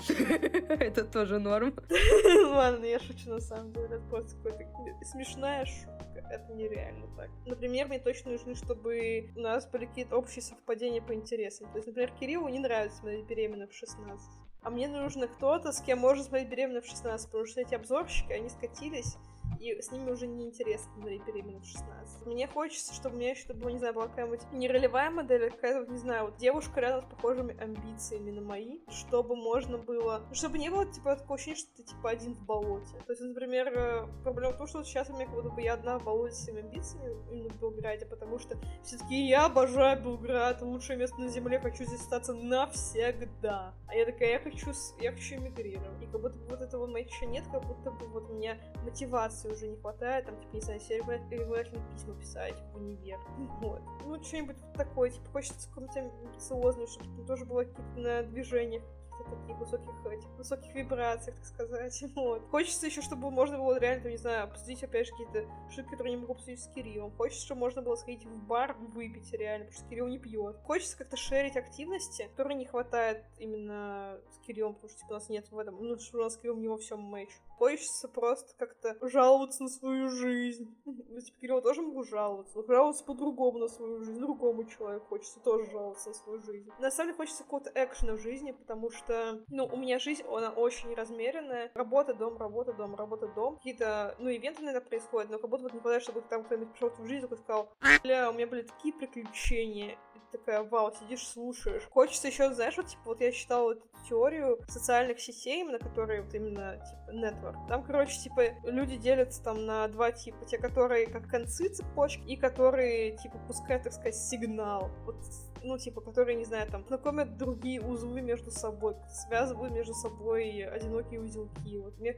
Это 0.80 1.06
тоже 1.06 1.40
норм. 1.40 1.74
Ладно, 2.54 2.86
я 2.86 3.00
шучу 3.00 3.30
на 3.30 3.40
самом 3.40 3.74
деле. 3.74 3.96
Это 3.96 4.06
просто 4.10 4.38
какая-то 4.38 5.06
смешная 5.06 5.66
шутка. 5.66 6.24
Это 6.30 6.54
нереально 6.54 7.08
так. 7.18 7.30
Например, 7.46 7.88
мне 7.88 8.00
точно 8.00 8.32
нужны, 8.32 8.54
чтобы 8.56 9.32
у 9.36 9.40
нас 9.40 9.68
были 9.68 9.86
какие-то 9.86 10.18
общие 10.18 10.44
совпадения 10.44 11.02
по 11.02 11.14
интересам. 11.14 11.68
То 11.72 11.78
есть, 11.78 11.88
например, 11.88 12.12
Кириллу 12.20 12.48
не 12.50 12.60
нравится 12.60 12.98
смотреть 12.98 13.26
беременна 13.26 13.68
в 13.68 13.74
16. 13.74 14.28
А 14.62 14.70
мне 14.70 14.88
нужно 14.88 15.28
кто-то, 15.28 15.72
с 15.72 15.82
кем 15.82 16.00
можно 16.00 16.24
смотреть 16.24 16.50
беременна 16.50 16.82
в 16.82 16.86
16, 16.86 17.28
потому 17.28 17.46
что 17.46 17.62
эти 17.62 17.74
обзорщики, 17.74 18.34
они 18.34 18.50
скатились, 18.50 19.16
и 19.60 19.82
с 19.82 19.92
ними 19.92 20.12
уже 20.12 20.28
неинтересно 20.28 20.92
смотреть 20.94 21.24
беременна 21.26 21.60
в 21.60 21.66
16. 21.66 22.26
Мне 22.26 22.48
хочется, 22.48 22.94
чтобы 22.94 23.16
у 23.16 23.20
меня 23.20 23.32
еще, 23.32 23.42
чтобы, 23.44 23.72
не 23.72 23.80
знаю, 23.80 23.94
была 23.94 24.08
какая-нибудь 24.08 24.52
не 24.52 24.68
ролевая 24.68 25.10
модель, 25.10 25.48
а 25.48 25.50
какая-то, 25.50 25.92
не 25.92 25.98
знаю, 25.98 26.26
вот 26.26 26.38
девушка 26.38 26.80
рядом 26.82 27.04
с 27.04 27.14
похожими 27.14 27.58
амбициями 27.60 28.32
на 28.32 28.42
мои, 28.42 28.80
чтобы 28.90 29.36
можно 29.36 29.78
было... 29.78 30.26
Чтобы 30.32 30.58
не 30.58 30.70
было, 30.70 30.86
типа, 30.86 31.16
такого 31.16 31.36
ощущения, 31.36 31.58
что 31.58 31.76
ты, 31.78 31.84
типа, 31.84 32.10
один 32.10 32.36
в 32.36 32.46
болоте. 32.46 32.98
То 33.06 33.14
есть, 33.14 33.22
например, 33.22 33.68
э, 33.76 34.08
проблема 34.24 34.54
в 34.54 34.58
том, 34.58 34.68
что 34.68 34.80
вот 34.80 34.88
сейчас 34.88 35.10
у 35.10 35.14
меня 35.14 35.26
как 35.26 35.36
будто 35.36 35.50
бы 35.50 35.62
я 35.62 35.74
одна 35.74 36.00
в 36.00 36.04
болоте 36.04 36.36
с 36.36 36.44
своими 36.44 36.62
амбициями 36.62 37.16
именно 37.32 37.50
в 37.50 37.60
Белграде, 37.60 38.06
потому 38.06 38.40
что 38.40 38.58
все-таки 38.84 39.28
я 39.28 39.46
обожаю 39.46 40.02
Белград, 40.02 40.62
лучшее 40.62 40.98
место 40.98 41.20
на 41.20 41.30
земле, 41.30 41.60
хочу 41.60 41.84
здесь 41.84 42.02
остаться 42.02 42.34
навсегда. 42.34 43.74
А 43.88 43.96
я 43.96 44.06
такая, 44.06 44.32
я 44.32 44.40
хочу, 44.40 44.72
я 45.00 45.12
хочу 45.12 45.36
эмигрировать. 45.36 46.02
И 46.02 46.06
как 46.06 46.22
будто 46.22 46.38
бы 46.38 46.48
вот 46.50 46.62
этого 46.62 46.88
матча 46.88 47.26
нет, 47.26 47.44
как 47.52 47.66
будто 47.66 47.92
бы 47.92 48.08
вот 48.08 48.30
у 48.30 48.34
меня 48.34 48.58
мотивация 48.84 49.37
мотивации 49.38 49.52
уже 49.52 49.68
не 49.68 49.78
хватает, 49.78 50.26
там, 50.26 50.40
типа, 50.40 50.56
не 50.56 50.62
знаю, 50.62 50.82
регулярно 51.30 51.80
письма 51.94 52.16
писать 52.16 52.56
в 52.74 52.78
универ. 52.78 53.20
Вот. 53.62 53.82
Ну, 54.06 54.24
что-нибудь 54.24 54.58
такое, 54.76 55.10
типа, 55.10 55.30
хочется 55.32 55.70
какого-то 55.70 56.00
амбициозного, 56.00 56.88
чтобы 56.88 57.26
тоже 57.26 57.46
было 57.46 57.64
какие-то 57.64 58.00
на 58.00 58.24
движениях 58.24 58.84
каких-то 59.12 59.42
таких 59.42 59.58
высоких, 59.58 60.06
этих, 60.06 60.30
высоких 60.38 60.76
вибрациях, 60.76 61.36
так 61.38 61.46
сказать. 61.46 62.04
Вот. 62.16 62.48
Хочется 62.50 62.86
еще, 62.86 63.02
чтобы 63.02 63.32
можно 63.32 63.58
было 63.58 63.80
реально, 63.80 64.04
там, 64.04 64.12
не 64.12 64.18
знаю, 64.18 64.44
обсудить, 64.44 64.84
опять 64.84 65.08
же, 65.08 65.12
какие-то 65.14 65.46
штуки, 65.72 65.90
которые 65.90 66.16
не 66.16 66.22
могу 66.22 66.34
обсудить 66.34 66.62
с 66.62 66.68
Кириллом. 66.68 67.12
Хочется, 67.18 67.46
чтобы 67.46 67.62
можно 67.62 67.82
было 67.82 67.96
сходить 67.96 68.26
в 68.26 68.38
бар, 68.46 68.76
выпить 68.94 69.32
реально, 69.34 69.66
потому 69.66 69.80
что 69.80 69.90
Кирилл 69.90 70.08
не 70.08 70.20
пьет. 70.20 70.58
Хочется 70.64 70.98
как-то 70.98 71.18
шерить 71.18 71.58
активности, 71.58 72.30
которые 72.36 72.58
не 72.58 72.66
хватает 72.66 73.24
именно 73.40 74.20
с 74.32 74.46
Кириллом, 74.46 74.76
потому 74.76 74.90
что 74.90 75.00
типа, 75.00 75.12
у 75.12 75.14
нас 75.16 75.30
нет 75.30 75.52
в 75.52 75.58
этом, 75.58 75.76
ну, 75.84 75.98
что 76.00 76.20
у 76.20 76.24
нас 76.24 76.34
с 76.34 76.38
Кириллом 76.38 76.62
не 76.62 76.68
во 76.68 76.78
всем 76.78 77.02
мэч. 77.02 77.30
Хочется 77.58 78.08
просто 78.08 78.54
как-то 78.58 78.96
жаловаться 79.02 79.64
на 79.64 79.70
свою 79.70 80.10
жизнь. 80.10 80.76
Ну, 81.10 81.22
типа, 81.22 81.40
Кирилл 81.40 81.62
тоже 81.62 81.82
могу 81.82 82.04
жаловаться, 82.04 82.58
но 82.58 82.64
жаловаться 82.68 83.04
по-другому 83.04 83.58
на 83.58 83.68
свою 83.68 84.04
жизнь, 84.04 84.20
другому 84.20 84.66
человеку 84.66 85.08
хочется 85.08 85.40
тоже 85.40 85.70
жаловаться 85.72 86.10
на 86.10 86.16
свою 86.16 86.40
жизнь. 86.42 86.70
На 86.80 86.92
самом 86.92 87.10
деле 87.10 87.18
хочется 87.18 87.44
какого-то 87.44 87.72
экшена 87.74 88.14
в 88.14 88.20
жизни, 88.20 88.52
потому 88.52 88.92
что, 88.92 89.44
ну, 89.48 89.66
у 89.66 89.78
меня 89.78 89.98
жизнь, 89.98 90.24
она 90.28 90.52
очень 90.52 90.94
размеренная. 90.94 91.72
Работа, 91.74 92.14
дом, 92.14 92.38
работа, 92.38 92.74
дом, 92.74 92.96
работа, 92.96 93.28
дом. 93.30 93.56
Какие-то, 93.56 94.16
ну, 94.20 94.30
ивенты 94.30 94.62
иногда 94.62 94.82
происходят, 94.82 95.32
но 95.32 95.40
как 95.40 95.50
будто 95.50 95.64
вот 95.64 95.74
не 95.74 95.80
хватает, 95.80 96.04
чтобы 96.04 96.22
там 96.22 96.44
кто-нибудь 96.44 96.72
пришел 96.74 96.90
в 96.90 97.08
жизнь 97.08 97.26
и 97.26 97.36
сказал, 97.36 97.70
бля, 98.04 98.30
у 98.30 98.34
меня 98.34 98.46
были 98.46 98.62
такие 98.62 98.94
приключения, 98.94 99.98
такая, 100.38 100.64
вау, 100.64 100.94
сидишь, 100.94 101.28
слушаешь. 101.28 101.84
Хочется 101.92 102.28
еще, 102.28 102.54
знаешь, 102.54 102.78
вот, 102.78 102.88
типа, 102.88 103.02
вот 103.06 103.22
я 103.22 103.32
читала 103.32 103.74
эту 103.74 103.88
теорию 104.08 104.60
социальных 104.68 105.20
сетей, 105.20 105.62
именно 105.62 105.80
которые 105.80 106.22
вот 106.22 106.34
именно, 106.34 106.78
типа, 106.78 107.12
network. 107.16 107.68
Там, 107.68 107.84
короче, 107.84 108.18
типа, 108.20 108.42
люди 108.64 108.98
делятся 108.98 109.44
там 109.44 109.66
на 109.66 109.88
два 109.88 110.12
типа. 110.12 110.46
Те, 110.46 110.58
которые 110.58 111.08
как 111.08 111.28
концы 111.28 111.70
цепочки, 111.70 112.24
и 112.28 112.36
которые, 112.36 113.18
типа, 113.18 113.38
пускают, 113.48 113.84
так 113.84 113.94
сказать, 113.94 114.16
сигнал. 114.16 114.92
Вот 115.06 115.18
ну, 115.64 115.78
типа, 115.78 116.02
которые, 116.02 116.36
не 116.36 116.46
знаю, 116.46 116.70
там, 116.70 116.86
знакомят 116.88 117.38
другие 117.38 117.82
узлы 117.82 118.22
между 118.22 118.52
собой, 118.52 118.96
связывают 119.10 119.74
между 119.74 119.94
собой 119.94 120.62
одинокие 120.64 121.22
узелки. 121.22 121.78
Вот 121.78 121.98
мне 122.00 122.16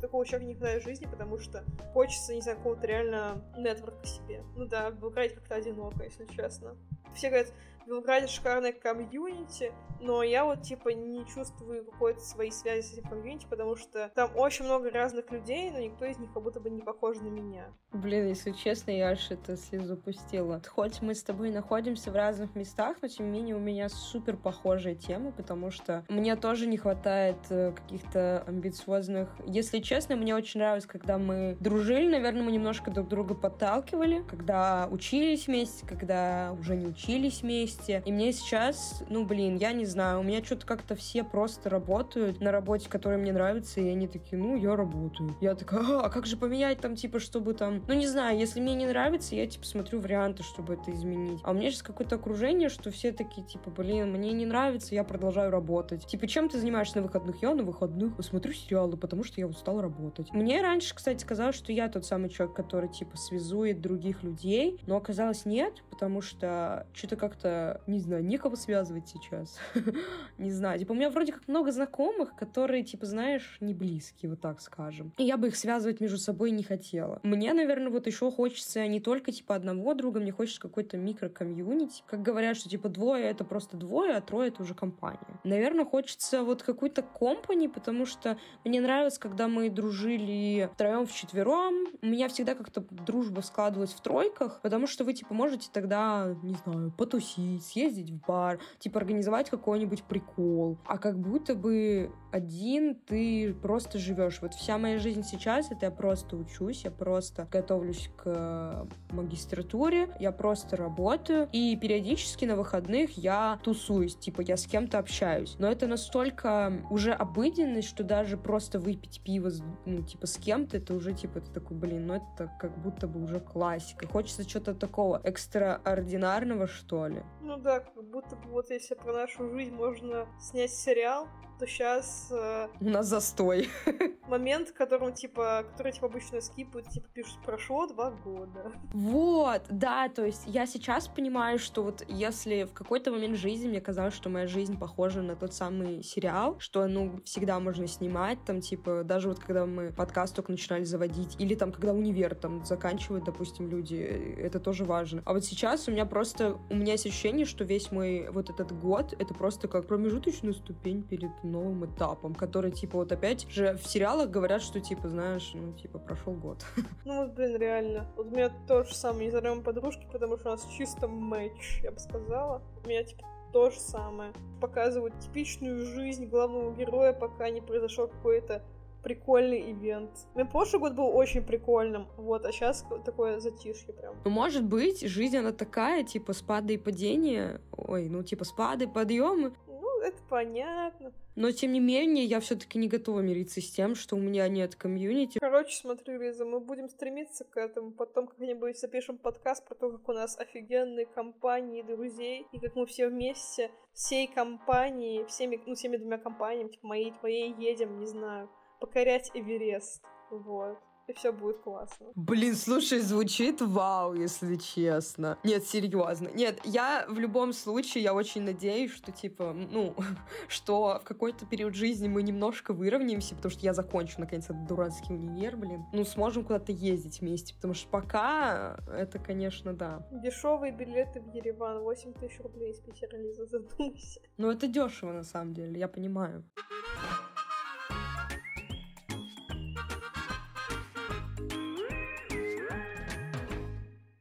такого 0.00 0.24
человека 0.26 0.48
не 0.48 0.54
хватает 0.54 0.82
в 0.82 0.86
жизни, 0.86 1.06
потому 1.06 1.38
что 1.38 1.64
хочется, 1.92 2.34
не 2.34 2.40
знаю, 2.40 2.58
какого-то 2.58 2.86
реально 2.86 3.44
нетворка 3.56 4.04
себе. 4.06 4.44
Ну 4.56 4.66
да, 4.66 4.90
Белграде 4.90 5.34
как-то 5.34 5.54
одиноко, 5.54 6.04
если 6.04 6.26
честно. 6.26 6.76
Все 7.14 7.28
говорят, 7.28 7.52
Белграде 7.90 8.28
шикарная 8.28 8.72
комьюнити, 8.72 9.72
но 10.00 10.22
я 10.22 10.44
вот, 10.44 10.62
типа, 10.62 10.90
не 10.90 11.26
чувствую 11.26 11.84
какой-то 11.84 12.20
своей 12.20 12.52
связи 12.52 12.86
с 12.86 12.92
этим 12.92 13.08
комьюнити, 13.08 13.46
потому 13.50 13.74
что 13.74 14.10
там 14.14 14.30
очень 14.36 14.64
много 14.64 14.90
разных 14.90 15.30
людей, 15.30 15.70
но 15.70 15.80
никто 15.80 16.04
из 16.04 16.18
них 16.18 16.32
как 16.32 16.42
будто 16.42 16.60
бы 16.60 16.70
не 16.70 16.80
похож 16.80 17.18
на 17.18 17.28
меня. 17.28 17.66
Блин, 17.92 18.28
если 18.28 18.52
честно, 18.52 18.92
я 18.92 19.08
аж 19.08 19.30
это 19.30 19.56
слезу 19.56 19.96
пустила. 19.96 20.62
Хоть 20.68 21.02
мы 21.02 21.14
с 21.14 21.22
тобой 21.22 21.50
находимся 21.50 22.12
в 22.12 22.14
разных 22.14 22.54
местах, 22.54 22.98
но 23.02 23.08
тем 23.08 23.26
не 23.26 23.40
менее 23.40 23.56
у 23.56 23.60
меня 23.60 23.88
супер 23.88 24.36
похожая 24.36 24.94
тема, 24.94 25.32
потому 25.32 25.72
что 25.72 26.04
мне 26.08 26.36
тоже 26.36 26.66
не 26.66 26.76
хватает 26.76 27.38
э, 27.50 27.72
каких-то 27.72 28.44
амбициозных... 28.46 29.28
Если 29.46 29.80
честно, 29.80 30.14
мне 30.14 30.34
очень 30.36 30.60
нравилось, 30.60 30.86
когда 30.86 31.18
мы 31.18 31.56
дружили, 31.58 32.08
наверное, 32.08 32.44
мы 32.44 32.52
немножко 32.52 32.92
друг 32.92 33.08
друга 33.08 33.34
подталкивали, 33.34 34.22
когда 34.28 34.88
учились 34.90 35.48
вместе, 35.48 35.84
когда 35.86 36.56
уже 36.58 36.76
не 36.76 36.86
учились 36.86 37.42
вместе. 37.42 37.79
И 37.88 38.12
мне 38.12 38.32
сейчас, 38.32 39.02
ну, 39.08 39.24
блин, 39.24 39.56
я 39.56 39.72
не 39.72 39.84
знаю, 39.84 40.20
у 40.20 40.22
меня 40.22 40.42
что-то 40.44 40.66
как-то 40.66 40.94
все 40.94 41.24
просто 41.24 41.70
работают 41.70 42.40
на 42.40 42.52
работе, 42.52 42.88
которая 42.88 43.18
мне 43.18 43.32
нравится, 43.32 43.80
и 43.80 43.88
они 43.88 44.08
такие, 44.08 44.38
ну, 44.38 44.56
я 44.56 44.76
работаю. 44.76 45.36
Я 45.40 45.54
такая, 45.54 45.80
а, 45.80 46.06
а 46.06 46.10
как 46.10 46.26
же 46.26 46.36
поменять 46.36 46.80
там, 46.80 46.96
типа, 46.96 47.20
чтобы 47.20 47.54
там... 47.54 47.82
Ну, 47.86 47.94
не 47.94 48.06
знаю, 48.06 48.38
если 48.38 48.60
мне 48.60 48.74
не 48.74 48.86
нравится, 48.86 49.34
я, 49.34 49.46
типа, 49.46 49.64
смотрю 49.64 50.00
варианты, 50.00 50.42
чтобы 50.42 50.74
это 50.74 50.90
изменить. 50.92 51.40
А 51.44 51.50
у 51.50 51.54
меня 51.54 51.70
сейчас 51.70 51.82
какое-то 51.82 52.16
окружение, 52.16 52.68
что 52.68 52.90
все 52.90 53.12
такие, 53.12 53.46
типа, 53.46 53.70
блин, 53.70 54.12
мне 54.12 54.32
не 54.32 54.46
нравится, 54.46 54.94
я 54.94 55.04
продолжаю 55.04 55.50
работать. 55.50 56.06
Типа, 56.06 56.26
чем 56.26 56.48
ты 56.48 56.58
занимаешься 56.58 56.98
на 56.98 57.02
выходных? 57.02 57.42
Я 57.42 57.54
на 57.54 57.62
выходных 57.62 58.12
смотрю 58.20 58.52
сериалы, 58.52 58.96
потому 58.96 59.24
что 59.24 59.40
я 59.40 59.46
устал 59.46 59.80
работать. 59.80 60.32
Мне 60.32 60.60
раньше, 60.62 60.94
кстати, 60.94 61.24
казалось, 61.24 61.56
что 61.56 61.72
я 61.72 61.88
тот 61.88 62.04
самый 62.04 62.28
человек, 62.30 62.54
который, 62.54 62.88
типа, 62.88 63.16
связует 63.16 63.80
других 63.80 64.22
людей, 64.22 64.80
но 64.86 64.96
оказалось 64.96 65.44
нет, 65.44 65.82
потому 65.90 66.22
что 66.22 66.86
что-то 66.92 67.16
как-то, 67.16 67.59
не 67.86 68.00
знаю, 68.00 68.24
некого 68.24 68.56
связывать 68.56 69.08
сейчас. 69.08 69.58
не 70.38 70.50
знаю, 70.50 70.78
типа 70.78 70.92
у 70.92 70.94
меня 70.94 71.10
вроде 71.10 71.32
как 71.32 71.48
много 71.48 71.72
знакомых, 71.72 72.34
которые, 72.34 72.82
типа, 72.82 73.06
знаешь, 73.06 73.56
не 73.60 73.74
близкие, 73.74 74.30
вот 74.30 74.40
так 74.40 74.60
скажем. 74.60 75.12
И 75.18 75.24
я 75.24 75.36
бы 75.36 75.48
их 75.48 75.56
связывать 75.56 76.00
между 76.00 76.18
собой 76.18 76.50
не 76.50 76.62
хотела. 76.62 77.20
Мне, 77.22 77.52
наверное, 77.52 77.90
вот 77.90 78.06
еще 78.06 78.30
хочется 78.30 78.86
не 78.86 79.00
только, 79.00 79.32
типа, 79.32 79.54
одного 79.54 79.94
друга, 79.94 80.20
мне 80.20 80.32
хочется 80.32 80.60
какой-то 80.60 80.96
микро-комьюнити. 80.96 82.02
Как 82.06 82.22
говорят, 82.22 82.56
что, 82.56 82.68
типа, 82.68 82.88
двое— 82.88 83.24
это 83.30 83.44
просто 83.44 83.76
двое, 83.76 84.14
а 84.14 84.20
трое— 84.20 84.48
это 84.50 84.62
уже 84.62 84.74
компания. 84.74 85.18
Наверное, 85.44 85.84
хочется 85.84 86.42
вот 86.42 86.62
какой-то 86.62 87.02
компании, 87.02 87.66
потому 87.66 88.06
что 88.06 88.38
мне 88.64 88.80
нравилось, 88.80 89.18
когда 89.18 89.48
мы 89.48 89.70
дружили 89.70 90.68
втроем, 90.74 91.06
вчетвером. 91.06 91.86
У 92.02 92.06
меня 92.06 92.28
всегда 92.28 92.54
как-то 92.54 92.84
дружба 92.90 93.40
складывалась 93.40 93.92
в 93.92 94.00
тройках, 94.00 94.60
потому 94.62 94.86
что 94.86 95.04
вы, 95.04 95.14
типа, 95.14 95.34
можете 95.34 95.68
тогда, 95.72 96.36
не 96.42 96.54
знаю, 96.54 96.92
потусить, 96.96 97.49
съездить 97.58 98.10
в 98.10 98.26
бар, 98.26 98.58
типа, 98.78 99.00
организовать 99.00 99.50
какой-нибудь 99.50 100.04
прикол. 100.04 100.78
А 100.86 100.98
как 100.98 101.18
будто 101.18 101.54
бы 101.54 102.12
один 102.32 102.94
ты 102.94 103.54
просто 103.54 103.98
живешь. 103.98 104.40
Вот 104.40 104.54
вся 104.54 104.78
моя 104.78 104.98
жизнь 104.98 105.22
сейчас, 105.24 105.70
это 105.70 105.86
я 105.86 105.90
просто 105.90 106.36
учусь, 106.36 106.84
я 106.84 106.90
просто 106.90 107.48
готовлюсь 107.50 108.10
к 108.16 108.86
магистратуре, 109.10 110.08
я 110.20 110.32
просто 110.32 110.76
работаю, 110.76 111.48
и 111.52 111.76
периодически 111.76 112.44
на 112.44 112.56
выходных 112.56 113.16
я 113.18 113.58
тусуюсь, 113.62 114.16
типа 114.16 114.42
я 114.42 114.56
с 114.56 114.66
кем-то 114.66 114.98
общаюсь. 114.98 115.56
Но 115.58 115.66
это 115.66 115.86
настолько 115.86 116.72
уже 116.90 117.12
обыденность, 117.12 117.88
что 117.88 118.04
даже 118.04 118.36
просто 118.36 118.78
выпить 118.78 119.20
пиво, 119.24 119.50
ну, 119.86 120.02
типа, 120.02 120.26
с 120.26 120.36
кем-то, 120.36 120.76
это 120.76 120.94
уже, 120.94 121.12
типа, 121.12 121.40
ты 121.40 121.50
такой, 121.50 121.76
блин, 121.76 122.06
ну 122.06 122.14
это 122.14 122.52
как 122.60 122.78
будто 122.78 123.08
бы 123.08 123.22
уже 123.22 123.40
классика. 123.40 124.06
Хочется 124.06 124.48
что-то 124.48 124.74
такого 124.74 125.20
экстраординарного, 125.24 126.66
что 126.66 127.06
ли. 127.08 127.22
Ну 127.42 127.56
да, 127.56 127.80
как 127.80 128.04
будто 128.04 128.36
бы 128.36 128.50
вот 128.50 128.70
если 128.70 128.94
про 128.94 129.12
нашу 129.12 129.48
жизнь 129.50 129.74
можно 129.74 130.28
снять 130.38 130.72
сериал, 130.72 131.26
то 131.60 131.66
сейчас... 131.66 132.28
Э, 132.32 132.68
У 132.80 132.88
нас 132.88 133.06
застой. 133.06 133.68
Момент, 134.28 134.72
которым, 134.72 135.12
типа, 135.12 135.64
который, 135.70 135.92
типа, 135.92 136.06
обычно 136.06 136.40
скипают, 136.40 136.88
типа, 136.88 137.06
пишут, 137.12 137.38
прошло 137.44 137.86
два 137.86 138.10
года. 138.10 138.72
Вот, 138.94 139.62
да, 139.68 140.08
то 140.08 140.24
есть 140.24 140.44
я 140.46 140.66
сейчас 140.66 141.06
понимаю, 141.06 141.58
что 141.58 141.82
вот 141.82 142.02
если 142.08 142.64
в 142.64 142.72
какой-то 142.72 143.10
момент 143.10 143.36
жизни 143.36 143.68
мне 143.68 143.80
казалось, 143.80 144.14
что 144.14 144.30
моя 144.30 144.46
жизнь 144.46 144.78
похожа 144.78 145.20
на 145.20 145.36
тот 145.36 145.52
самый 145.52 146.02
сериал, 146.02 146.58
что, 146.60 146.86
ну, 146.86 147.20
всегда 147.24 147.60
можно 147.60 147.86
снимать, 147.86 148.42
там, 148.46 148.62
типа, 148.62 149.02
даже 149.04 149.28
вот 149.28 149.38
когда 149.38 149.66
мы 149.66 149.92
подкаст 149.92 150.34
только 150.34 150.52
начинали 150.52 150.84
заводить, 150.84 151.38
или 151.38 151.54
там, 151.54 151.72
когда 151.72 151.92
универ 151.92 152.34
там 152.34 152.64
заканчивают, 152.64 153.24
допустим, 153.24 153.68
люди, 153.68 153.96
это 153.96 154.60
тоже 154.60 154.84
важно. 154.84 155.22
А 155.26 155.34
вот 155.34 155.44
сейчас 155.44 155.88
у 155.88 155.90
меня 155.90 156.06
просто, 156.06 156.56
у 156.70 156.74
меня 156.74 156.92
есть 156.92 157.04
ощущение, 157.04 157.44
что 157.44 157.64
весь 157.64 157.92
мой 157.92 158.30
вот 158.30 158.48
этот 158.48 158.72
год, 158.72 159.14
это 159.18 159.34
просто 159.34 159.68
как 159.68 159.86
промежуточная 159.86 160.54
ступень 160.54 161.02
перед 161.02 161.44
новым 161.50 161.86
этапом, 161.86 162.34
который, 162.34 162.70
типа, 162.70 162.98
вот 162.98 163.12
опять 163.12 163.48
же 163.50 163.74
в 163.74 163.86
сериалах 163.86 164.30
говорят, 164.30 164.62
что, 164.62 164.80
типа, 164.80 165.08
знаешь, 165.08 165.50
ну, 165.54 165.72
типа, 165.72 165.98
прошел 165.98 166.32
год. 166.32 166.64
Ну, 167.04 167.24
вот, 167.24 167.32
блин, 167.34 167.56
реально. 167.56 168.06
Вот 168.16 168.26
у 168.26 168.30
меня 168.30 168.50
то 168.68 168.84
же 168.84 168.94
самое, 168.94 169.26
не 169.26 169.30
зовем 169.30 169.62
подружки, 169.62 170.06
потому 170.12 170.36
что 170.36 170.50
у 170.50 170.52
нас 170.52 170.66
чисто 170.76 171.08
матч, 171.08 171.80
я 171.82 171.90
бы 171.90 171.98
сказала. 171.98 172.62
У 172.84 172.88
меня, 172.88 173.02
типа, 173.02 173.26
то 173.52 173.70
же 173.70 173.80
самое. 173.80 174.32
Показывают 174.60 175.18
типичную 175.20 175.86
жизнь 175.86 176.26
главного 176.26 176.74
героя, 176.74 177.12
пока 177.12 177.50
не 177.50 177.60
произошел 177.60 178.08
какой-то 178.08 178.62
прикольный 179.02 179.72
ивент. 179.72 180.10
Мой 180.34 180.44
прошлый 180.44 180.80
год 180.80 180.94
был 180.94 181.14
очень 181.16 181.42
прикольным, 181.42 182.08
вот, 182.16 182.44
а 182.44 182.52
сейчас 182.52 182.84
такое 183.04 183.40
затишье 183.40 183.94
прям. 183.94 184.14
Ну, 184.24 184.30
может 184.30 184.64
быть, 184.64 185.06
жизнь 185.06 185.36
она 185.36 185.52
такая, 185.52 186.04
типа, 186.04 186.32
спады 186.32 186.74
и 186.74 186.78
падения, 186.78 187.60
ой, 187.72 188.08
ну, 188.08 188.22
типа, 188.22 188.44
спады, 188.44 188.86
подъемы, 188.86 189.52
это 190.00 190.22
понятно. 190.28 191.12
Но, 191.36 191.50
тем 191.52 191.72
не 191.72 191.80
менее, 191.80 192.24
я 192.24 192.40
все 192.40 192.56
таки 192.56 192.78
не 192.78 192.88
готова 192.88 193.20
мириться 193.20 193.60
с 193.60 193.70
тем, 193.70 193.94
что 193.94 194.16
у 194.16 194.18
меня 194.18 194.48
нет 194.48 194.74
комьюнити. 194.74 195.38
Короче, 195.38 195.76
смотри, 195.76 196.18
Лиза, 196.18 196.44
мы 196.44 196.60
будем 196.60 196.88
стремиться 196.88 197.44
к 197.44 197.56
этому. 197.56 197.92
Потом 197.92 198.26
как-нибудь 198.26 198.78
запишем 198.78 199.16
подкаст 199.18 199.66
про 199.66 199.74
то, 199.74 199.90
как 199.90 200.08
у 200.08 200.12
нас 200.12 200.38
офигенные 200.38 201.06
компании 201.06 201.82
друзей, 201.82 202.46
и 202.52 202.58
как 202.58 202.74
мы 202.74 202.86
все 202.86 203.08
вместе 203.08 203.70
всей 203.94 204.26
компанией, 204.26 205.24
всеми, 205.26 205.60
ну, 205.66 205.74
всеми 205.74 205.96
двумя 205.96 206.18
компаниями, 206.18 206.68
типа 206.68 206.86
моей, 206.86 207.12
твоей, 207.12 207.54
едем, 207.58 207.98
не 207.98 208.06
знаю, 208.06 208.50
покорять 208.80 209.30
Эверест. 209.34 210.04
Вот. 210.30 210.78
И 211.10 211.12
все 211.12 211.32
будет 211.32 211.58
классно. 211.58 212.06
Блин, 212.14 212.54
слушай, 212.54 213.00
звучит 213.00 213.60
вау, 213.60 214.14
если 214.14 214.56
честно. 214.56 215.38
Нет, 215.44 215.64
серьезно. 215.66 216.28
Нет, 216.28 216.60
я 216.64 217.04
в 217.08 217.18
любом 217.18 217.52
случае, 217.52 218.04
я 218.04 218.14
очень 218.14 218.42
надеюсь, 218.42 218.92
что, 218.92 219.12
типа, 219.12 219.52
ну, 219.52 219.94
что 220.48 221.00
в 221.02 221.04
какой-то 221.04 221.46
период 221.46 221.74
жизни 221.74 222.08
мы 222.08 222.22
немножко 222.22 222.72
выровняемся, 222.72 223.34
потому 223.34 223.50
что 223.50 223.64
я 223.64 223.74
закончу, 223.74 224.20
наконец, 224.20 224.44
этот 224.44 224.66
дурацкий 224.66 225.12
универ, 225.12 225.56
блин. 225.56 225.84
Ну, 225.92 226.04
сможем 226.04 226.44
куда-то 226.44 226.72
ездить 226.72 227.20
вместе, 227.20 227.54
потому 227.54 227.74
что 227.74 227.88
пока 227.90 228.78
это, 228.92 229.18
конечно, 229.18 229.72
да. 229.74 230.06
Дешевые 230.10 230.72
билеты 230.72 231.20
в 231.20 231.34
Ереван, 231.34 231.80
8 231.80 232.12
тысяч 232.14 232.40
рублей 232.40 232.70
из 232.72 232.80
Питера, 232.80 233.16
Лиза, 233.16 233.46
задумайся. 233.46 234.20
Ну, 234.36 234.50
это 234.50 234.66
дешево, 234.66 235.12
на 235.12 235.24
самом 235.24 235.54
деле, 235.54 235.78
я 235.78 235.88
понимаю. 235.88 236.44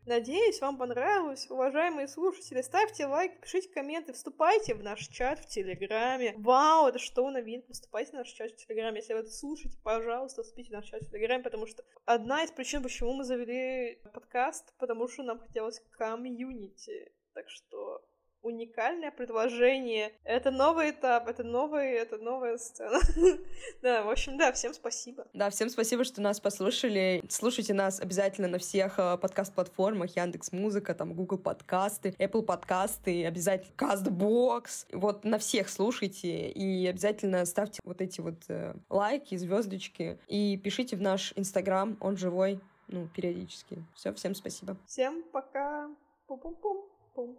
Надеюсь, 0.09 0.59
вам 0.59 0.79
понравилось. 0.79 1.45
Уважаемые 1.51 2.07
слушатели, 2.07 2.63
ставьте 2.63 3.05
лайки, 3.05 3.39
пишите 3.43 3.69
комменты, 3.69 4.11
вступайте 4.11 4.73
в 4.73 4.81
наш 4.81 5.07
чат 5.07 5.37
в 5.37 5.45
Телеграме. 5.45 6.33
Вау, 6.39 6.87
это 6.87 6.97
что 6.97 7.29
новинка? 7.29 7.71
Вступайте 7.73 8.13
в 8.13 8.15
наш 8.15 8.29
чат 8.29 8.49
в 8.49 8.55
Телеграме. 8.55 9.01
Если 9.01 9.13
вы 9.13 9.19
это 9.19 9.29
слушаете, 9.29 9.77
пожалуйста, 9.83 10.41
вступите 10.41 10.71
в 10.71 10.73
наш 10.73 10.85
чат 10.85 11.03
в 11.03 11.11
Телеграме, 11.11 11.43
потому 11.43 11.67
что 11.67 11.83
одна 12.05 12.43
из 12.43 12.49
причин, 12.49 12.81
почему 12.81 13.13
мы 13.13 13.23
завели 13.23 14.01
подкаст, 14.11 14.73
потому 14.79 15.07
что 15.07 15.21
нам 15.21 15.37
хотелось 15.37 15.79
комьюнити. 15.91 17.13
Так 17.35 17.47
что 17.47 18.03
уникальное 18.41 19.11
предложение. 19.11 20.13
Это 20.23 20.51
новый 20.51 20.91
этап, 20.91 21.27
это 21.27 21.43
новый, 21.43 21.91
это 21.91 22.17
новая 22.17 22.57
сцена. 22.57 22.99
да, 23.81 24.03
в 24.03 24.09
общем, 24.09 24.37
да, 24.37 24.51
всем 24.51 24.73
спасибо. 24.73 25.27
Да, 25.33 25.49
всем 25.49 25.69
спасибо, 25.69 26.03
что 26.03 26.21
нас 26.21 26.39
послушали. 26.39 27.21
Слушайте 27.29 27.73
нас 27.73 27.99
обязательно 27.99 28.47
на 28.47 28.57
всех 28.57 28.97
э, 28.97 29.17
подкаст-платформах, 29.17 30.15
Яндекс 30.15 30.51
Музыка, 30.51 30.93
там 30.93 31.13
Google 31.13 31.37
подкасты, 31.37 32.15
Apple 32.19 32.43
подкасты, 32.43 33.25
обязательно 33.25 33.73
Castbox. 33.75 34.87
Вот 34.93 35.23
на 35.25 35.37
всех 35.37 35.69
слушайте 35.69 36.49
и 36.49 36.87
обязательно 36.87 37.45
ставьте 37.45 37.79
вот 37.83 38.01
эти 38.01 38.21
вот 38.21 38.43
э, 38.47 38.73
лайки, 38.89 39.35
звездочки 39.35 40.19
и 40.27 40.57
пишите 40.57 40.95
в 40.95 41.01
наш 41.01 41.33
Инстаграм, 41.35 41.97
он 41.99 42.17
живой, 42.17 42.59
ну, 42.87 43.07
периодически. 43.07 43.83
Все, 43.95 44.13
всем 44.13 44.33
спасибо. 44.33 44.77
Всем 44.85 45.23
пока. 45.31 45.89
Пум-пум-пум. 46.27 46.85
Пум. 47.13 47.37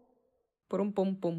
Пум-пум-пум. 0.70 1.36